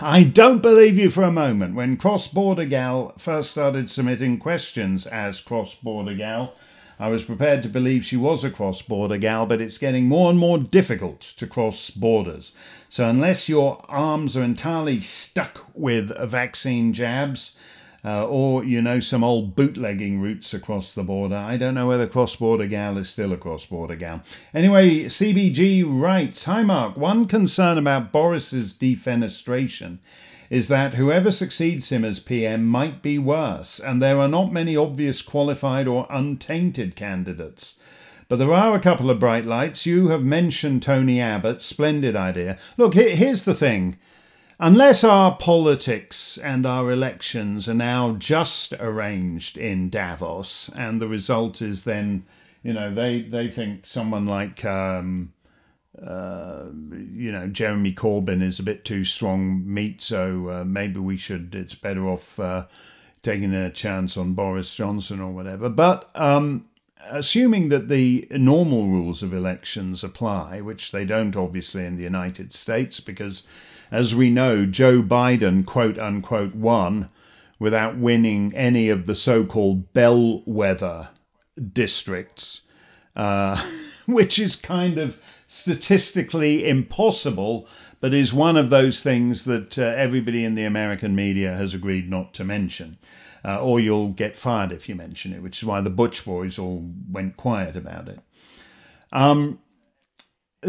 I 0.00 0.24
don't 0.24 0.60
believe 0.60 0.98
you 0.98 1.08
for 1.08 1.22
a 1.22 1.30
moment. 1.30 1.76
When 1.76 1.96
Cross 1.96 2.28
Border 2.28 2.64
Gal 2.64 3.14
first 3.16 3.52
started 3.52 3.88
submitting 3.88 4.38
questions 4.38 5.06
as 5.06 5.40
Cross 5.40 5.76
Border 5.76 6.14
Gal, 6.14 6.52
I 7.00 7.08
was 7.08 7.22
prepared 7.22 7.62
to 7.62 7.68
believe 7.68 8.04
she 8.04 8.16
was 8.16 8.42
a 8.42 8.50
cross 8.50 8.82
border 8.82 9.18
gal, 9.18 9.46
but 9.46 9.60
it's 9.60 9.78
getting 9.78 10.08
more 10.08 10.30
and 10.30 10.38
more 10.38 10.58
difficult 10.58 11.20
to 11.20 11.46
cross 11.46 11.90
borders. 11.90 12.52
So, 12.88 13.08
unless 13.08 13.48
your 13.48 13.84
arms 13.88 14.36
are 14.36 14.42
entirely 14.42 15.00
stuck 15.00 15.64
with 15.74 16.10
vaccine 16.28 16.92
jabs, 16.92 17.54
uh, 18.04 18.24
or, 18.26 18.64
you 18.64 18.80
know, 18.80 19.00
some 19.00 19.24
old 19.24 19.56
bootlegging 19.56 20.20
routes 20.20 20.54
across 20.54 20.94
the 20.94 21.02
border. 21.02 21.36
I 21.36 21.56
don't 21.56 21.74
know 21.74 21.88
whether 21.88 22.06
Cross 22.06 22.36
Border 22.36 22.66
Gal 22.66 22.96
is 22.96 23.08
still 23.08 23.32
a 23.32 23.36
cross 23.36 23.66
border 23.66 23.96
gal. 23.96 24.22
Anyway, 24.54 25.04
CBG 25.04 25.84
writes 25.84 26.44
Hi, 26.44 26.62
Mark. 26.62 26.96
One 26.96 27.26
concern 27.26 27.76
about 27.76 28.12
Boris's 28.12 28.72
defenestration 28.72 29.98
is 30.50 30.68
that 30.68 30.94
whoever 30.94 31.30
succeeds 31.30 31.90
him 31.90 32.04
as 32.04 32.20
PM 32.20 32.66
might 32.66 33.02
be 33.02 33.18
worse, 33.18 33.78
and 33.78 34.00
there 34.00 34.18
are 34.18 34.28
not 34.28 34.52
many 34.52 34.76
obvious 34.76 35.22
qualified 35.22 35.86
or 35.86 36.06
untainted 36.10 36.96
candidates. 36.96 37.78
But 38.28 38.36
there 38.36 38.52
are 38.52 38.74
a 38.74 38.80
couple 38.80 39.10
of 39.10 39.18
bright 39.18 39.46
lights. 39.46 39.86
You 39.86 40.08
have 40.08 40.22
mentioned 40.22 40.82
Tony 40.82 41.20
Abbott, 41.20 41.62
splendid 41.62 42.14
idea. 42.14 42.58
Look, 42.76 42.94
here's 42.94 43.44
the 43.44 43.54
thing. 43.54 43.98
Unless 44.60 45.04
our 45.04 45.36
politics 45.36 46.36
and 46.36 46.66
our 46.66 46.90
elections 46.90 47.68
are 47.68 47.74
now 47.74 48.16
just 48.18 48.72
arranged 48.74 49.56
in 49.56 49.88
Davos, 49.88 50.68
and 50.76 51.00
the 51.00 51.08
result 51.08 51.62
is 51.62 51.84
then, 51.84 52.24
you 52.62 52.72
know, 52.72 52.92
they, 52.92 53.22
they 53.22 53.48
think 53.48 53.86
someone 53.86 54.26
like 54.26 54.64
um, 54.64 55.32
uh, 56.04 56.64
you 57.14 57.32
know, 57.32 57.48
Jeremy 57.48 57.92
Corbyn 57.92 58.42
is 58.42 58.58
a 58.58 58.62
bit 58.62 58.84
too 58.84 59.04
strong 59.04 59.62
meat, 59.72 60.00
so 60.00 60.48
uh, 60.50 60.64
maybe 60.64 61.00
we 61.00 61.16
should, 61.16 61.54
it's 61.54 61.74
better 61.74 62.06
off 62.06 62.38
uh, 62.38 62.66
taking 63.22 63.54
a 63.54 63.70
chance 63.70 64.16
on 64.16 64.34
Boris 64.34 64.74
Johnson 64.74 65.20
or 65.20 65.32
whatever. 65.32 65.68
But 65.68 66.10
um, 66.14 66.66
assuming 67.10 67.68
that 67.70 67.88
the 67.88 68.28
normal 68.30 68.86
rules 68.86 69.22
of 69.22 69.32
elections 69.32 70.04
apply, 70.04 70.60
which 70.60 70.92
they 70.92 71.04
don't 71.04 71.36
obviously 71.36 71.84
in 71.84 71.96
the 71.96 72.04
United 72.04 72.52
States, 72.52 73.00
because 73.00 73.44
as 73.90 74.14
we 74.14 74.30
know, 74.30 74.66
Joe 74.66 75.02
Biden, 75.02 75.64
quote 75.64 75.98
unquote, 75.98 76.54
won 76.54 77.08
without 77.58 77.96
winning 77.96 78.54
any 78.54 78.88
of 78.88 79.06
the 79.06 79.14
so 79.14 79.44
called 79.44 79.92
bellwether 79.92 81.08
districts, 81.72 82.62
uh, 83.16 83.62
which 84.06 84.38
is 84.38 84.56
kind 84.56 84.98
of 84.98 85.18
statistically 85.48 86.68
impossible, 86.68 87.66
but 88.00 88.14
is 88.14 88.32
one 88.32 88.56
of 88.56 88.70
those 88.70 89.02
things 89.02 89.44
that 89.46 89.78
uh, 89.78 89.82
everybody 89.82 90.44
in 90.44 90.54
the 90.54 90.64
American 90.64 91.16
media 91.16 91.56
has 91.56 91.74
agreed 91.74 92.08
not 92.08 92.32
to 92.34 92.44
mention. 92.44 92.98
Uh, 93.44 93.60
or 93.60 93.80
you'll 93.80 94.10
get 94.10 94.36
fired 94.36 94.72
if 94.72 94.88
you 94.88 94.94
mention 94.94 95.32
it, 95.32 95.42
which 95.42 95.58
is 95.58 95.64
why 95.64 95.80
the 95.80 95.88
Butch 95.88 96.24
Boys 96.24 96.58
all 96.58 96.90
went 97.10 97.36
quiet 97.36 97.76
about 97.76 98.08
it. 98.08 98.18
Um, 99.12 99.60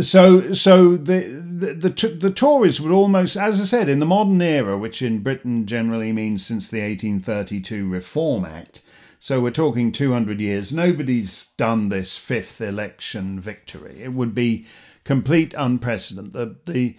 so, 0.02 0.54
so 0.54 0.96
the, 0.96 1.22
the 1.22 1.74
the 1.74 2.08
the 2.10 2.32
Tories 2.32 2.80
would 2.80 2.92
almost, 2.92 3.36
as 3.36 3.60
I 3.60 3.66
said, 3.66 3.90
in 3.90 3.98
the 3.98 4.06
modern 4.06 4.40
era, 4.40 4.78
which 4.78 5.02
in 5.02 5.24
Britain 5.24 5.66
generally 5.66 6.14
means 6.14 6.46
since 6.46 6.70
the 6.70 6.82
1832 6.82 7.90
Reform 7.90 8.46
Act, 8.46 8.82
so 9.20 9.42
we're 9.42 9.52
talking 9.52 9.92
200 9.92 10.40
years. 10.40 10.72
Nobody's 10.72 11.48
done 11.58 11.90
this 11.90 12.18
fifth 12.18 12.62
election 12.62 13.40
victory. 13.40 14.02
It 14.02 14.14
would 14.14 14.34
be 14.34 14.66
complete 15.04 15.54
unprecedented. 15.58 16.34
The, 16.34 16.56
the, 16.66 16.98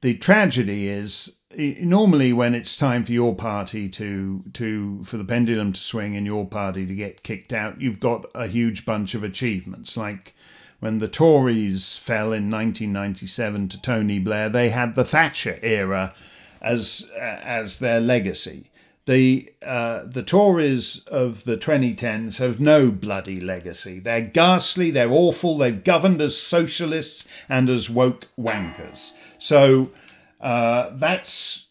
the 0.00 0.14
tragedy 0.14 0.88
is 0.88 1.36
normally 1.56 2.32
when 2.32 2.54
it's 2.54 2.76
time 2.76 3.04
for 3.04 3.12
your 3.12 3.34
party 3.34 3.88
to 3.88 4.44
to 4.54 5.02
for 5.04 5.16
the 5.16 5.24
pendulum 5.24 5.72
to 5.72 5.80
swing 5.80 6.16
and 6.16 6.24
your 6.26 6.46
party 6.46 6.86
to 6.86 6.94
get 6.94 7.22
kicked 7.22 7.52
out, 7.52 7.80
you've 7.80 8.00
got 8.00 8.26
a 8.34 8.46
huge 8.46 8.84
bunch 8.84 9.14
of 9.14 9.22
achievements 9.22 9.96
like 9.96 10.34
when 10.80 10.98
the 10.98 11.08
Tories 11.08 11.96
fell 11.96 12.32
in 12.32 12.48
1997 12.48 13.68
to 13.70 13.82
Tony 13.82 14.18
Blair, 14.18 14.48
they 14.48 14.68
had 14.68 14.94
the 14.94 15.04
Thatcher 15.04 15.58
era 15.62 16.14
as 16.62 17.10
as 17.18 17.78
their 17.78 18.00
legacy 18.00 18.70
the 19.08 19.50
uh, 19.62 20.02
the 20.04 20.22
Tories 20.22 21.02
of 21.06 21.44
the 21.44 21.56
2010s 21.56 22.36
have 22.36 22.60
no 22.60 22.90
bloody 22.90 23.40
legacy. 23.40 23.98
They're 23.98 24.20
ghastly, 24.20 24.90
they're 24.90 25.10
awful, 25.10 25.56
they've 25.56 25.82
governed 25.82 26.20
as 26.20 26.36
socialists 26.36 27.24
and 27.48 27.70
as 27.70 27.88
woke 27.88 28.28
wankers. 28.38 29.12
So 29.38 29.90
uh, 30.42 30.90
that's 30.92 31.66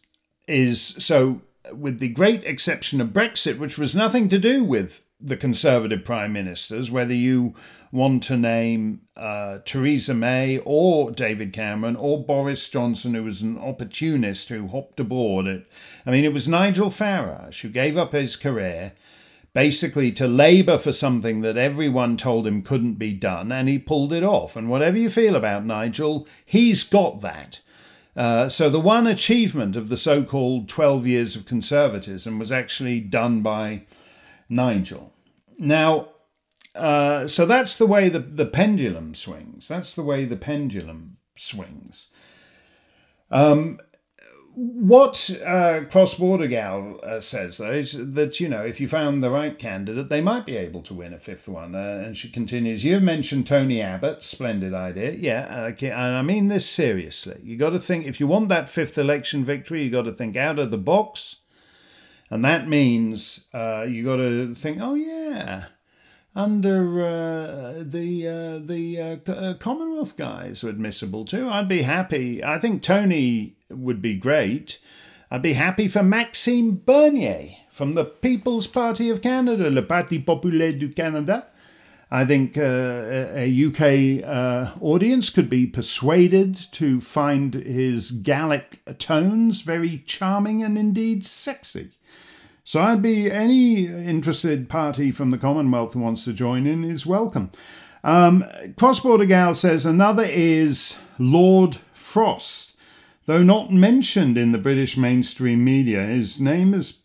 is 0.47 0.81
so 0.81 1.41
with 1.71 1.99
the 1.99 2.07
great 2.07 2.43
exception 2.43 2.99
of 2.99 3.09
Brexit, 3.09 3.59
which 3.59 3.77
was 3.77 3.95
nothing 3.95 4.29
to 4.29 4.39
do 4.39 4.63
with 4.63 5.05
the 5.20 5.38
Conservative 5.38 6.05
prime 6.05 6.34
ministers, 6.34 6.91
whether 6.91 7.13
you 7.13 7.55
want 7.91 8.22
to 8.24 8.38
name 8.38 9.01
uh, 9.15 9.59
Theresa 9.65 10.13
May 10.13 10.59
or 10.59 11.11
David 11.11 11.53
Cameron 11.53 11.95
or 11.95 12.24
Boris 12.24 12.68
Johnson, 12.70 13.13
who 13.13 13.24
was 13.24 13.41
an 13.41 13.57
opportunist 13.57 14.49
who 14.49 14.68
hopped 14.68 14.99
aboard 14.99 15.47
it. 15.47 15.65
I 16.05 16.11
mean, 16.11 16.24
it 16.24 16.34
was 16.34 16.47
Nigel 16.47 16.89
Farage 16.89 17.61
who 17.61 17.70
gave 17.70 17.97
up 17.97 18.11
his 18.11 18.36
career 18.36 18.93
basically 19.53 20.11
to 20.11 20.28
labour 20.28 20.78
for 20.78 20.91
something 20.91 21.41
that 21.41 21.57
everyone 21.57 22.15
told 22.15 22.45
him 22.45 22.61
couldn't 22.61 22.93
be 22.93 23.11
done, 23.11 23.51
and 23.51 23.68
he 23.68 23.80
pulled 23.80 24.13
it 24.13 24.24
off. 24.24 24.55
And 24.55 24.70
whatever 24.70 24.97
you 24.97 25.09
feel 25.09 25.36
about 25.36 25.65
Nigel, 25.65 26.28
he's 26.45 26.84
got 26.84 27.22
that. 27.22 27.61
Uh, 28.15 28.49
so 28.49 28.70
the 28.70 28.80
one 28.80 29.07
achievement 29.07 29.76
of 29.76 29.89
the 29.89 29.97
so 29.97 30.24
called 30.24 30.70
12 30.70 31.07
years 31.07 31.36
of 31.36 31.45
conservatism 31.45 32.38
was 32.38 32.51
actually 32.51 32.99
done 32.99 33.41
by 33.41 33.82
Nigel. 34.50 35.14
Now, 35.58 36.10
uh, 36.76 37.28
so 37.28 37.45
that's 37.45 37.78
the 37.78 37.88
way 37.88 38.10
the, 38.10 38.20
the 38.20 38.45
pendulum 38.45 39.16
swings. 39.16 39.68
That's 39.68 39.95
the 39.95 40.04
way 40.04 40.26
the 40.26 40.38
pendulum 40.38 41.18
swings. 41.36 42.10
Um, 43.32 43.80
what 44.60 45.30
uh, 45.45 45.82
Cross 45.91 46.16
Border 46.16 46.48
Gal 46.48 47.00
uh, 47.04 47.20
says, 47.20 47.58
though, 47.58 47.74
is 47.74 48.14
that, 48.14 48.39
you 48.39 48.50
know, 48.50 48.66
if 48.66 48.82
you 48.82 48.88
found 48.88 49.24
the 49.24 49.30
right 49.30 49.58
candidate, 49.58 50.10
they 50.10 50.20
might 50.20 50.48
be 50.48 50.58
able 50.58 50.82
to 50.82 50.95
win 50.95 51.14
a 51.14 51.20
fifth 51.20 51.48
one. 51.48 51.76
Uh, 51.76 52.02
and 52.04 52.18
she 52.18 52.28
continues, 52.28 52.84
You've 52.84 53.04
mentioned 53.04 53.45
Tony 53.45 53.82
Abbott, 53.84 54.24
splendid 54.24 54.74
idea. 54.74 55.12
Yeah, 55.12 55.66
okay, 55.66 55.91
and 55.91 56.16
I 56.16 56.24
mean 56.24 56.48
this 56.48 56.68
seriously. 56.68 57.39
you 57.43 57.56
got 57.56 57.70
to 57.72 57.80
think, 57.80 58.08
if 58.08 58.20
you 58.20 58.26
want 58.26 58.50
that 58.50 58.68
fifth 58.68 58.98
election 58.98 59.45
victory, 59.45 59.84
you 59.84 59.91
got 59.91 60.04
to 60.04 60.12
think 60.12 60.36
out 60.36 60.58
of 60.58 60.72
the 60.72 60.78
box. 60.80 61.36
And 62.30 62.43
that 62.43 62.67
means 62.67 63.45
uh, 63.53 63.86
you 63.88 64.03
got 64.03 64.17
to 64.17 64.53
think, 64.53 64.80
oh, 64.82 64.95
yeah, 64.95 65.65
under 66.36 67.01
uh, 67.01 67.84
the 67.84 68.28
uh, 68.28 68.59
the 68.65 69.01
uh, 69.28 69.32
uh, 69.32 69.53
Commonwealth 69.55 70.15
guys 70.17 70.63
are 70.63 70.69
admissible 70.69 71.25
too. 71.25 71.49
I'd 71.49 71.67
be 71.67 71.82
happy. 71.82 72.43
I 72.43 72.59
think 72.59 72.84
Tony 72.84 73.57
would 73.69 74.01
be 74.01 74.15
great. 74.15 74.80
I'd 75.32 75.41
be 75.41 75.53
happy 75.53 75.88
for 75.88 76.03
Maxime 76.03 76.82
Bernier 76.86 77.55
from 77.71 77.95
the 77.95 78.05
People's 78.05 78.67
Party 78.67 79.09
of 79.09 79.21
Canada, 79.21 79.69
Le 79.69 79.82
Parti 79.82 80.19
Populaire 80.19 80.73
du 80.73 80.89
Canada. 80.89 81.47
I 82.09 82.23
think 82.23 82.57
uh, 82.57 82.61
a 83.34 83.65
UK 83.65 84.23
uh, 84.25 84.71
audience 84.80 85.30
could 85.30 85.49
be 85.49 85.67
persuaded 85.67 86.55
to 86.73 87.01
find 87.01 87.53
his 87.53 88.11
Gallic 88.11 88.80
tones 88.97 89.61
very 89.61 90.03
charming 90.05 90.63
and 90.63 90.78
indeed 90.78 91.25
sexy. 91.25 91.91
So 92.68 92.82
I'd 92.82 93.01
be 93.01 93.32
any 93.32 93.86
interested 93.86 94.68
party 94.68 95.09
from 95.09 95.30
the 95.30 95.38
Commonwealth 95.38 95.93
who 95.93 96.01
wants 96.01 96.26
to 96.26 96.34
join 96.34 96.68
in 96.68 96.84
is 96.84 97.05
welcome. 97.05 97.49
Um, 98.03 98.43
Cross 98.76 98.99
Border 98.99 99.24
Gal 99.24 99.53
says 99.53 99.86
another 99.86 100.26
is 100.26 100.97
Lord 101.18 101.78
Frost. 101.93 102.76
Though 103.26 103.41
not 103.41 103.72
mentioned 103.72 104.38
in 104.38 104.51
the 104.51 104.57
British 104.57 104.97
mainstream 104.97 105.63
media, 105.63 106.07
his 106.07 106.41
name 106.41 106.74
has 106.74 106.97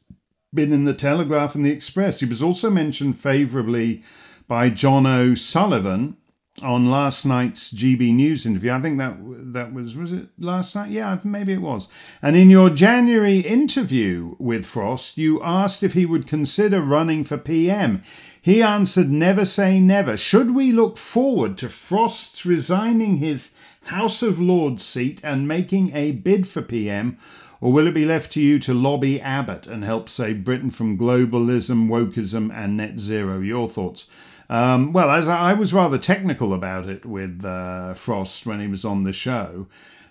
been 0.52 0.72
in 0.72 0.84
the 0.84 0.94
Telegraph 0.94 1.54
and 1.54 1.64
the 1.64 1.70
Express. 1.70 2.18
He 2.18 2.26
was 2.26 2.42
also 2.42 2.68
mentioned 2.68 3.20
favourably 3.20 4.02
by 4.48 4.68
John 4.68 5.06
O'Sullivan 5.06 6.16
on 6.62 6.90
last 6.90 7.26
night's 7.26 7.72
GB 7.72 8.14
News 8.14 8.46
interview. 8.46 8.72
I 8.72 8.80
think 8.80 8.98
that 8.98 9.16
that 9.52 9.72
was 9.72 9.94
was 9.96 10.12
it 10.12 10.28
last 10.38 10.74
night? 10.74 10.90
Yeah, 10.90 11.18
maybe 11.24 11.52
it 11.52 11.60
was. 11.60 11.88
And 12.20 12.36
in 12.36 12.50
your 12.50 12.70
January 12.70 13.40
interview 13.40 14.36
with 14.38 14.64
Frost, 14.64 15.18
you 15.18 15.42
asked 15.42 15.82
if 15.82 15.92
he 15.94 16.06
would 16.06 16.26
consider 16.26 16.80
running 16.80 17.24
for 17.24 17.36
PM. 17.36 18.02
He 18.40 18.62
answered, 18.62 19.10
"Never 19.10 19.44
say 19.44 19.80
never." 19.80 20.16
Should 20.16 20.52
we 20.52 20.72
look 20.72 20.98
forward 20.98 21.58
to 21.58 21.68
Frost 21.68 22.44
resigning 22.44 23.16
his 23.16 23.50
House 23.84 24.22
of 24.22 24.40
Lords 24.40 24.84
seat 24.84 25.20
and 25.24 25.48
making 25.48 25.94
a 25.94 26.12
bid 26.12 26.46
for 26.46 26.62
PM? 26.62 27.16
Or 27.60 27.72
will 27.72 27.86
it 27.86 27.94
be 27.94 28.04
left 28.04 28.32
to 28.32 28.40
you 28.42 28.58
to 28.58 28.74
lobby 28.74 29.20
Abbott 29.20 29.68
and 29.68 29.84
help 29.84 30.08
save 30.08 30.42
Britain 30.42 30.70
from 30.70 30.98
globalism, 30.98 31.86
wokeism, 31.88 32.52
and 32.52 32.76
net 32.76 32.98
zero? 32.98 33.40
Your 33.40 33.68
thoughts? 33.68 34.06
Um, 34.52 34.92
well, 34.92 35.10
as 35.10 35.28
I, 35.28 35.54
was 35.54 35.72
rather 35.72 35.96
technical 35.96 36.52
about 36.52 36.86
it 36.86 37.06
with 37.06 37.42
uh, 37.42 37.94
Frost 37.94 38.44
when 38.44 38.60
he 38.60 38.66
was 38.66 38.84
on 38.84 39.04
the 39.04 39.12
show, 39.14 39.66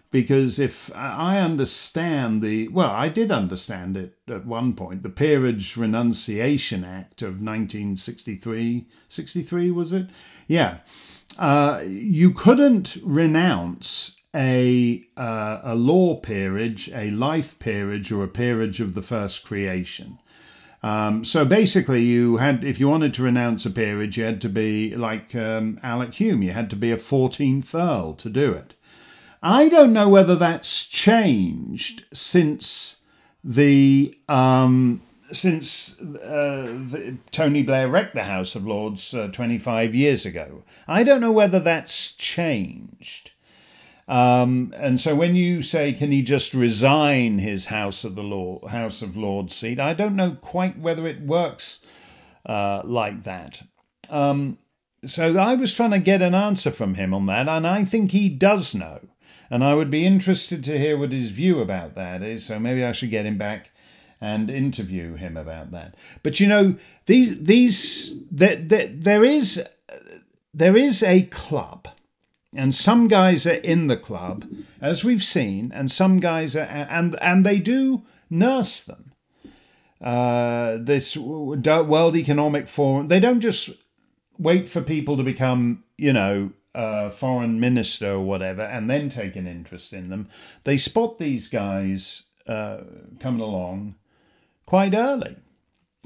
because 0.10 0.58
if 0.58 0.92
I 0.96 1.38
understand 1.38 2.42
the 2.42 2.68
well, 2.70 2.90
I 2.90 3.08
did 3.08 3.30
understand 3.30 3.96
it 3.96 4.18
at 4.28 4.48
one 4.48 4.74
point. 4.74 5.04
The 5.04 5.10
Peerage 5.10 5.78
Renunciation 5.78 6.84
Act 6.84 7.22
of 7.22 7.34
1963, 7.34 8.88
63 9.10 9.70
was 9.70 9.94
it? 9.94 10.10
Yeah, 10.48 10.80
uh, 11.38 11.84
you 11.86 12.32
couldn't 12.32 12.98
renounce 13.04 14.18
a 14.34 15.04
uh, 15.18 15.60
a 15.64 15.76
law 15.76 16.16
peerage, 16.16 16.90
a 16.96 17.12
life 17.12 17.60
peerage, 17.60 18.12
or 18.12 18.24
a 18.24 18.28
peerage 18.28 18.82
of 18.82 18.96
the 18.96 19.04
first 19.04 19.46
creation. 19.46 20.18
Um, 20.84 21.24
so 21.24 21.46
basically, 21.46 22.02
you 22.02 22.38
had 22.38 22.64
if 22.64 22.80
you 22.80 22.90
wanted 22.90 23.14
to 23.16 23.24
renounce 23.24 23.66
a 23.66 23.70
peerage, 23.70 24.18
you 24.18 24.24
had 24.24 24.42
to 24.42 24.50
be 24.50 24.96
like 24.96 25.36
um, 25.36 25.80
Alec 25.84 26.16
Home. 26.16 26.42
You 26.42 26.54
had 26.54 26.70
to 26.72 26.76
be 26.76 26.92
a 26.92 26.98
14th 26.98 27.76
Earl 27.76 28.14
to 28.16 28.30
do 28.30 28.52
it. 28.54 28.74
I 29.44 29.70
don't 29.70 29.94
know 29.94 30.10
whether 30.10 30.36
that's 30.36 30.86
changed 30.88 32.06
since 32.14 32.98
the 33.44 34.18
um, 34.28 35.02
since 35.32 36.00
uh, 36.00 36.66
the, 36.88 37.18
Tony 37.32 37.64
Blair 37.64 37.88
wrecked 37.88 38.16
the 38.16 38.24
House 38.24 38.56
of 38.56 38.66
Lords 38.66 39.14
uh, 39.14 39.28
25 39.28 39.96
years 39.96 40.26
ago. 40.26 40.64
I 40.88 41.04
don't 41.04 41.22
know 41.22 41.32
whether 41.32 41.60
that's 41.60 42.12
changed. 42.14 43.31
Um, 44.12 44.74
and 44.76 45.00
so 45.00 45.16
when 45.16 45.36
you 45.38 45.62
say, 45.62 45.94
can 45.94 46.12
he 46.12 46.22
just 46.22 46.54
resign 46.54 47.40
his 47.40 47.68
House 47.68 48.04
of 48.04 48.16
the 48.16 48.24
Law, 48.24 48.68
House 48.68 49.02
of 49.02 49.16
Lords 49.16 49.56
seat? 49.56 49.80
I 49.80 49.94
don't 49.94 50.18
know 50.18 50.32
quite 50.42 50.78
whether 50.78 51.08
it 51.08 51.22
works 51.22 51.80
uh, 52.46 52.82
like 52.84 53.24
that. 53.24 53.62
Um, 54.10 54.58
so 55.06 55.40
I 55.40 55.56
was 55.56 55.74
trying 55.74 55.92
to 55.92 56.00
get 56.00 56.22
an 56.22 56.36
answer 56.36 56.72
from 56.72 56.96
him 56.96 57.14
on 57.14 57.26
that, 57.28 57.48
and 57.48 57.66
I 57.66 57.86
think 57.86 58.12
he 58.12 58.28
does 58.28 58.76
know. 58.76 59.00
And 59.50 59.64
I 59.64 59.76
would 59.76 59.90
be 59.90 60.06
interested 60.06 60.62
to 60.66 60.78
hear 60.78 60.98
what 60.98 61.14
his 61.14 61.32
view 61.32 61.62
about 61.62 61.96
that 61.96 62.22
is. 62.22 62.46
So 62.46 62.60
maybe 62.60 62.84
I 62.84 62.92
should 62.92 63.12
get 63.12 63.26
him 63.26 63.38
back 63.38 63.72
and 64.20 64.50
interview 64.50 65.16
him 65.16 65.38
about 65.38 65.72
that. 65.72 65.96
But 66.22 66.42
you 66.42 66.48
know, 66.48 66.76
these 67.06 67.42
these 67.42 68.14
there, 68.30 68.58
there, 68.58 68.88
there 68.88 69.24
is 69.24 69.64
there 70.54 70.76
is 70.76 71.02
a 71.02 71.24
club 71.24 71.88
and 72.56 72.76
some 72.76 73.08
guys 73.08 73.48
are 73.48 73.54
in 73.54 73.88
the 73.88 73.98
club 73.98 74.46
as 74.82 75.04
we've 75.04 75.24
seen 75.24 75.72
and 75.74 75.90
some 75.90 76.20
guys 76.20 76.56
are 76.56 76.64
and 76.64 77.18
and 77.22 77.46
they 77.46 77.60
do 77.60 78.04
nurse 78.30 78.82
them. 78.82 79.14
Uh, 80.02 80.78
this 80.80 81.16
world 81.16 82.16
economic 82.16 82.68
forum 82.68 83.08
they 83.08 83.20
don't 83.20 83.42
just 83.42 83.70
wait 84.38 84.68
for 84.68 84.82
people 84.82 85.16
to 85.16 85.24
become 85.24 85.84
you 85.98 86.12
know 86.12 86.52
a 86.74 87.12
foreign 87.12 87.60
minister 87.60 88.14
or 88.14 88.22
whatever 88.22 88.62
and 88.62 88.90
then 88.90 89.10
take 89.10 89.36
an 89.36 89.48
interest 89.48 89.94
in 89.94 90.10
them. 90.10 90.28
They 90.64 90.78
spot 90.78 91.18
these 91.18 91.48
guys 91.48 92.24
uh, 92.48 92.82
coming 93.20 93.42
along 93.42 93.96
quite 94.66 94.94
early. 94.94 95.36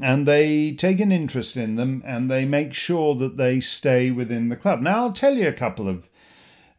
And 0.02 0.28
they 0.28 0.74
take 0.74 1.00
an 1.00 1.12
interest 1.12 1.56
in 1.56 1.76
them 1.76 2.04
and 2.06 2.30
they 2.30 2.43
make 2.43 2.74
sure 2.74 3.16
that 3.16 3.38
they 3.38 3.62
stay 3.62 4.12
within 4.12 4.50
the 4.50 4.58
club. 4.58 4.82
Now 4.82 5.04
i'll 5.04 5.14
tell 5.14 5.36
you 5.36 5.48
a 5.48 5.54
couple 5.54 5.88
of 5.88 6.10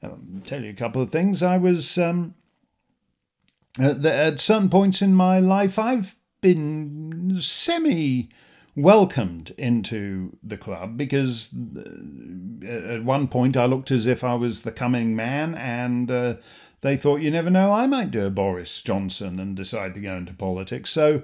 um, 0.03 0.43
tell 0.45 0.63
you 0.63 0.71
a 0.71 0.75
couple 0.75 1.03
of 1.03 1.11
things. 1.11 1.43
I 1.43 1.57
was 1.57 1.99
um, 1.99 2.35
at, 3.79 4.03
the, 4.03 4.13
at 4.13 4.41
certain 4.41 4.71
points 4.71 5.03
in 5.03 5.15
my 5.15 5.39
life, 5.39 5.79
I've 5.79 6.17
been 6.41 7.39
semi 7.41 8.29
welcomed 8.75 9.55
into 9.57 10.37
the 10.43 10.57
club 10.57 10.99
because 10.99 11.51
uh, 11.55 12.67
at 12.67 13.05
one 13.05 13.27
point 13.27 13.57
I 13.57 13.65
looked 13.65 13.91
as 13.91 14.07
if 14.07 14.23
I 14.23 14.35
was 14.35 14.63
the 14.63 14.73
coming 14.73 15.17
man, 15.17 15.55
and 15.55 16.11
uh, 16.11 16.35
they 16.83 16.97
thought, 16.97 17.23
you 17.23 17.31
never 17.31 17.51
know, 17.51 17.73
I 17.73 17.87
might 17.87 18.11
do 18.11 18.27
a 18.27 18.31
Boris 18.31 18.83
Johnson 18.83 19.41
and 19.41 19.57
decide 19.57 19.95
to 19.95 20.01
go 20.01 20.17
into 20.17 20.33
politics. 20.33 20.91
So. 20.91 21.23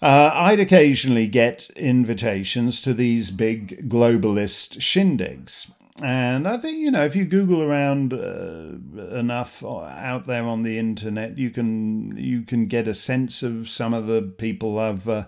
Uh, 0.00 0.32
I'd 0.34 0.58
occasionally 0.58 1.28
get 1.28 1.70
invitations 1.76 2.80
to 2.80 2.92
these 2.92 3.30
big 3.30 3.88
globalist 3.88 4.78
shindigs. 4.78 5.70
And 6.00 6.48
I 6.48 6.56
think, 6.56 6.78
you 6.78 6.90
know, 6.90 7.04
if 7.04 7.14
you 7.14 7.26
Google 7.26 7.62
around 7.62 8.14
uh, 8.14 9.14
enough 9.14 9.62
out 9.62 10.26
there 10.26 10.44
on 10.44 10.62
the 10.62 10.78
internet, 10.78 11.36
you 11.36 11.50
can 11.50 12.16
you 12.16 12.42
can 12.42 12.66
get 12.66 12.88
a 12.88 12.94
sense 12.94 13.42
of 13.42 13.68
some 13.68 13.92
of 13.92 14.06
the 14.06 14.22
people 14.22 14.78
I've 14.78 15.08
uh, 15.08 15.26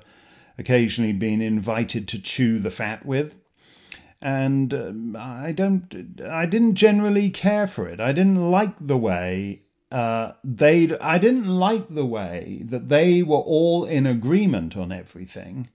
occasionally 0.59 1.13
been 1.13 1.43
invited 1.43 2.09
to 2.09 2.19
chew 2.19 2.59
the 2.59 2.71
fat 2.71 3.05
with. 3.05 3.37
And 4.23 4.73
uh, 4.73 5.19
I 5.19 5.53
don't, 5.53 6.19
I 6.27 6.47
didn't 6.47 6.77
generally 6.77 7.29
care 7.29 7.67
for 7.67 7.87
it. 7.87 8.01
I 8.01 8.13
didn't 8.13 8.51
like 8.51 8.75
the 8.81 8.97
way 8.97 9.65
uh, 9.93 10.33
they, 10.43 10.97
I 10.99 11.19
didn't 11.19 11.47
like 11.47 11.89
the 11.89 12.07
way 12.07 12.63
that 12.65 12.89
they 12.89 13.23
were 13.23 13.37
all 13.37 13.85
in 13.85 14.07
agreement 14.07 14.77
on 14.77 14.91
everything 14.91 15.69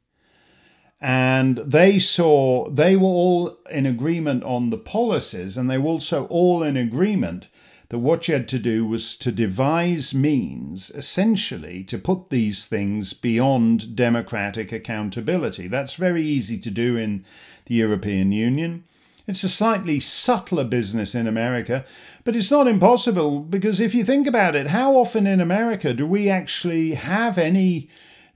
and 1.01 1.57
they 1.57 1.97
saw 1.97 2.69
they 2.69 2.95
were 2.95 3.07
all 3.07 3.57
in 3.69 3.85
agreement 3.85 4.43
on 4.43 4.69
the 4.69 4.77
policies 4.77 5.55
and 5.55 5.69
they 5.69 5.77
were 5.77 5.89
also 5.89 6.25
all 6.25 6.61
in 6.61 6.75
agreement 6.75 7.47
that 7.87 7.99
what 7.99 8.27
you 8.27 8.35
had 8.35 8.47
to 8.47 8.59
do 8.59 8.85
was 8.85 9.17
to 9.17 9.31
devise 9.31 10.13
means 10.13 10.91
essentially 10.91 11.83
to 11.83 11.97
put 11.97 12.29
these 12.29 12.65
things 12.65 13.13
beyond 13.13 13.95
democratic 13.95 14.71
accountability. 14.71 15.67
That's 15.67 15.95
very 15.95 16.23
easy 16.23 16.59
to 16.59 16.69
do 16.69 16.97
in 16.97 17.25
the 17.65 17.75
european 17.75 18.31
union. 18.31 18.83
It's 19.25 19.43
a 19.43 19.49
slightly 19.49 19.99
subtler 19.99 20.63
business 20.63 21.13
in 21.13 21.27
America, 21.27 21.85
but 22.23 22.35
it's 22.35 22.51
not 22.51 22.67
impossible 22.67 23.41
because 23.41 23.79
if 23.79 23.93
you 23.93 24.03
think 24.03 24.27
about 24.27 24.55
it, 24.55 24.67
how 24.67 24.95
often 24.95 25.27
in 25.27 25.39
America 25.39 25.93
do 25.93 26.05
we 26.05 26.29
actually 26.29 26.95
have 26.95 27.37
any 27.37 27.89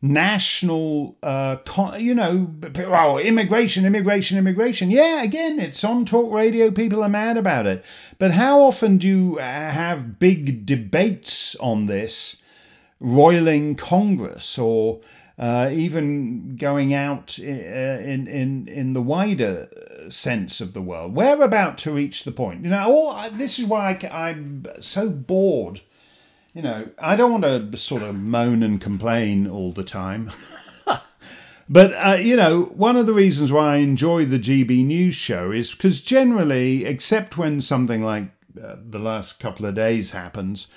national, 0.03 1.15
uh, 1.23 1.55
con- 1.65 2.03
you 2.03 2.13
know, 2.13 2.49
immigration, 3.19 3.85
immigration, 3.85 4.37
immigration. 4.37 4.91
Yeah, 4.91 5.23
again, 5.23 5.61
it's 5.61 5.81
on 5.81 6.03
talk 6.03 6.31
radio. 6.31 6.71
People 6.71 7.01
are 7.01 7.09
mad 7.09 7.37
about 7.37 7.65
it. 7.65 7.85
But 8.19 8.31
how 8.31 8.61
often 8.61 8.97
do 8.97 9.07
you 9.07 9.39
uh, 9.39 9.41
have 9.41 10.19
big 10.19 10.65
debates 10.65 11.55
on 11.55 11.85
this, 11.85 12.35
roiling 12.99 13.75
Congress 13.75 14.57
or 14.57 14.99
uh, 15.39 15.69
even 15.71 16.57
going 16.57 16.93
out 16.93 17.39
uh, 17.41 17.45
in, 17.45 18.27
in, 18.27 18.67
in 18.67 18.91
the 18.91 19.01
wider 19.01 19.69
sense 20.09 20.59
of 20.59 20.73
the 20.73 20.81
world? 20.81 21.15
We're 21.15 21.41
about 21.41 21.77
to 21.79 21.93
reach 21.93 22.25
the 22.25 22.31
point. 22.33 22.65
You 22.65 22.71
know, 22.71 22.91
all, 22.91 23.29
this 23.31 23.57
is 23.57 23.65
why 23.65 23.97
I, 24.03 24.27
I'm 24.27 24.65
so 24.81 25.07
bored 25.07 25.79
you 26.53 26.61
know, 26.61 26.89
I 26.99 27.15
don't 27.15 27.41
want 27.41 27.71
to 27.71 27.77
sort 27.77 28.03
of 28.03 28.15
moan 28.15 28.61
and 28.61 28.79
complain 28.79 29.47
all 29.47 29.71
the 29.71 29.83
time. 29.83 30.31
but, 31.69 31.93
uh, 31.93 32.17
you 32.19 32.35
know, 32.35 32.65
one 32.75 32.95
of 32.95 33.07
the 33.07 33.13
reasons 33.13 33.51
why 33.51 33.75
I 33.75 33.77
enjoy 33.77 34.25
the 34.25 34.39
GB 34.39 34.85
News 34.85 35.15
show 35.15 35.51
is 35.51 35.71
because 35.71 36.01
generally, 36.01 36.85
except 36.85 37.37
when 37.37 37.59
something 37.59 38.03
like 38.03 38.29
uh, 38.63 38.75
the 38.87 38.99
last 38.99 39.39
couple 39.39 39.65
of 39.65 39.73
days 39.73 40.11
happens, 40.11 40.67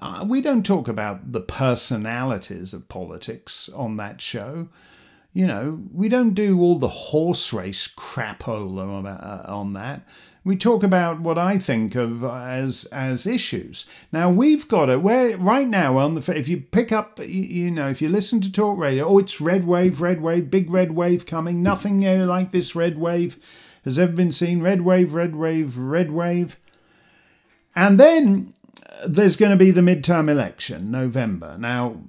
uh, 0.00 0.24
we 0.26 0.40
don't 0.40 0.64
talk 0.64 0.88
about 0.88 1.32
the 1.32 1.40
personalities 1.40 2.72
of 2.72 2.88
politics 2.88 3.68
on 3.74 3.98
that 3.98 4.22
show. 4.22 4.68
You 5.34 5.46
know, 5.46 5.82
we 5.92 6.08
don't 6.08 6.32
do 6.32 6.58
all 6.60 6.78
the 6.78 6.88
horse 6.88 7.52
race 7.52 7.86
crapola 7.86 9.04
uh, 9.04 9.52
on 9.52 9.74
that 9.74 10.06
we 10.48 10.56
talk 10.56 10.82
about 10.82 11.20
what 11.20 11.36
I 11.36 11.58
think 11.58 11.94
of 11.94 12.24
as 12.24 12.86
as 12.86 13.26
issues. 13.26 13.84
Now 14.10 14.30
we've 14.30 14.66
got 14.66 14.88
it 14.88 15.02
where 15.02 15.36
right 15.36 15.68
now 15.68 15.98
on 15.98 16.14
the 16.14 16.34
if 16.34 16.48
you 16.48 16.62
pick 16.62 16.90
up 16.90 17.20
you 17.20 17.70
know 17.70 17.90
if 17.90 18.00
you 18.00 18.08
listen 18.08 18.40
to 18.40 18.50
talk 18.50 18.78
radio, 18.78 19.04
oh 19.04 19.18
it's 19.18 19.42
red 19.42 19.66
wave, 19.66 20.00
red 20.00 20.22
wave, 20.22 20.50
big 20.50 20.70
red 20.70 20.92
wave 20.92 21.26
coming. 21.26 21.62
Nothing 21.62 22.00
like 22.26 22.50
this 22.50 22.74
red 22.74 22.96
wave 22.98 23.38
has 23.84 23.98
ever 23.98 24.12
been 24.12 24.32
seen. 24.32 24.62
Red 24.62 24.80
wave, 24.80 25.12
red 25.12 25.36
wave, 25.36 25.76
red 25.76 26.10
wave, 26.10 26.56
and 27.76 28.00
then 28.00 28.54
uh, 28.88 29.06
there's 29.06 29.36
going 29.36 29.50
to 29.50 29.56
be 29.56 29.70
the 29.70 29.82
midterm 29.82 30.30
election, 30.30 30.90
November. 30.90 31.58
Now 31.58 32.00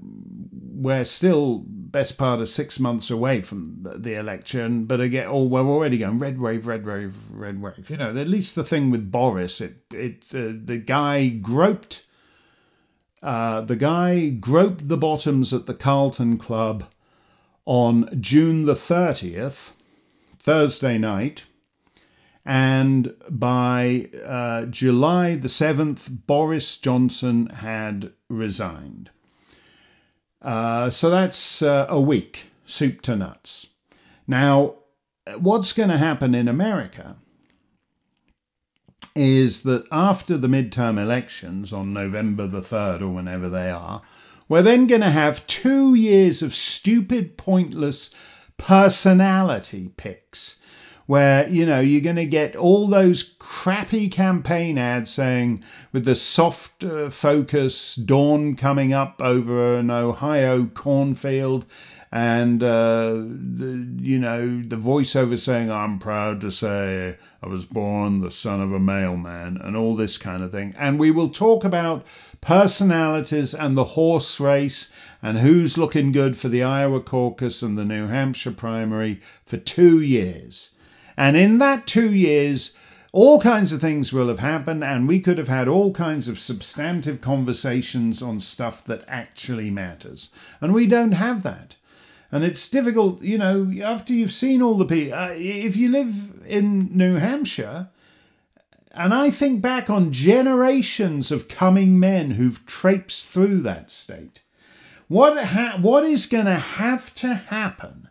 we're 0.52 1.04
still 1.04 1.66
best 1.92 2.18
part 2.18 2.40
of 2.40 2.50
six 2.50 2.80
months 2.80 3.10
away 3.10 3.42
from 3.42 3.86
the 3.98 4.16
election, 4.16 4.86
but 4.86 5.02
again, 5.02 5.28
oh, 5.28 5.44
we're 5.44 5.62
already 5.62 5.98
going 5.98 6.18
red 6.18 6.40
wave, 6.40 6.68
red 6.68 6.86
wave, 6.86 7.16
red 7.32 7.62
wave. 7.62 7.90
You 7.90 7.98
know, 7.98 8.16
at 8.16 8.28
least 8.28 8.56
the 8.56 8.64
thing 8.64 8.92
with 8.92 9.12
Boris, 9.12 9.62
it 9.62 9.78
it 9.92 10.26
uh, 10.34 10.54
the 10.64 10.78
guy 10.78 11.28
groped, 11.28 12.06
uh, 13.22 13.62
the 13.62 13.76
guy 13.76 14.30
groped 14.30 14.88
the 14.88 14.98
bottoms 14.98 15.54
at 15.54 15.66
the 15.66 15.74
Carlton 15.74 16.38
Club 16.38 16.86
on 17.66 18.10
June 18.22 18.66
the 18.66 18.76
thirtieth, 18.76 19.74
Thursday 20.40 20.98
night. 20.98 21.44
And 22.46 23.14
by 23.30 24.10
uh, 24.26 24.66
July 24.66 25.36
the 25.36 25.50
7th, 25.50 26.26
Boris 26.26 26.78
Johnson 26.78 27.48
had 27.48 28.14
resigned. 28.28 29.12
Uh, 30.42 30.90
so 30.90 31.10
that's 31.10 31.62
uh, 31.62 31.86
a 31.90 32.00
week, 32.00 32.52
soup 32.66 33.02
to 33.02 33.16
nuts. 33.16 33.68
Now, 34.28 34.76
what's 35.38 35.74
going 35.74 35.90
to 35.90 35.98
happen 35.98 36.34
in 36.34 36.48
America 36.48 37.18
is 39.16 39.64
that 39.64 39.86
after 39.92 40.38
the 40.38 40.48
midterm 40.48 41.02
elections 41.02 41.74
on 41.74 41.94
November 41.94 42.48
the 42.48 42.62
3rd 42.62 43.02
or 43.02 43.10
whenever 43.10 43.50
they 43.50 43.70
are, 43.70 44.02
we're 44.48 44.62
then 44.62 44.88
going 44.88 45.02
to 45.02 45.10
have 45.10 45.46
two 45.48 45.94
years 45.94 46.42
of 46.42 46.56
stupid, 46.56 47.38
pointless 47.38 48.12
personality 48.58 49.90
picks 49.96 50.59
where 51.10 51.50
you 51.50 51.66
know 51.66 51.80
you're 51.80 52.00
going 52.02 52.16
to 52.16 52.24
get 52.24 52.56
all 52.56 52.88
those 52.88 53.34
crappy 53.40 54.08
campaign 54.08 54.78
ads 54.78 55.10
saying 55.10 55.64
with 55.92 56.06
the 56.06 56.14
soft 56.14 56.84
uh, 56.84 57.10
focus 57.10 57.96
dawn 57.96 58.56
coming 58.56 58.94
up 58.94 59.20
over 59.20 59.74
an 59.78 59.90
ohio 59.90 60.66
cornfield 60.66 61.66
and 62.12 62.62
uh, 62.62 63.10
the, 63.10 63.88
you 63.98 64.20
know 64.20 64.62
the 64.68 64.76
voiceover 64.76 65.36
saying 65.36 65.72
i'm 65.72 65.98
proud 65.98 66.40
to 66.40 66.52
say 66.52 67.18
i 67.42 67.48
was 67.48 67.66
born 67.66 68.22
the 68.22 68.30
son 68.30 68.62
of 68.62 68.72
a 68.72 68.80
mailman 68.80 69.58
and 69.58 69.76
all 69.76 69.96
this 69.96 70.20
kind 70.20 70.44
of 70.44 70.52
thing. 70.52 70.76
And 70.78 71.00
we 71.00 71.10
will 71.10 71.30
talk 71.30 71.64
about 71.64 72.06
personalities 72.40 73.56
and 73.56 73.76
the 73.76 73.84
horse 73.84 74.40
race 74.40 74.92
and 75.24 75.40
who's 75.40 75.76
looking 75.76 76.12
good 76.12 76.38
for 76.38 76.50
the 76.50 76.62
iowa 76.62 77.02
caucus 77.02 77.64
and 77.64 77.80
the 77.80 77.86
new 77.86 78.06
hampshire 78.06 78.52
primary 78.52 79.20
for 79.44 79.58
two 79.58 80.00
years 80.02 80.70
and 81.20 81.38
in 81.38 81.60
that 81.60 81.86
two 81.86 82.12
years 82.12 82.74
all 83.12 83.42
kinds 83.42 83.74
of 83.74 83.82
things 83.82 84.14
will 84.14 84.28
have 84.28 84.40
happened, 84.40 84.84
and 84.84 85.08
we 85.08 85.20
could 85.20 85.40
have 85.40 85.48
had 85.48 85.68
all 85.68 85.92
kinds 85.92 86.28
of 86.28 86.38
substantive 86.38 87.22
conversations 87.22 88.22
on 88.22 88.40
stuff 88.40 88.84
that 88.86 89.04
actually 89.08 89.72
matters. 89.72 90.30
And 90.62 90.74
we 90.74 90.86
don't 90.86 91.14
have 91.14 91.42
that. 91.44 91.76
And 92.32 92.44
it's 92.44 92.70
difficult, 92.70 93.24
you 93.24 93.40
know, 93.40 93.72
after 93.84 94.14
you've 94.14 94.32
seen 94.32 94.62
all 94.62 94.78
the 94.78 94.86
people. 94.86 95.18
Uh, 95.18 95.32
if 95.32 95.76
you 95.76 95.90
live 95.90 96.44
in 96.46 96.96
New 96.96 97.16
Hampshire, 97.16 97.90
and 98.92 99.12
I 99.12 99.32
think 99.32 99.60
back 99.60 99.90
on 99.90 100.12
generations 100.12 101.32
of 101.32 101.48
coming 101.48 102.00
men 102.00 102.32
who've 102.32 102.64
traipsed 102.68 103.26
through 103.26 103.62
that 103.62 103.90
state, 103.90 104.42
what, 105.08 105.44
ha- 105.44 105.80
what 105.82 106.04
is 106.04 106.28
going 106.28 106.46
to 106.46 106.54
have 106.60 107.16
to 107.16 107.34
happen 107.34 108.09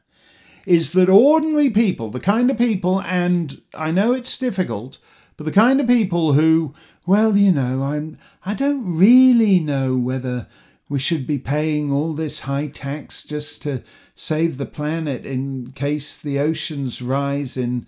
is 0.69 0.93
that 0.93 1.09
ordinary 1.09 1.71
people, 1.71 2.11
the 2.11 2.21
kind 2.21 2.51
of 2.51 2.59
people, 2.59 3.01
and 3.01 3.63
I 3.73 3.91
know 3.91 4.13
it's 4.13 4.37
difficult, 4.37 4.99
but 5.39 5.45
the 5.45 5.53
kind 5.53 5.81
of 5.81 5.87
people 5.87 6.35
who, 6.35 6.75
well, 7.07 7.39
you 7.39 7.51
know, 7.51 7.83
I'm, 7.85 8.19
I 8.45 8.53
don't 8.53 8.97
really 8.97 9.61
know 9.61 9.97
whether 9.97 10.47
we 10.87 10.99
should 10.99 11.27
be 11.27 11.39
paying 11.39 11.91
all 11.91 12.13
this 12.13 12.41
high 12.41 12.67
tax 12.67 13.23
just 13.23 13.63
to 13.63 13.83
save 14.15 14.59
the 14.59 14.67
planet 14.67 15.25
in 15.25 15.73
case 15.73 16.19
the 16.19 16.39
oceans 16.39 17.01
rise 17.01 17.57
in 17.57 17.87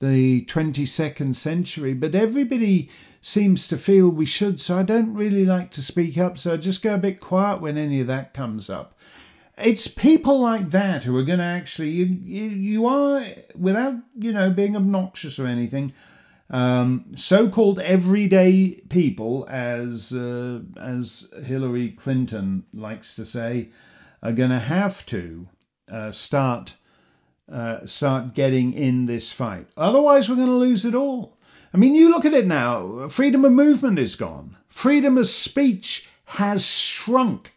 the 0.00 0.46
22nd 0.46 1.34
century. 1.34 1.92
But 1.92 2.14
everybody 2.14 2.88
seems 3.20 3.68
to 3.68 3.76
feel 3.76 4.08
we 4.08 4.26
should, 4.26 4.58
so 4.58 4.78
I 4.78 4.84
don't 4.84 5.12
really 5.12 5.44
like 5.44 5.70
to 5.72 5.82
speak 5.82 6.16
up, 6.16 6.38
so 6.38 6.54
I 6.54 6.56
just 6.56 6.82
go 6.82 6.94
a 6.94 6.98
bit 6.98 7.20
quiet 7.20 7.60
when 7.60 7.76
any 7.76 8.00
of 8.00 8.06
that 8.06 8.32
comes 8.32 8.70
up. 8.70 8.98
It's 9.62 9.86
people 9.86 10.40
like 10.40 10.70
that 10.70 11.04
who 11.04 11.16
are 11.16 11.24
going 11.24 11.38
to 11.38 11.44
actually, 11.44 11.90
you, 11.90 12.06
you, 12.06 12.44
you 12.48 12.86
are, 12.86 13.24
without, 13.54 13.94
you 14.18 14.32
know, 14.32 14.50
being 14.50 14.76
obnoxious 14.76 15.38
or 15.38 15.46
anything, 15.46 15.92
um, 16.50 17.06
so-called 17.16 17.78
everyday 17.80 18.82
people, 18.90 19.46
as 19.48 20.12
uh, 20.12 20.60
as 20.78 21.32
Hillary 21.44 21.90
Clinton 21.90 22.64
likes 22.74 23.14
to 23.14 23.24
say, 23.24 23.70
are 24.22 24.32
going 24.32 24.50
to 24.50 24.58
have 24.58 25.06
to 25.06 25.48
uh, 25.90 26.10
start 26.10 26.74
uh, 27.50 27.86
start 27.86 28.34
getting 28.34 28.72
in 28.72 29.06
this 29.06 29.32
fight. 29.32 29.66
Otherwise, 29.76 30.28
we're 30.28 30.36
going 30.36 30.46
to 30.46 30.52
lose 30.54 30.84
it 30.84 30.94
all. 30.94 31.38
I 31.72 31.78
mean, 31.78 31.94
you 31.94 32.10
look 32.10 32.24
at 32.24 32.34
it 32.34 32.46
now. 32.46 33.08
Freedom 33.08 33.44
of 33.44 33.52
movement 33.52 33.98
is 33.98 34.14
gone. 34.14 34.56
Freedom 34.68 35.16
of 35.16 35.26
speech 35.26 36.08
has 36.24 36.64
shrunk 36.64 37.52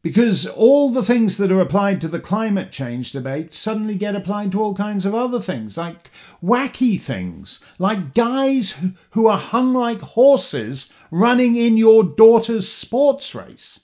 because 0.00 0.46
all 0.46 0.90
the 0.90 1.04
things 1.04 1.38
that 1.38 1.50
are 1.50 1.60
applied 1.60 2.00
to 2.00 2.08
the 2.08 2.20
climate 2.20 2.70
change 2.70 3.10
debate 3.10 3.52
suddenly 3.52 3.96
get 3.96 4.14
applied 4.14 4.52
to 4.52 4.62
all 4.62 4.74
kinds 4.74 5.04
of 5.04 5.14
other 5.14 5.40
things, 5.40 5.76
like 5.76 6.10
wacky 6.42 7.00
things, 7.00 7.58
like 7.78 8.14
guys 8.14 8.76
who 9.10 9.26
are 9.26 9.38
hung 9.38 9.74
like 9.74 10.00
horses 10.00 10.88
running 11.10 11.56
in 11.56 11.76
your 11.76 12.04
daughter's 12.04 12.70
sports 12.70 13.34
race. 13.34 13.80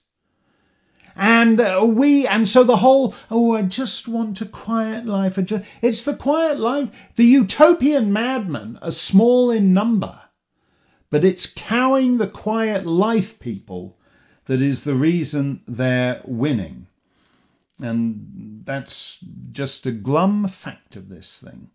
And 1.17 1.61
uh, 1.61 1.85
we, 1.89 2.27
and 2.27 2.49
so 2.49 2.65
the 2.65 2.79
whole, 2.79 3.15
oh, 3.31 3.53
I 3.53 3.63
just 3.63 4.09
want 4.09 4.41
a 4.41 4.47
quiet 4.47 5.07
life. 5.07 5.39
It's 5.81 6.05
the 6.05 6.15
quiet 6.15 6.59
life. 6.59 6.91
The 7.15 7.25
utopian 7.25 8.13
madmen 8.13 8.79
are 8.83 8.91
small 8.91 9.51
in 9.51 9.73
number, 9.73 10.21
but 11.11 11.25
it's 11.25 11.47
cowing 11.47 12.19
the 12.19 12.27
quiet 12.27 12.85
life 12.85 13.39
people 13.39 13.97
that 14.47 14.61
is 14.61 14.85
the 14.85 14.95
reason 14.95 15.63
they're 15.67 16.21
winning. 16.25 16.87
And 17.83 18.63
that's 18.65 19.19
just 19.51 19.87
a 19.87 19.93
glum 19.93 20.49
fact 20.49 20.97
of 20.97 21.09
this 21.09 21.41
thing. 21.41 21.71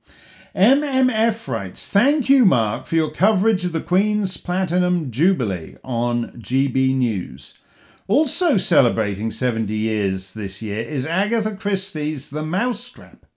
MMF 0.55 1.47
writes, 1.47 1.87
Thank 1.87 2.29
you, 2.29 2.45
Mark, 2.45 2.85
for 2.85 2.95
your 2.95 3.11
coverage 3.11 3.65
of 3.65 3.71
the 3.71 3.81
Queen's 3.81 4.37
Platinum 4.37 5.11
Jubilee 5.11 5.77
on 5.83 6.31
GB 6.31 6.95
News. 6.95 7.59
Also 8.07 8.57
celebrating 8.57 9.29
70 9.29 9.73
years 9.73 10.33
this 10.33 10.61
year 10.63 10.79
is 10.79 11.05
Agatha 11.05 11.55
Christie's 11.55 12.31
The 12.31 12.41
Mousetrap. 12.41 13.27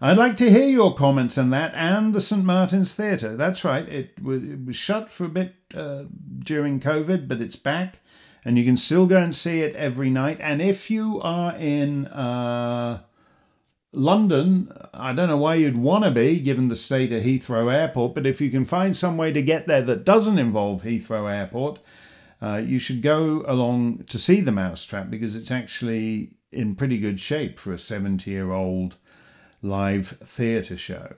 I'd 0.00 0.18
like 0.18 0.36
to 0.36 0.50
hear 0.50 0.68
your 0.68 0.94
comments 0.94 1.36
on 1.38 1.50
that 1.50 1.74
and 1.74 2.14
the 2.14 2.20
St. 2.20 2.44
Martin's 2.44 2.94
Theatre. 2.94 3.36
That's 3.36 3.64
right, 3.64 3.88
it, 3.88 4.22
was 4.22 4.76
shut 4.76 5.10
for 5.10 5.24
a 5.24 5.28
bit 5.28 5.54
uh, 5.74 6.04
during 6.38 6.78
COVID, 6.78 7.26
but 7.26 7.40
it's 7.40 7.56
back 7.56 7.98
and 8.44 8.58
you 8.58 8.64
can 8.64 8.76
still 8.76 9.06
go 9.06 9.18
and 9.18 9.34
see 9.34 9.60
it 9.60 9.74
every 9.76 10.10
night. 10.10 10.38
And 10.40 10.60
if 10.60 10.90
you 10.90 11.20
are 11.22 11.56
in 11.56 12.06
uh, 12.08 13.00
London, 13.92 14.70
I 14.92 15.12
don't 15.12 15.28
know 15.28 15.38
why 15.38 15.54
you'd 15.54 15.76
want 15.76 16.04
to 16.04 16.10
be 16.10 16.38
given 16.40 16.68
the 16.68 16.76
state 16.76 17.12
of 17.12 17.22
Heathrow 17.22 17.72
Airport, 17.72 18.14
but 18.14 18.26
if 18.26 18.40
you 18.40 18.50
can 18.50 18.64
find 18.64 18.96
some 18.96 19.16
way 19.16 19.32
to 19.32 19.42
get 19.42 19.66
there 19.66 19.82
that 19.82 20.04
doesn't 20.04 20.38
involve 20.38 20.82
Heathrow 20.82 21.32
Airport, 21.32 21.78
uh, 22.42 22.56
you 22.56 22.78
should 22.78 23.00
go 23.00 23.44
along 23.46 24.04
to 24.08 24.18
see 24.18 24.40
the 24.40 24.52
Mousetrap 24.52 25.08
because 25.08 25.34
it's 25.34 25.50
actually 25.50 26.34
in 26.52 26.74
pretty 26.74 26.98
good 26.98 27.20
shape 27.20 27.58
for 27.58 27.72
a 27.72 27.78
70 27.78 28.30
year 28.30 28.52
old 28.52 28.96
live 29.62 30.08
theatre 30.22 30.76
show. 30.76 31.14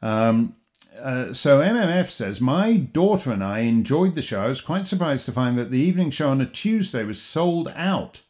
Um, 0.00 0.56
uh, 1.00 1.32
so 1.32 1.60
MMF 1.60 2.10
says, 2.10 2.40
My 2.40 2.76
daughter 2.76 3.32
and 3.32 3.42
I 3.42 3.60
enjoyed 3.60 4.14
the 4.14 4.22
show. 4.22 4.42
I 4.42 4.48
was 4.48 4.60
quite 4.60 4.86
surprised 4.86 5.26
to 5.26 5.32
find 5.32 5.58
that 5.58 5.70
the 5.70 5.78
evening 5.78 6.10
show 6.10 6.30
on 6.30 6.40
a 6.40 6.46
Tuesday 6.46 7.04
was 7.04 7.20
sold 7.20 7.72
out. 7.74 8.22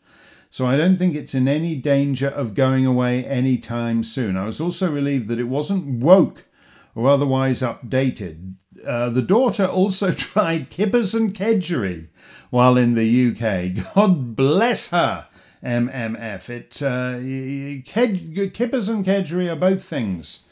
So 0.51 0.67
I 0.67 0.77
don't 0.77 0.97
think 0.97 1.17
it's 1.17 1.35
in 1.35 1.49
any 1.49 1.75
danger 1.75 2.29
of 2.29 2.55
going 2.55 2.87
away 2.87 3.25
anytime 3.25 4.05
soon. 4.05 4.37
I 4.37 4.45
was 4.45 4.61
also 4.61 4.91
relieved 4.91 5.27
that 5.29 5.41
it 5.41 5.49
wasn't 5.49 6.03
woke 6.03 6.45
or 6.95 7.09
otherwise 7.09 7.61
updated. 7.61 8.55
Uh, 8.87 9.09
the 9.09 9.23
daughter 9.23 9.67
also 9.67 10.11
tried 10.13 10.71
Kippers 10.71 11.15
and 11.15 11.35
Kedgeree 11.35 12.07
while 12.51 12.77
in 12.77 12.95
the 12.95 13.31
UK. 13.31 13.95
God 13.95 14.37
bless 14.37 14.91
her, 14.91 15.27
MMF. 15.65 16.49
It, 16.49 16.81
uh, 16.81 17.83
Ked- 17.85 18.55
Kippers 18.55 18.89
and 18.89 19.05
Kedgeree 19.05 19.51
are 19.51 19.57
both 19.57 19.83
things 19.83 20.44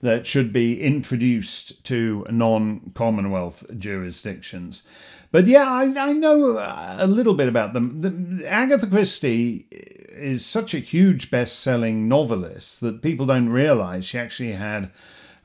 that 0.00 0.26
should 0.26 0.52
be 0.52 0.80
introduced 0.80 1.84
to 1.84 2.24
non 2.30 2.92
Commonwealth 2.94 3.64
jurisdictions. 3.78 4.82
But 5.30 5.46
yeah, 5.46 5.70
I, 5.70 5.92
I, 5.96 6.12
know 6.12 6.56
uh, 6.56 6.96
a 6.98 7.06
little 7.06 7.34
bit 7.34 7.48
about 7.48 7.74
them. 7.74 8.00
The, 8.00 8.48
Agatha 8.48 8.86
Christie 8.86 9.66
is 9.70 10.46
such 10.46 10.72
a 10.72 10.78
huge 10.78 11.30
best 11.30 11.60
selling 11.60 12.08
novelist 12.08 12.80
that 12.80 13.02
people 13.02 13.26
don't 13.26 13.50
realize 13.50 14.06
she 14.06 14.18
actually 14.18 14.52
had 14.52 14.90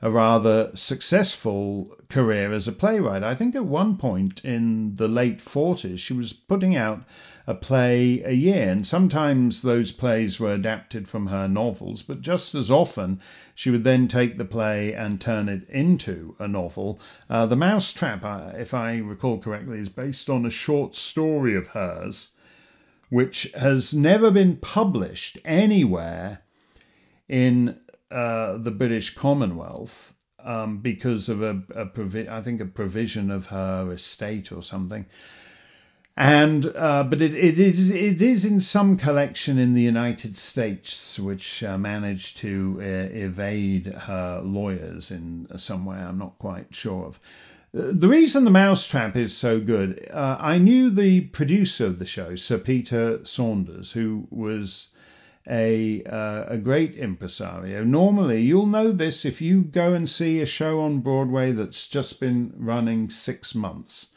a 0.00 0.10
rather 0.10 0.70
successful 0.74 1.96
career 2.08 2.52
as 2.52 2.66
a 2.66 2.72
playwright. 2.72 3.22
I 3.22 3.34
think 3.34 3.54
at 3.54 3.66
one 3.66 3.96
point 3.96 4.44
in 4.44 4.96
the 4.96 5.08
late 5.08 5.38
40s, 5.38 5.98
she 5.98 6.12
was 6.12 6.32
putting 6.32 6.76
out 6.76 7.04
a 7.46 7.54
play 7.54 8.22
a 8.22 8.32
year, 8.32 8.70
and 8.70 8.86
sometimes 8.86 9.62
those 9.62 9.92
plays 9.92 10.40
were 10.40 10.52
adapted 10.52 11.06
from 11.06 11.26
her 11.26 11.46
novels, 11.46 12.02
but 12.02 12.22
just 12.22 12.54
as 12.54 12.70
often 12.70 13.20
she 13.54 13.70
would 13.70 13.84
then 13.84 14.08
take 14.08 14.38
the 14.38 14.44
play 14.44 14.94
and 14.94 15.20
turn 15.20 15.48
it 15.48 15.68
into 15.68 16.34
a 16.38 16.48
novel. 16.48 16.98
Uh, 17.28 17.44
the 17.46 17.56
Mousetrap, 17.56 18.24
uh, 18.24 18.52
if 18.56 18.72
I 18.72 18.96
recall 18.96 19.38
correctly, 19.38 19.78
is 19.78 19.90
based 19.90 20.30
on 20.30 20.46
a 20.46 20.50
short 20.50 20.96
story 20.96 21.54
of 21.54 21.68
hers, 21.68 22.30
which 23.10 23.52
has 23.54 23.92
never 23.92 24.30
been 24.30 24.56
published 24.56 25.38
anywhere 25.44 26.40
in 27.28 27.78
uh, 28.10 28.56
the 28.56 28.70
British 28.70 29.14
Commonwealth 29.14 30.14
um, 30.42 30.78
because 30.78 31.28
of 31.28 31.42
a, 31.42 31.62
a 31.74 31.86
provi- 31.86 32.28
I 32.28 32.42
think 32.42 32.60
a 32.60 32.66
provision 32.66 33.30
of 33.30 33.46
her 33.46 33.92
estate 33.92 34.52
or 34.52 34.62
something. 34.62 35.06
And 36.16 36.66
uh, 36.76 37.02
but 37.04 37.20
it, 37.20 37.34
it 37.34 37.58
is 37.58 37.90
it 37.90 38.22
is 38.22 38.44
in 38.44 38.60
some 38.60 38.96
collection 38.96 39.58
in 39.58 39.74
the 39.74 39.82
United 39.82 40.36
States, 40.36 41.18
which 41.18 41.64
uh, 41.64 41.76
managed 41.76 42.36
to 42.38 42.76
uh, 42.78 42.84
evade 42.84 43.86
her 43.86 44.40
lawyers 44.44 45.10
in 45.10 45.48
some 45.56 45.84
way. 45.84 45.96
I'm 45.96 46.18
not 46.18 46.38
quite 46.38 46.72
sure 46.72 47.06
of. 47.06 47.18
The 47.72 48.06
reason 48.06 48.44
the 48.44 48.52
Mousetrap 48.52 49.16
is 49.16 49.36
so 49.36 49.58
good, 49.58 50.08
uh, 50.12 50.36
I 50.38 50.58
knew 50.58 50.90
the 50.90 51.22
producer 51.22 51.86
of 51.86 51.98
the 51.98 52.06
show, 52.06 52.36
Sir 52.36 52.58
Peter 52.58 53.18
Saunders, 53.24 53.90
who 53.90 54.28
was 54.30 54.90
a 55.48 56.04
uh, 56.04 56.44
a 56.46 56.56
great 56.56 56.94
impresario. 56.94 57.82
Normally, 57.82 58.40
you'll 58.40 58.66
know 58.66 58.92
this 58.92 59.24
if 59.24 59.40
you 59.40 59.62
go 59.62 59.92
and 59.92 60.08
see 60.08 60.40
a 60.40 60.46
show 60.46 60.80
on 60.80 61.00
Broadway 61.00 61.50
that's 61.50 61.88
just 61.88 62.20
been 62.20 62.52
running 62.56 63.10
six 63.10 63.52
months. 63.52 64.12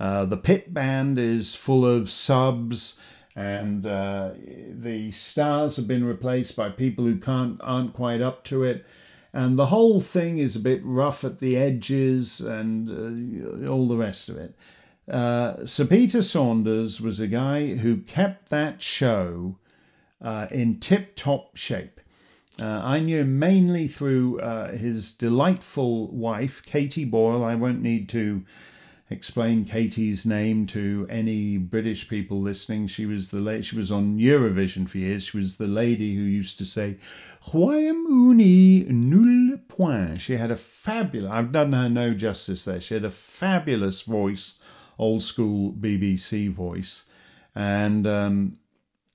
Uh, 0.00 0.24
the 0.24 0.36
pit 0.36 0.72
band 0.72 1.18
is 1.18 1.54
full 1.54 1.84
of 1.84 2.08
subs, 2.10 2.94
and 3.36 3.84
uh, 3.84 4.30
the 4.70 5.10
stars 5.10 5.76
have 5.76 5.86
been 5.86 6.04
replaced 6.04 6.56
by 6.56 6.70
people 6.70 7.04
who 7.04 7.18
can't 7.18 7.60
aren't 7.62 7.92
quite 7.92 8.22
up 8.22 8.42
to 8.44 8.64
it. 8.64 8.86
And 9.32 9.56
the 9.56 9.66
whole 9.66 10.00
thing 10.00 10.38
is 10.38 10.56
a 10.56 10.60
bit 10.60 10.80
rough 10.82 11.22
at 11.22 11.38
the 11.38 11.56
edges 11.56 12.40
and 12.40 12.88
uh, 13.64 13.70
all 13.70 13.86
the 13.86 13.96
rest 13.96 14.28
of 14.28 14.36
it. 14.38 14.56
Uh, 15.08 15.64
Sir 15.66 15.84
Peter 15.84 16.22
Saunders 16.22 17.00
was 17.00 17.20
a 17.20 17.28
guy 17.28 17.74
who 17.76 17.98
kept 17.98 18.48
that 18.48 18.82
show 18.82 19.56
in 20.50 20.80
tip 20.80 21.14
top 21.14 21.56
shape. 21.56 22.00
Uh, 22.60 22.66
I 22.66 23.00
knew 23.00 23.20
him 23.20 23.38
mainly 23.38 23.88
through 23.88 24.40
uh, 24.40 24.72
his 24.72 25.12
delightful 25.12 26.08
wife, 26.08 26.62
Katie 26.64 27.04
Boyle. 27.04 27.44
I 27.44 27.54
won't 27.54 27.80
need 27.80 28.08
to 28.10 28.44
explain 29.10 29.64
Katie's 29.64 30.24
name 30.24 30.66
to 30.68 31.06
any 31.10 31.58
British 31.58 32.08
people 32.08 32.40
listening. 32.40 32.86
She 32.86 33.06
was 33.06 33.28
the 33.28 33.60
she 33.62 33.76
was 33.76 33.90
on 33.90 34.18
Eurovision 34.18 34.88
for 34.88 34.98
years. 34.98 35.24
She 35.24 35.36
was 35.36 35.56
the 35.56 35.66
lady 35.66 36.14
who 36.14 36.22
used 36.22 36.56
to 36.58 36.64
say 36.64 36.96
"Royaume-Uni 37.48 38.86
nul 38.88 39.58
point." 39.68 40.20
She 40.20 40.36
had 40.36 40.50
a 40.50 40.56
fabulous. 40.56 41.30
I've 41.32 41.52
done 41.52 41.72
her 41.72 41.88
no 41.88 42.14
justice 42.14 42.64
there. 42.64 42.80
She 42.80 42.94
had 42.94 43.04
a 43.04 43.10
fabulous 43.10 44.02
voice, 44.02 44.58
old 44.98 45.22
school 45.22 45.72
BBC 45.72 46.50
voice, 46.50 47.04
and 47.54 48.06
um, 48.06 48.58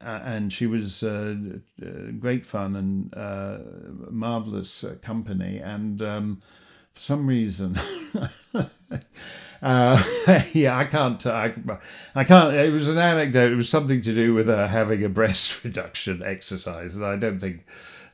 and 0.01 0.51
she 0.51 0.67
was 0.67 1.03
uh, 1.03 1.35
uh, 1.81 2.11
great 2.19 2.45
fun 2.45 2.75
and 2.75 3.13
uh, 3.15 3.57
marvelous 4.11 4.83
company. 5.01 5.59
And 5.59 6.01
um, 6.01 6.41
for 6.95 7.01
some 7.01 7.27
reason, 7.27 7.77
uh, 9.61 10.03
yeah, 10.53 10.77
I 10.77 10.85
can't, 10.85 11.25
I, 11.25 11.53
I, 12.15 12.23
can't. 12.23 12.55
It 12.55 12.71
was 12.71 12.87
an 12.87 12.97
anecdote. 12.97 13.51
It 13.51 13.55
was 13.55 13.69
something 13.69 14.01
to 14.01 14.15
do 14.15 14.33
with 14.33 14.47
having 14.47 15.03
a 15.03 15.09
breast 15.09 15.63
reduction 15.63 16.23
exercise, 16.23 16.95
and 16.95 17.05
I 17.05 17.17
don't 17.17 17.39
think. 17.39 17.65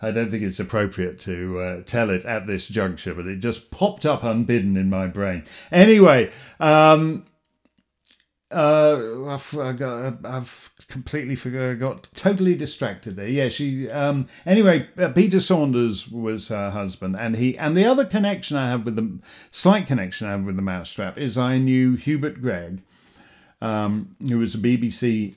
I 0.03 0.09
don't 0.09 0.31
think 0.31 0.41
it's 0.41 0.59
appropriate 0.59 1.19
to 1.21 1.59
uh, 1.59 1.81
tell 1.83 2.09
it 2.09 2.25
at 2.25 2.47
this 2.47 2.67
juncture, 2.67 3.13
but 3.13 3.27
it 3.27 3.35
just 3.35 3.69
popped 3.69 4.03
up 4.03 4.23
unbidden 4.23 4.75
in 4.75 4.89
my 4.89 5.05
brain. 5.05 5.43
Anyway, 5.71 6.31
um, 6.59 7.23
uh, 8.51 9.25
I've, 9.27 9.57
I've 10.25 10.71
completely 10.87 11.35
forgot, 11.35 11.79
got 11.79 12.07
totally 12.13 12.55
distracted 12.55 13.15
there. 13.15 13.27
Yeah, 13.27 13.49
she. 13.49 13.89
Um, 13.89 14.27
anyway, 14.45 14.89
uh, 14.97 15.09
Peter 15.09 15.39
Saunders 15.39 16.07
was 16.07 16.49
her 16.49 16.69
husband, 16.71 17.15
and 17.19 17.35
he 17.35 17.57
and 17.57 17.75
the 17.75 17.85
other 17.85 18.05
connection 18.05 18.57
I 18.57 18.69
have 18.69 18.85
with 18.85 18.95
the 18.95 19.19
slight 19.51 19.87
connection 19.87 20.27
I 20.27 20.31
have 20.31 20.43
with 20.43 20.55
the 20.55 20.61
Mousetrap 20.61 21.17
is 21.17 21.37
I 21.37 21.57
knew 21.57 21.95
Hubert 21.95 22.41
Gregg, 22.41 22.81
um, 23.61 24.15
who 24.27 24.39
was 24.39 24.55
a 24.55 24.59
BBC 24.59 25.35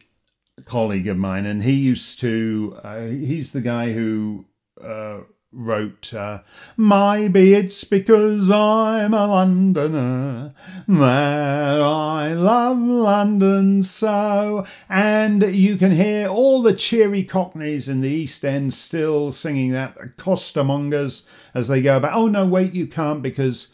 colleague 0.64 1.08
of 1.08 1.16
mine, 1.16 1.46
and 1.46 1.62
he 1.62 1.72
used 1.72 2.20
to. 2.20 2.78
Uh, 2.82 3.06
he's 3.06 3.52
the 3.52 3.60
guy 3.60 3.92
who. 3.92 4.46
Uh, 4.82 5.20
wrote, 5.54 6.12
uh, 6.12 6.40
Maybe 6.76 7.54
it's 7.54 7.84
because 7.84 8.50
I'm 8.50 9.14
a 9.14 9.26
Londoner 9.26 10.52
that 10.88 11.80
I 11.80 12.32
love 12.32 12.78
London 12.78 13.82
so. 13.82 14.66
And 14.88 15.42
you 15.42 15.76
can 15.76 15.92
hear 15.92 16.28
all 16.28 16.62
the 16.62 16.74
cheery 16.74 17.22
cockneys 17.22 17.88
in 17.88 18.00
the 18.00 18.08
East 18.08 18.44
End 18.44 18.74
still 18.74 19.32
singing 19.32 19.72
that, 19.72 19.96
costermongers 20.16 21.26
as 21.54 21.68
they 21.68 21.80
go 21.80 21.96
about. 21.96 22.14
Oh, 22.14 22.28
no, 22.28 22.46
wait, 22.46 22.72
you 22.72 22.86
can't 22.86 23.22
because 23.22 23.72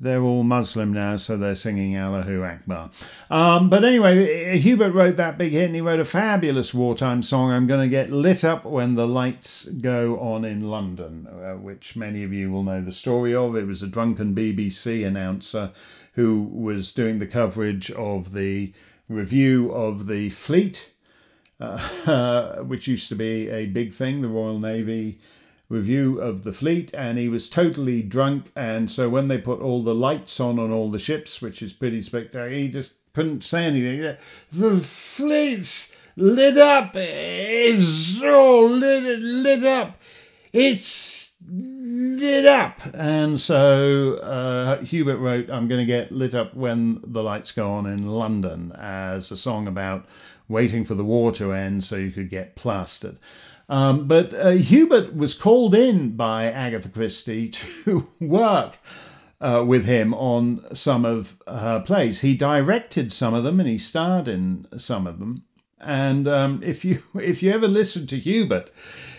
they're 0.00 0.22
all 0.22 0.42
Muslim 0.42 0.92
now, 0.94 1.16
so 1.16 1.36
they're 1.36 1.54
singing 1.54 1.96
Allahu 1.96 2.42
Akbar. 2.42 2.90
Um, 3.30 3.68
but 3.68 3.84
anyway, 3.84 4.58
Hubert 4.58 4.92
wrote 4.92 5.16
that 5.16 5.36
big 5.36 5.52
hit 5.52 5.66
and 5.66 5.74
he 5.74 5.82
wrote 5.82 6.00
a 6.00 6.06
fabulous 6.06 6.72
wartime 6.72 7.22
song, 7.22 7.52
I'm 7.52 7.66
Going 7.66 7.82
to 7.82 7.88
Get 7.88 8.08
Lit 8.08 8.42
Up 8.42 8.64
When 8.64 8.94
the 8.94 9.06
Lights 9.06 9.66
Go 9.66 10.18
On 10.18 10.44
in 10.44 10.64
London, 10.64 11.26
uh, 11.26 11.56
which 11.56 11.96
many 11.96 12.24
of 12.24 12.32
you 12.32 12.50
will 12.50 12.62
know 12.62 12.82
the 12.82 12.92
story 12.92 13.34
of. 13.34 13.54
It 13.54 13.66
was 13.66 13.82
a 13.82 13.86
drunken 13.86 14.34
BBC 14.34 15.06
announcer 15.06 15.70
who 16.14 16.42
was 16.42 16.92
doing 16.92 17.18
the 17.18 17.26
coverage 17.26 17.90
of 17.90 18.32
the 18.32 18.72
review 19.08 19.70
of 19.70 20.06
the 20.06 20.30
fleet, 20.30 20.90
uh, 21.60 22.56
which 22.62 22.88
used 22.88 23.10
to 23.10 23.14
be 23.14 23.50
a 23.50 23.66
big 23.66 23.92
thing, 23.92 24.22
the 24.22 24.28
Royal 24.28 24.58
Navy 24.58 25.20
review 25.70 26.20
of 26.20 26.42
the 26.42 26.52
fleet, 26.52 26.92
and 26.92 27.16
he 27.16 27.30
was 27.30 27.48
totally 27.48 28.02
drunk. 28.02 28.52
And 28.54 28.90
so 28.90 29.08
when 29.08 29.28
they 29.28 29.38
put 29.38 29.60
all 29.60 29.82
the 29.82 29.94
lights 29.94 30.38
on 30.38 30.58
on 30.58 30.70
all 30.70 30.90
the 30.90 30.98
ships, 30.98 31.40
which 31.40 31.62
is 31.62 31.72
pretty 31.72 32.02
spectacular, 32.02 32.50
he 32.50 32.68
just 32.68 32.92
couldn't 33.14 33.42
say 33.42 33.64
anything. 33.64 34.16
The 34.52 34.80
fleet's 34.80 35.92
lit 36.16 36.58
up. 36.58 36.90
It's 36.94 38.22
all 38.22 38.68
lit, 38.68 39.18
lit 39.20 39.64
up. 39.64 39.98
It's 40.52 41.30
lit 41.48 42.46
up. 42.46 42.80
And 42.92 43.40
so 43.40 44.14
uh, 44.16 44.82
Hubert 44.82 45.18
wrote, 45.18 45.48
I'm 45.50 45.68
going 45.68 45.80
to 45.80 45.90
get 45.90 46.12
lit 46.12 46.34
up 46.34 46.54
when 46.54 47.00
the 47.04 47.22
lights 47.22 47.52
go 47.52 47.70
on 47.70 47.86
in 47.86 48.06
London 48.06 48.72
as 48.72 49.30
a 49.30 49.36
song 49.36 49.66
about 49.66 50.06
waiting 50.48 50.84
for 50.84 50.94
the 50.94 51.04
war 51.04 51.30
to 51.32 51.52
end 51.52 51.84
so 51.84 51.96
you 51.96 52.10
could 52.10 52.28
get 52.28 52.56
plastered. 52.56 53.18
Um, 53.70 54.08
but 54.08 54.34
uh, 54.34 54.50
Hubert 54.50 55.14
was 55.14 55.32
called 55.32 55.76
in 55.76 56.16
by 56.16 56.50
Agatha 56.50 56.88
Christie 56.88 57.48
to 57.84 58.08
work 58.18 58.78
uh, 59.40 59.64
with 59.66 59.84
him 59.84 60.12
on 60.12 60.66
some 60.74 61.04
of 61.04 61.36
her 61.46 61.80
plays. 61.80 62.20
He 62.20 62.34
directed 62.34 63.12
some 63.12 63.32
of 63.32 63.44
them 63.44 63.60
and 63.60 63.68
he 63.68 63.78
starred 63.78 64.26
in 64.26 64.66
some 64.76 65.06
of 65.06 65.20
them. 65.20 65.44
And 65.80 66.28
um, 66.28 66.60
if 66.62 66.84
you 66.84 67.02
if 67.14 67.42
you 67.42 67.52
ever 67.52 67.68
listen 67.68 68.08
to 68.08 68.18
Hubert, 68.18 68.70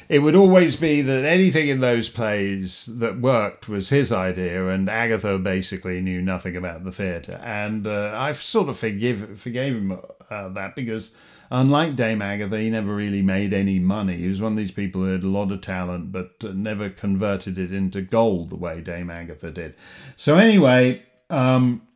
it 0.10 0.20
would 0.20 0.36
always 0.36 0.76
be 0.76 1.02
that 1.02 1.24
anything 1.24 1.70
in 1.70 1.80
those 1.80 2.10
plays 2.10 2.88
that 2.98 3.22
worked 3.22 3.70
was 3.70 3.88
his 3.88 4.12
idea, 4.12 4.68
and 4.68 4.90
Agatha 4.90 5.40
basically 5.40 6.02
knew 6.02 6.22
nothing 6.22 6.58
about 6.58 6.84
the 6.84 6.92
theatre. 6.92 7.40
And 7.44 7.88
uh, 7.88 8.14
I 8.16 8.34
sort 8.34 8.68
of 8.68 8.78
forgive 8.78 9.40
forgave 9.40 9.74
him 9.74 9.98
uh, 10.30 10.50
that 10.50 10.76
because 10.76 11.14
unlike 11.52 11.96
Dame 11.96 12.22
Agatha, 12.22 12.58
he 12.58 12.70
never 12.70 12.96
really 12.96 13.22
made 13.22 13.54
any 13.54 13.78
money. 13.78 14.18
He 14.18 14.28
was 14.28 14.42
one 14.42 14.54
of 14.54 14.58
these 14.58 14.72
people 14.72 15.02
who 15.02 15.12
had 15.12 15.24
a 15.24 15.28
lot 15.28 15.52
of 15.52 15.62
talent, 15.62 16.12
but 16.12 16.42
never 16.56 16.90
converted 16.90 17.58
it 17.58 17.72
into 17.72 18.02
gold 18.02 18.50
the 18.50 18.56
way 18.56 18.82
Dame 18.82 19.12
Agatha 19.12 19.52
did. 19.52 19.76
So 20.16 20.38
anyway, 20.38 21.04
um, 21.30 21.88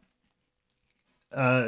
uh, 1.34 1.66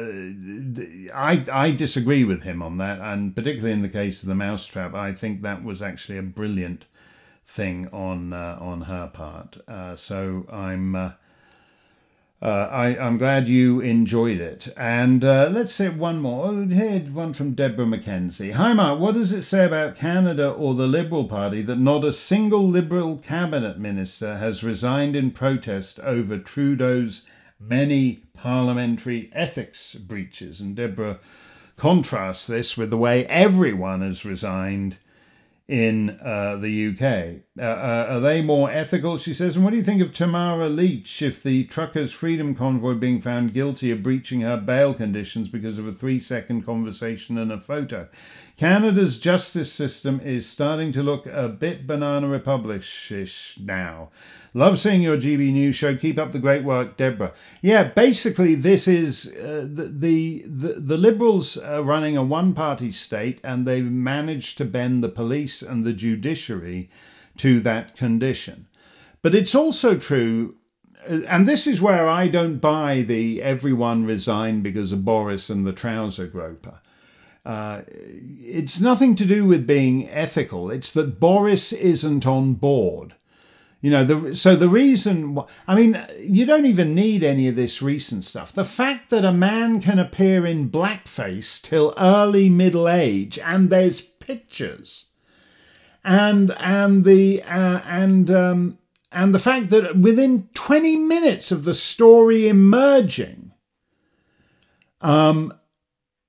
I 1.14 1.44
I 1.52 1.70
disagree 1.72 2.24
with 2.24 2.42
him 2.42 2.62
on 2.62 2.78
that, 2.78 3.00
and 3.00 3.34
particularly 3.34 3.72
in 3.72 3.82
the 3.82 3.88
case 3.88 4.22
of 4.22 4.28
the 4.28 4.34
mousetrap, 4.34 4.94
I 4.94 5.12
think 5.12 5.42
that 5.42 5.64
was 5.64 5.82
actually 5.82 6.18
a 6.18 6.22
brilliant 6.22 6.84
thing 7.46 7.88
on 7.88 8.32
uh, 8.32 8.58
on 8.60 8.82
her 8.82 9.08
part. 9.08 9.58
Uh, 9.66 9.96
so 9.96 10.46
I'm 10.50 10.94
uh, 12.40 12.68
I, 12.70 12.88
am 12.94 13.18
glad 13.18 13.48
you 13.48 13.80
enjoyed 13.80 14.40
it. 14.40 14.68
And 14.76 15.24
uh, 15.24 15.48
let's 15.50 15.72
say 15.72 15.88
one 15.88 16.20
more. 16.20 16.54
Here, 16.64 17.00
one 17.00 17.32
from 17.32 17.54
Deborah 17.54 17.84
McKenzie. 17.84 18.52
Hi, 18.52 18.72
Mark. 18.72 19.00
What 19.00 19.14
does 19.14 19.32
it 19.32 19.42
say 19.42 19.64
about 19.64 19.96
Canada 19.96 20.48
or 20.50 20.74
the 20.74 20.86
Liberal 20.86 21.24
Party 21.24 21.62
that 21.62 21.80
not 21.80 22.04
a 22.04 22.12
single 22.12 22.68
Liberal 22.68 23.18
cabinet 23.18 23.80
minister 23.80 24.36
has 24.36 24.62
resigned 24.62 25.16
in 25.16 25.32
protest 25.32 25.98
over 26.00 26.38
Trudeau's 26.38 27.24
many 27.58 28.22
parliamentary 28.34 29.30
ethics 29.34 29.96
breaches? 29.96 30.60
And 30.60 30.76
Deborah 30.76 31.18
contrasts 31.76 32.46
this 32.46 32.76
with 32.76 32.90
the 32.90 32.96
way 32.96 33.26
everyone 33.26 34.02
has 34.02 34.24
resigned 34.24 34.98
in 35.68 36.18
uh, 36.24 36.56
the 36.56 36.88
UK. 36.88 37.42
Uh, 37.58 37.62
uh, 37.62 38.06
are 38.08 38.20
they 38.20 38.40
more 38.40 38.70
ethical? 38.70 39.18
She 39.18 39.34
says. 39.34 39.54
And 39.54 39.64
what 39.64 39.70
do 39.70 39.76
you 39.76 39.82
think 39.82 40.00
of 40.00 40.14
Tamara 40.14 40.68
Lich 40.68 41.20
if 41.20 41.42
the 41.42 41.64
truckers' 41.64 42.12
freedom 42.12 42.54
convoy 42.54 42.94
being 42.94 43.20
found 43.20 43.52
guilty 43.52 43.90
of 43.90 44.02
breaching 44.02 44.40
her 44.40 44.56
bail 44.56 44.94
conditions 44.94 45.48
because 45.48 45.78
of 45.78 45.86
a 45.86 45.92
three 45.92 46.18
second 46.18 46.64
conversation 46.64 47.36
and 47.36 47.52
a 47.52 47.60
photo? 47.60 48.08
Canada's 48.58 49.20
justice 49.20 49.72
system 49.72 50.20
is 50.24 50.44
starting 50.44 50.90
to 50.90 51.00
look 51.00 51.26
a 51.26 51.48
bit 51.48 51.86
banana 51.86 52.26
republicish 52.26 53.56
now. 53.60 54.10
Love 54.52 54.80
seeing 54.80 55.00
your 55.00 55.16
GB 55.16 55.52
News 55.52 55.76
show. 55.76 55.94
Keep 55.94 56.18
up 56.18 56.32
the 56.32 56.40
great 56.40 56.64
work, 56.64 56.96
Deborah. 56.96 57.32
Yeah, 57.62 57.84
basically, 57.84 58.56
this 58.56 58.88
is 58.88 59.32
uh, 59.36 59.64
the, 59.64 60.42
the, 60.44 60.74
the 60.76 60.96
Liberals 60.96 61.56
are 61.56 61.84
running 61.84 62.16
a 62.16 62.24
one-party 62.24 62.90
state, 62.90 63.40
and 63.44 63.64
they've 63.64 63.84
managed 63.84 64.58
to 64.58 64.64
bend 64.64 65.04
the 65.04 65.08
police 65.08 65.62
and 65.62 65.84
the 65.84 65.92
judiciary 65.92 66.90
to 67.36 67.60
that 67.60 67.96
condition. 67.96 68.66
But 69.22 69.36
it's 69.36 69.54
also 69.54 69.96
true 69.96 70.56
uh, 71.08 71.20
and 71.28 71.46
this 71.46 71.68
is 71.68 71.80
where 71.80 72.08
I 72.08 72.26
don't 72.26 72.58
buy 72.58 73.02
the 73.02 73.40
everyone 73.40 74.04
resigned 74.04 74.64
because 74.64 74.90
of 74.90 75.04
Boris 75.04 75.48
and 75.48 75.64
the 75.64 75.72
trouser 75.72 76.26
groper. 76.26 76.80
Uh, 77.48 77.80
it's 77.88 78.78
nothing 78.78 79.14
to 79.14 79.24
do 79.24 79.46
with 79.46 79.66
being 79.66 80.06
ethical. 80.10 80.70
It's 80.70 80.92
that 80.92 81.18
Boris 81.18 81.72
isn't 81.72 82.26
on 82.26 82.52
board. 82.54 83.14
You 83.80 83.90
know, 83.90 84.04
the, 84.04 84.36
so 84.36 84.54
the 84.54 84.68
reason, 84.68 85.38
I 85.66 85.74
mean, 85.74 86.04
you 86.20 86.44
don't 86.44 86.66
even 86.66 86.94
need 86.94 87.24
any 87.24 87.48
of 87.48 87.56
this 87.56 87.80
recent 87.80 88.26
stuff. 88.26 88.52
The 88.52 88.66
fact 88.66 89.08
that 89.08 89.24
a 89.24 89.32
man 89.32 89.80
can 89.80 89.98
appear 89.98 90.44
in 90.44 90.68
blackface 90.68 91.62
till 91.62 91.94
early 91.96 92.50
middle 92.50 92.86
age, 92.86 93.38
and 93.38 93.70
there's 93.70 94.02
pictures, 94.02 95.06
and 96.04 96.52
and 96.58 97.02
the 97.02 97.42
uh, 97.44 97.80
and 97.86 98.30
um, 98.30 98.78
and 99.10 99.34
the 99.34 99.38
fact 99.38 99.70
that 99.70 99.96
within 99.96 100.50
20 100.52 100.96
minutes 100.96 101.50
of 101.50 101.64
the 101.64 101.72
story 101.72 102.46
emerging, 102.46 103.52
um, 105.00 105.54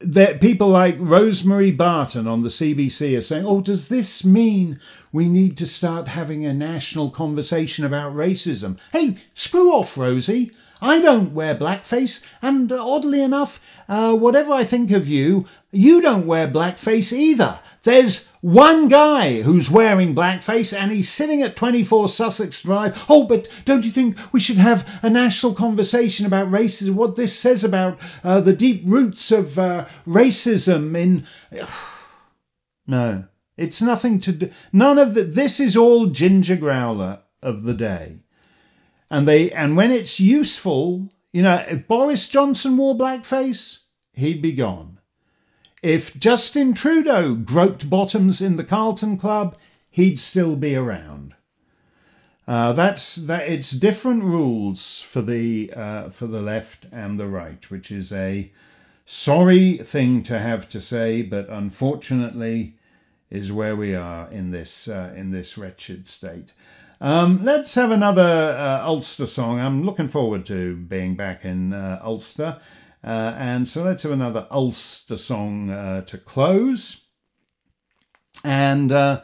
that 0.01 0.39
people 0.39 0.69
like 0.69 0.95
Rosemary 0.97 1.71
Barton 1.71 2.25
on 2.25 2.41
the 2.41 2.49
CBC 2.49 3.17
are 3.17 3.21
saying, 3.21 3.45
"Oh, 3.45 3.61
does 3.61 3.89
this 3.89 4.23
mean 4.23 4.79
we 5.11 5.27
need 5.27 5.57
to 5.57 5.65
start 5.65 6.07
having 6.09 6.45
a 6.45 6.53
national 6.53 7.09
conversation 7.09 7.83
about 7.83 8.15
racism?" 8.15 8.77
Hey, 8.93 9.17
screw 9.33 9.71
off, 9.71 9.97
Rosie. 9.97 10.51
I 10.81 11.01
don't 11.01 11.33
wear 11.33 11.55
blackface, 11.55 12.23
and 12.41 12.71
oddly 12.71 13.21
enough, 13.21 13.59
uh, 13.89 14.13
whatever 14.13 14.53
I 14.53 14.63
think 14.63 14.91
of 14.91 15.09
you, 15.09 15.45
you 15.71 16.01
don't 16.01 16.25
wear 16.25 16.47
blackface 16.47 17.11
either. 17.11 17.59
There's 17.83 18.27
one 18.41 18.87
guy 18.87 19.41
who's 19.41 19.69
wearing 19.69 20.15
blackface 20.15 20.75
and 20.75 20.91
he's 20.91 21.09
sitting 21.09 21.41
at 21.41 21.55
24 21.55 22.07
Sussex 22.09 22.61
Drive. 22.61 23.05
Oh, 23.07 23.25
but 23.25 23.47
don't 23.65 23.85
you 23.85 23.91
think 23.91 24.17
we 24.33 24.39
should 24.39 24.57
have 24.57 24.87
a 25.03 25.09
national 25.09 25.53
conversation 25.53 26.25
about 26.25 26.49
racism? 26.49 26.95
What 26.95 27.15
this 27.15 27.37
says 27.37 27.63
about 27.63 27.99
uh, 28.23 28.41
the 28.41 28.53
deep 28.53 28.83
roots 28.85 29.31
of 29.31 29.59
uh, 29.59 29.85
racism 30.07 30.97
in. 30.97 31.27
no, 32.87 33.25
it's 33.57 33.81
nothing 33.81 34.19
to 34.21 34.31
do. 34.31 34.51
None 34.73 34.97
of 34.97 35.13
the. 35.13 35.23
This 35.23 35.59
is 35.59 35.77
all 35.77 36.07
ginger 36.07 36.55
growler 36.55 37.19
of 37.41 37.63
the 37.63 37.73
day 37.73 38.19
and 39.11 39.27
they 39.27 39.51
and 39.51 39.75
when 39.75 39.91
it's 39.91 40.19
useful, 40.19 41.09
you 41.31 41.41
know, 41.41 41.65
if 41.67 41.87
Boris 41.87 42.27
Johnson 42.27 42.77
wore 42.77 42.95
blackface, 42.95 43.79
he'd 44.13 44.41
be 44.41 44.51
gone. 44.51 44.98
If 45.81 46.19
Justin 46.19 46.73
Trudeau 46.73 47.35
groped 47.35 47.89
bottoms 47.89 48.41
in 48.41 48.57
the 48.57 48.63
Carlton 48.63 49.17
Club, 49.17 49.55
he'd 49.89 50.19
still 50.19 50.55
be 50.55 50.75
around. 50.75 51.35
Uh, 52.47 52.73
that's 52.73 53.15
that. 53.15 53.47
It's 53.47 53.71
different 53.71 54.23
rules 54.23 55.01
for 55.01 55.21
the 55.21 55.71
uh, 55.75 56.09
for 56.09 56.25
the 56.25 56.41
left 56.41 56.87
and 56.91 57.19
the 57.19 57.27
right, 57.27 57.69
which 57.69 57.91
is 57.91 58.11
a 58.11 58.51
sorry 59.05 59.77
thing 59.77 60.23
to 60.23 60.39
have 60.39 60.67
to 60.69 60.81
say, 60.81 61.21
but 61.21 61.47
unfortunately, 61.47 62.75
is 63.29 63.51
where 63.51 63.75
we 63.75 63.93
are 63.93 64.29
in 64.31 64.49
this 64.51 64.87
uh, 64.87 65.13
in 65.15 65.29
this 65.29 65.57
wretched 65.57 66.07
state. 66.07 66.53
Um, 66.99 67.45
let's 67.45 67.75
have 67.75 67.91
another 67.91 68.57
uh, 68.57 68.85
Ulster 68.85 69.27
song. 69.27 69.59
I'm 69.59 69.83
looking 69.85 70.07
forward 70.07 70.45
to 70.47 70.75
being 70.75 71.15
back 71.15 71.45
in 71.45 71.71
uh, 71.71 72.01
Ulster. 72.03 72.59
Uh, 73.03 73.33
and 73.37 73.67
so 73.67 73.83
let's 73.83 74.03
have 74.03 74.11
another 74.11 74.45
Ulster 74.51 75.17
song 75.17 75.69
uh, 75.69 76.01
to 76.01 76.17
close. 76.17 77.05
And, 78.43 78.91
uh, 78.91 79.21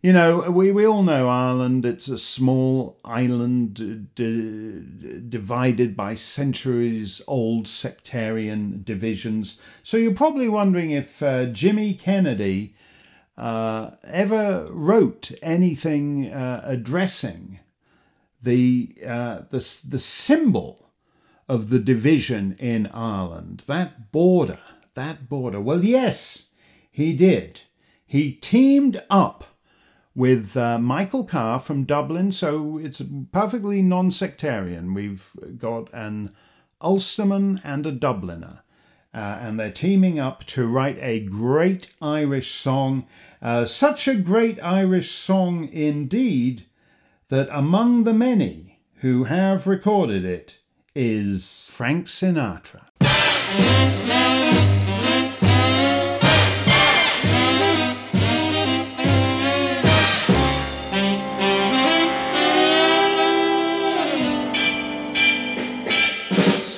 you 0.00 0.12
know, 0.12 0.50
we, 0.50 0.72
we 0.72 0.86
all 0.86 1.02
know 1.02 1.28
Ireland. 1.28 1.84
It's 1.84 2.08
a 2.08 2.18
small 2.18 2.98
island 3.04 4.14
d- 4.14 5.20
divided 5.28 5.94
by 5.94 6.14
centuries 6.14 7.20
old 7.26 7.68
sectarian 7.68 8.82
divisions. 8.82 9.58
So 9.82 9.96
you're 9.98 10.14
probably 10.14 10.48
wondering 10.48 10.90
if 10.90 11.22
uh, 11.22 11.46
Jimmy 11.46 11.94
Kennedy 11.94 12.74
uh, 13.36 13.90
ever 14.04 14.68
wrote 14.70 15.32
anything 15.42 16.32
uh, 16.32 16.62
addressing 16.64 17.60
the, 18.42 18.94
the, 18.98 19.78
the 19.88 19.98
symbol 19.98 20.81
of 21.52 21.70
the 21.70 21.78
division 21.78 22.56
in 22.58 22.86
Ireland, 22.88 23.64
that 23.66 24.12
border, 24.12 24.60
that 24.94 25.28
border. 25.28 25.60
Well, 25.60 25.84
yes, 25.84 26.48
he 26.90 27.12
did. 27.12 27.62
He 28.06 28.32
teamed 28.32 29.02
up 29.10 29.44
with 30.14 30.56
uh, 30.56 30.78
Michael 30.78 31.24
Carr 31.24 31.58
from 31.58 31.84
Dublin, 31.84 32.32
so 32.32 32.78
it's 32.78 33.02
perfectly 33.32 33.82
non 33.82 34.10
sectarian. 34.10 34.94
We've 34.94 35.30
got 35.58 35.88
an 35.92 36.34
Ulsterman 36.80 37.60
and 37.64 37.86
a 37.86 37.92
Dubliner 37.92 38.60
uh, 39.14 39.38
and 39.40 39.60
they're 39.60 39.70
teaming 39.70 40.18
up 40.18 40.44
to 40.44 40.66
write 40.66 40.98
a 41.00 41.20
great 41.20 41.88
Irish 42.00 42.52
song. 42.52 43.06
Uh, 43.42 43.64
such 43.64 44.08
a 44.08 44.14
great 44.14 44.62
Irish 44.62 45.10
song 45.10 45.68
indeed 45.68 46.66
that 47.28 47.48
among 47.50 48.04
the 48.04 48.14
many 48.14 48.80
who 48.96 49.24
have 49.24 49.66
recorded 49.66 50.24
it 50.24 50.58
is 50.94 51.68
Frank 51.70 52.06
Sinatra. 52.06 52.82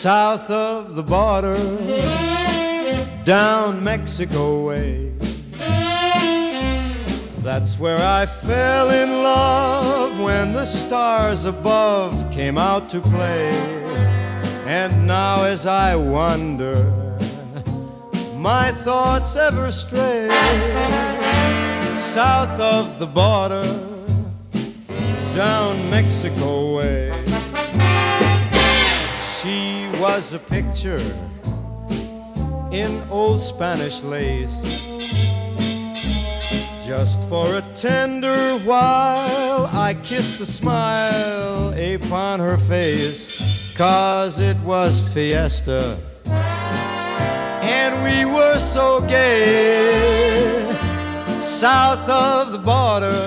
south 0.04 0.50
of 0.50 0.96
the 0.96 1.02
border, 1.02 1.56
down 3.24 3.82
Mexico 3.82 4.66
way. 4.66 5.10
That's 7.38 7.78
where 7.78 8.02
I 8.02 8.26
fell 8.26 8.90
in 8.90 9.22
love 9.22 10.20
when 10.20 10.52
the 10.52 10.66
stars 10.66 11.46
above 11.46 12.30
came 12.30 12.58
out 12.58 12.90
to 12.90 13.00
play. 13.00 13.83
And 14.66 15.06
now, 15.06 15.44
as 15.44 15.66
I 15.66 15.94
wander, 15.94 16.90
my 18.36 18.72
thoughts 18.72 19.36
ever 19.36 19.70
stray 19.70 20.28
south 22.14 22.60
of 22.60 22.98
the 23.00 23.06
border, 23.06 23.64
down 25.34 25.90
Mexico 25.90 26.76
way. 26.76 27.10
She 29.36 29.90
was 30.00 30.32
a 30.32 30.38
picture 30.38 31.02
in 32.70 33.02
old 33.10 33.40
Spanish 33.40 34.00
lace. 34.02 34.86
Just 36.86 37.20
for 37.24 37.56
a 37.56 37.62
tender 37.74 38.58
while, 38.60 39.66
I 39.72 39.96
kissed 40.04 40.38
the 40.38 40.46
smile 40.46 41.74
upon 41.76 42.38
her 42.38 42.58
face, 42.58 43.43
cause 43.74 44.38
it 44.38 44.56
was 44.58 45.00
fiesta. 45.00 45.98
And 46.26 47.94
we 48.04 48.24
were 48.24 48.58
so 48.58 49.00
gay, 49.08 50.70
south 51.40 52.08
of 52.08 52.52
the 52.52 52.58
border, 52.58 53.18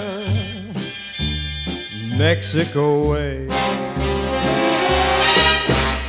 Mexico 2.17 3.11
way. 3.11 3.47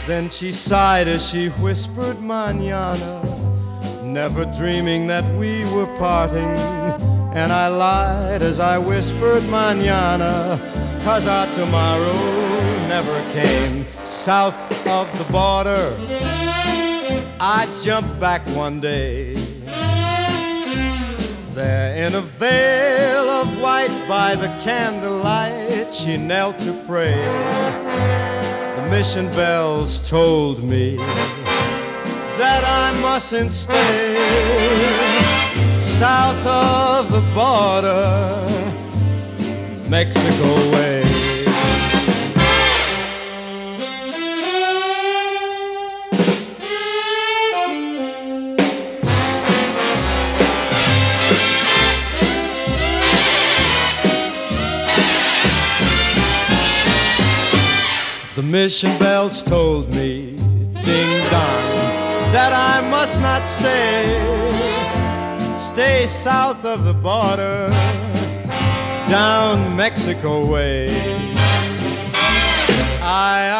Then 0.06 0.28
she 0.30 0.52
sighed 0.52 1.08
as 1.08 1.28
she 1.28 1.48
whispered 1.48 2.20
manana, 2.20 3.22
never 4.02 4.44
dreaming 4.46 5.06
that 5.08 5.24
we 5.36 5.64
were 5.72 5.86
parting. 5.98 6.56
And 7.34 7.52
I 7.52 7.68
lied 7.68 8.42
as 8.42 8.60
I 8.60 8.78
whispered 8.78 9.42
manana, 9.48 10.58
cause 11.04 11.26
our 11.26 11.52
tomorrow 11.52 12.47
never 13.02 13.30
came. 13.30 13.86
South 14.04 14.72
of 14.88 15.06
the 15.18 15.24
border, 15.30 15.94
I 17.38 17.68
jumped 17.84 18.18
back 18.18 18.44
one 18.48 18.80
day. 18.80 19.34
There 21.54 21.94
in 22.04 22.16
a 22.16 22.20
veil 22.20 23.30
of 23.30 23.46
white 23.62 23.96
by 24.08 24.34
the 24.34 24.48
candlelight, 24.58 25.94
she 25.94 26.16
knelt 26.16 26.58
to 26.60 26.72
pray 26.86 27.14
The 28.76 28.84
mission 28.90 29.28
bells 29.30 30.00
told 30.00 30.64
me 30.64 30.96
that 32.42 32.62
I 32.82 32.86
mustn't 33.00 33.52
stay 33.52 34.16
south 35.78 36.44
of 36.46 37.12
the 37.12 37.22
border, 37.32 38.02
Mexico 39.88 40.48
way. 40.72 41.37
The 58.38 58.44
mission 58.44 58.96
bells 59.00 59.42
told 59.42 59.90
me, 59.90 60.36
ding 60.84 61.30
dong, 61.32 61.64
that 62.30 62.52
I 62.54 62.88
must 62.88 63.20
not 63.20 63.42
stay 63.44 64.06
stay 65.52 66.06
south 66.06 66.64
of 66.64 66.84
the 66.84 66.94
border, 66.94 67.68
down 69.10 69.74
Mexico 69.76 70.46
way. 70.46 70.88
I, 73.02 73.57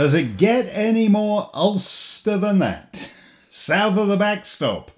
Does 0.00 0.14
it 0.14 0.38
get 0.38 0.62
any 0.72 1.08
more 1.08 1.50
Ulster 1.52 2.38
than 2.38 2.58
that? 2.60 3.10
South 3.50 3.98
of 3.98 4.08
the 4.08 4.16
backstop, 4.16 4.90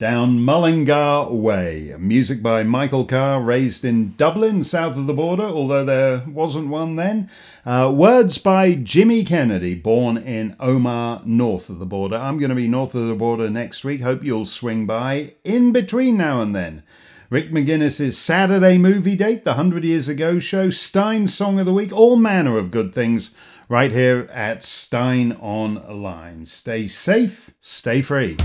down 0.00 0.40
Mullingar 0.40 1.30
Way. 1.30 1.94
Music 1.96 2.42
by 2.42 2.64
Michael 2.64 3.04
Carr, 3.04 3.40
raised 3.40 3.84
in 3.84 4.16
Dublin, 4.16 4.64
south 4.64 4.96
of 4.96 5.06
the 5.06 5.14
border, 5.14 5.44
although 5.44 5.84
there 5.84 6.24
wasn't 6.26 6.66
one 6.66 6.96
then. 6.96 7.30
Uh, 7.64 7.92
words 7.94 8.38
by 8.38 8.74
Jimmy 8.74 9.22
Kennedy, 9.22 9.76
born 9.76 10.16
in 10.16 10.56
Omagh, 10.56 11.24
north 11.26 11.70
of 11.70 11.78
the 11.78 11.86
border. 11.86 12.16
I'm 12.16 12.38
going 12.38 12.48
to 12.48 12.56
be 12.56 12.66
north 12.66 12.96
of 12.96 13.06
the 13.06 13.14
border 13.14 13.48
next 13.48 13.84
week. 13.84 14.00
Hope 14.00 14.24
you'll 14.24 14.46
swing 14.46 14.84
by 14.84 15.34
in 15.44 15.70
between 15.70 16.16
now 16.16 16.42
and 16.42 16.56
then. 16.56 16.82
Rick 17.30 17.52
McGinnis's 17.52 18.18
Saturday 18.18 18.76
movie 18.76 19.14
date, 19.14 19.44
the 19.44 19.50
100 19.50 19.84
Years 19.84 20.08
Ago 20.08 20.40
show, 20.40 20.70
Steyn's 20.70 21.32
Song 21.32 21.60
of 21.60 21.66
the 21.66 21.72
Week, 21.72 21.92
all 21.92 22.16
manner 22.16 22.58
of 22.58 22.72
good 22.72 22.92
things 22.92 23.30
right 23.70 23.92
here 23.92 24.26
at 24.32 24.64
Steyn 24.64 25.30
Online. 25.34 26.44
Stay 26.44 26.88
safe, 26.88 27.54
stay 27.62 28.02
free. 28.02 28.36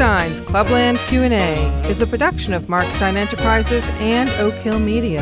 Steyn's 0.00 0.40
Clubland 0.40 0.96
Q&A 1.08 1.68
is 1.86 2.00
a 2.00 2.06
production 2.06 2.54
of 2.54 2.70
Mark 2.70 2.90
Steyn 2.90 3.18
Enterprises 3.18 3.86
and 3.98 4.30
Oak 4.40 4.54
Hill 4.54 4.78
Media. 4.78 5.20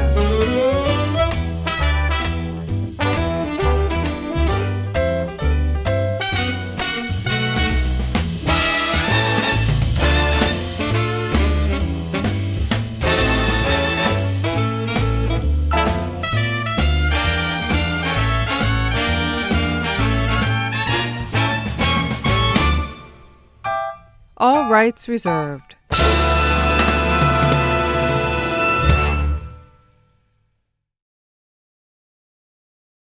Rights 24.69 25.09
reserved. 25.09 25.75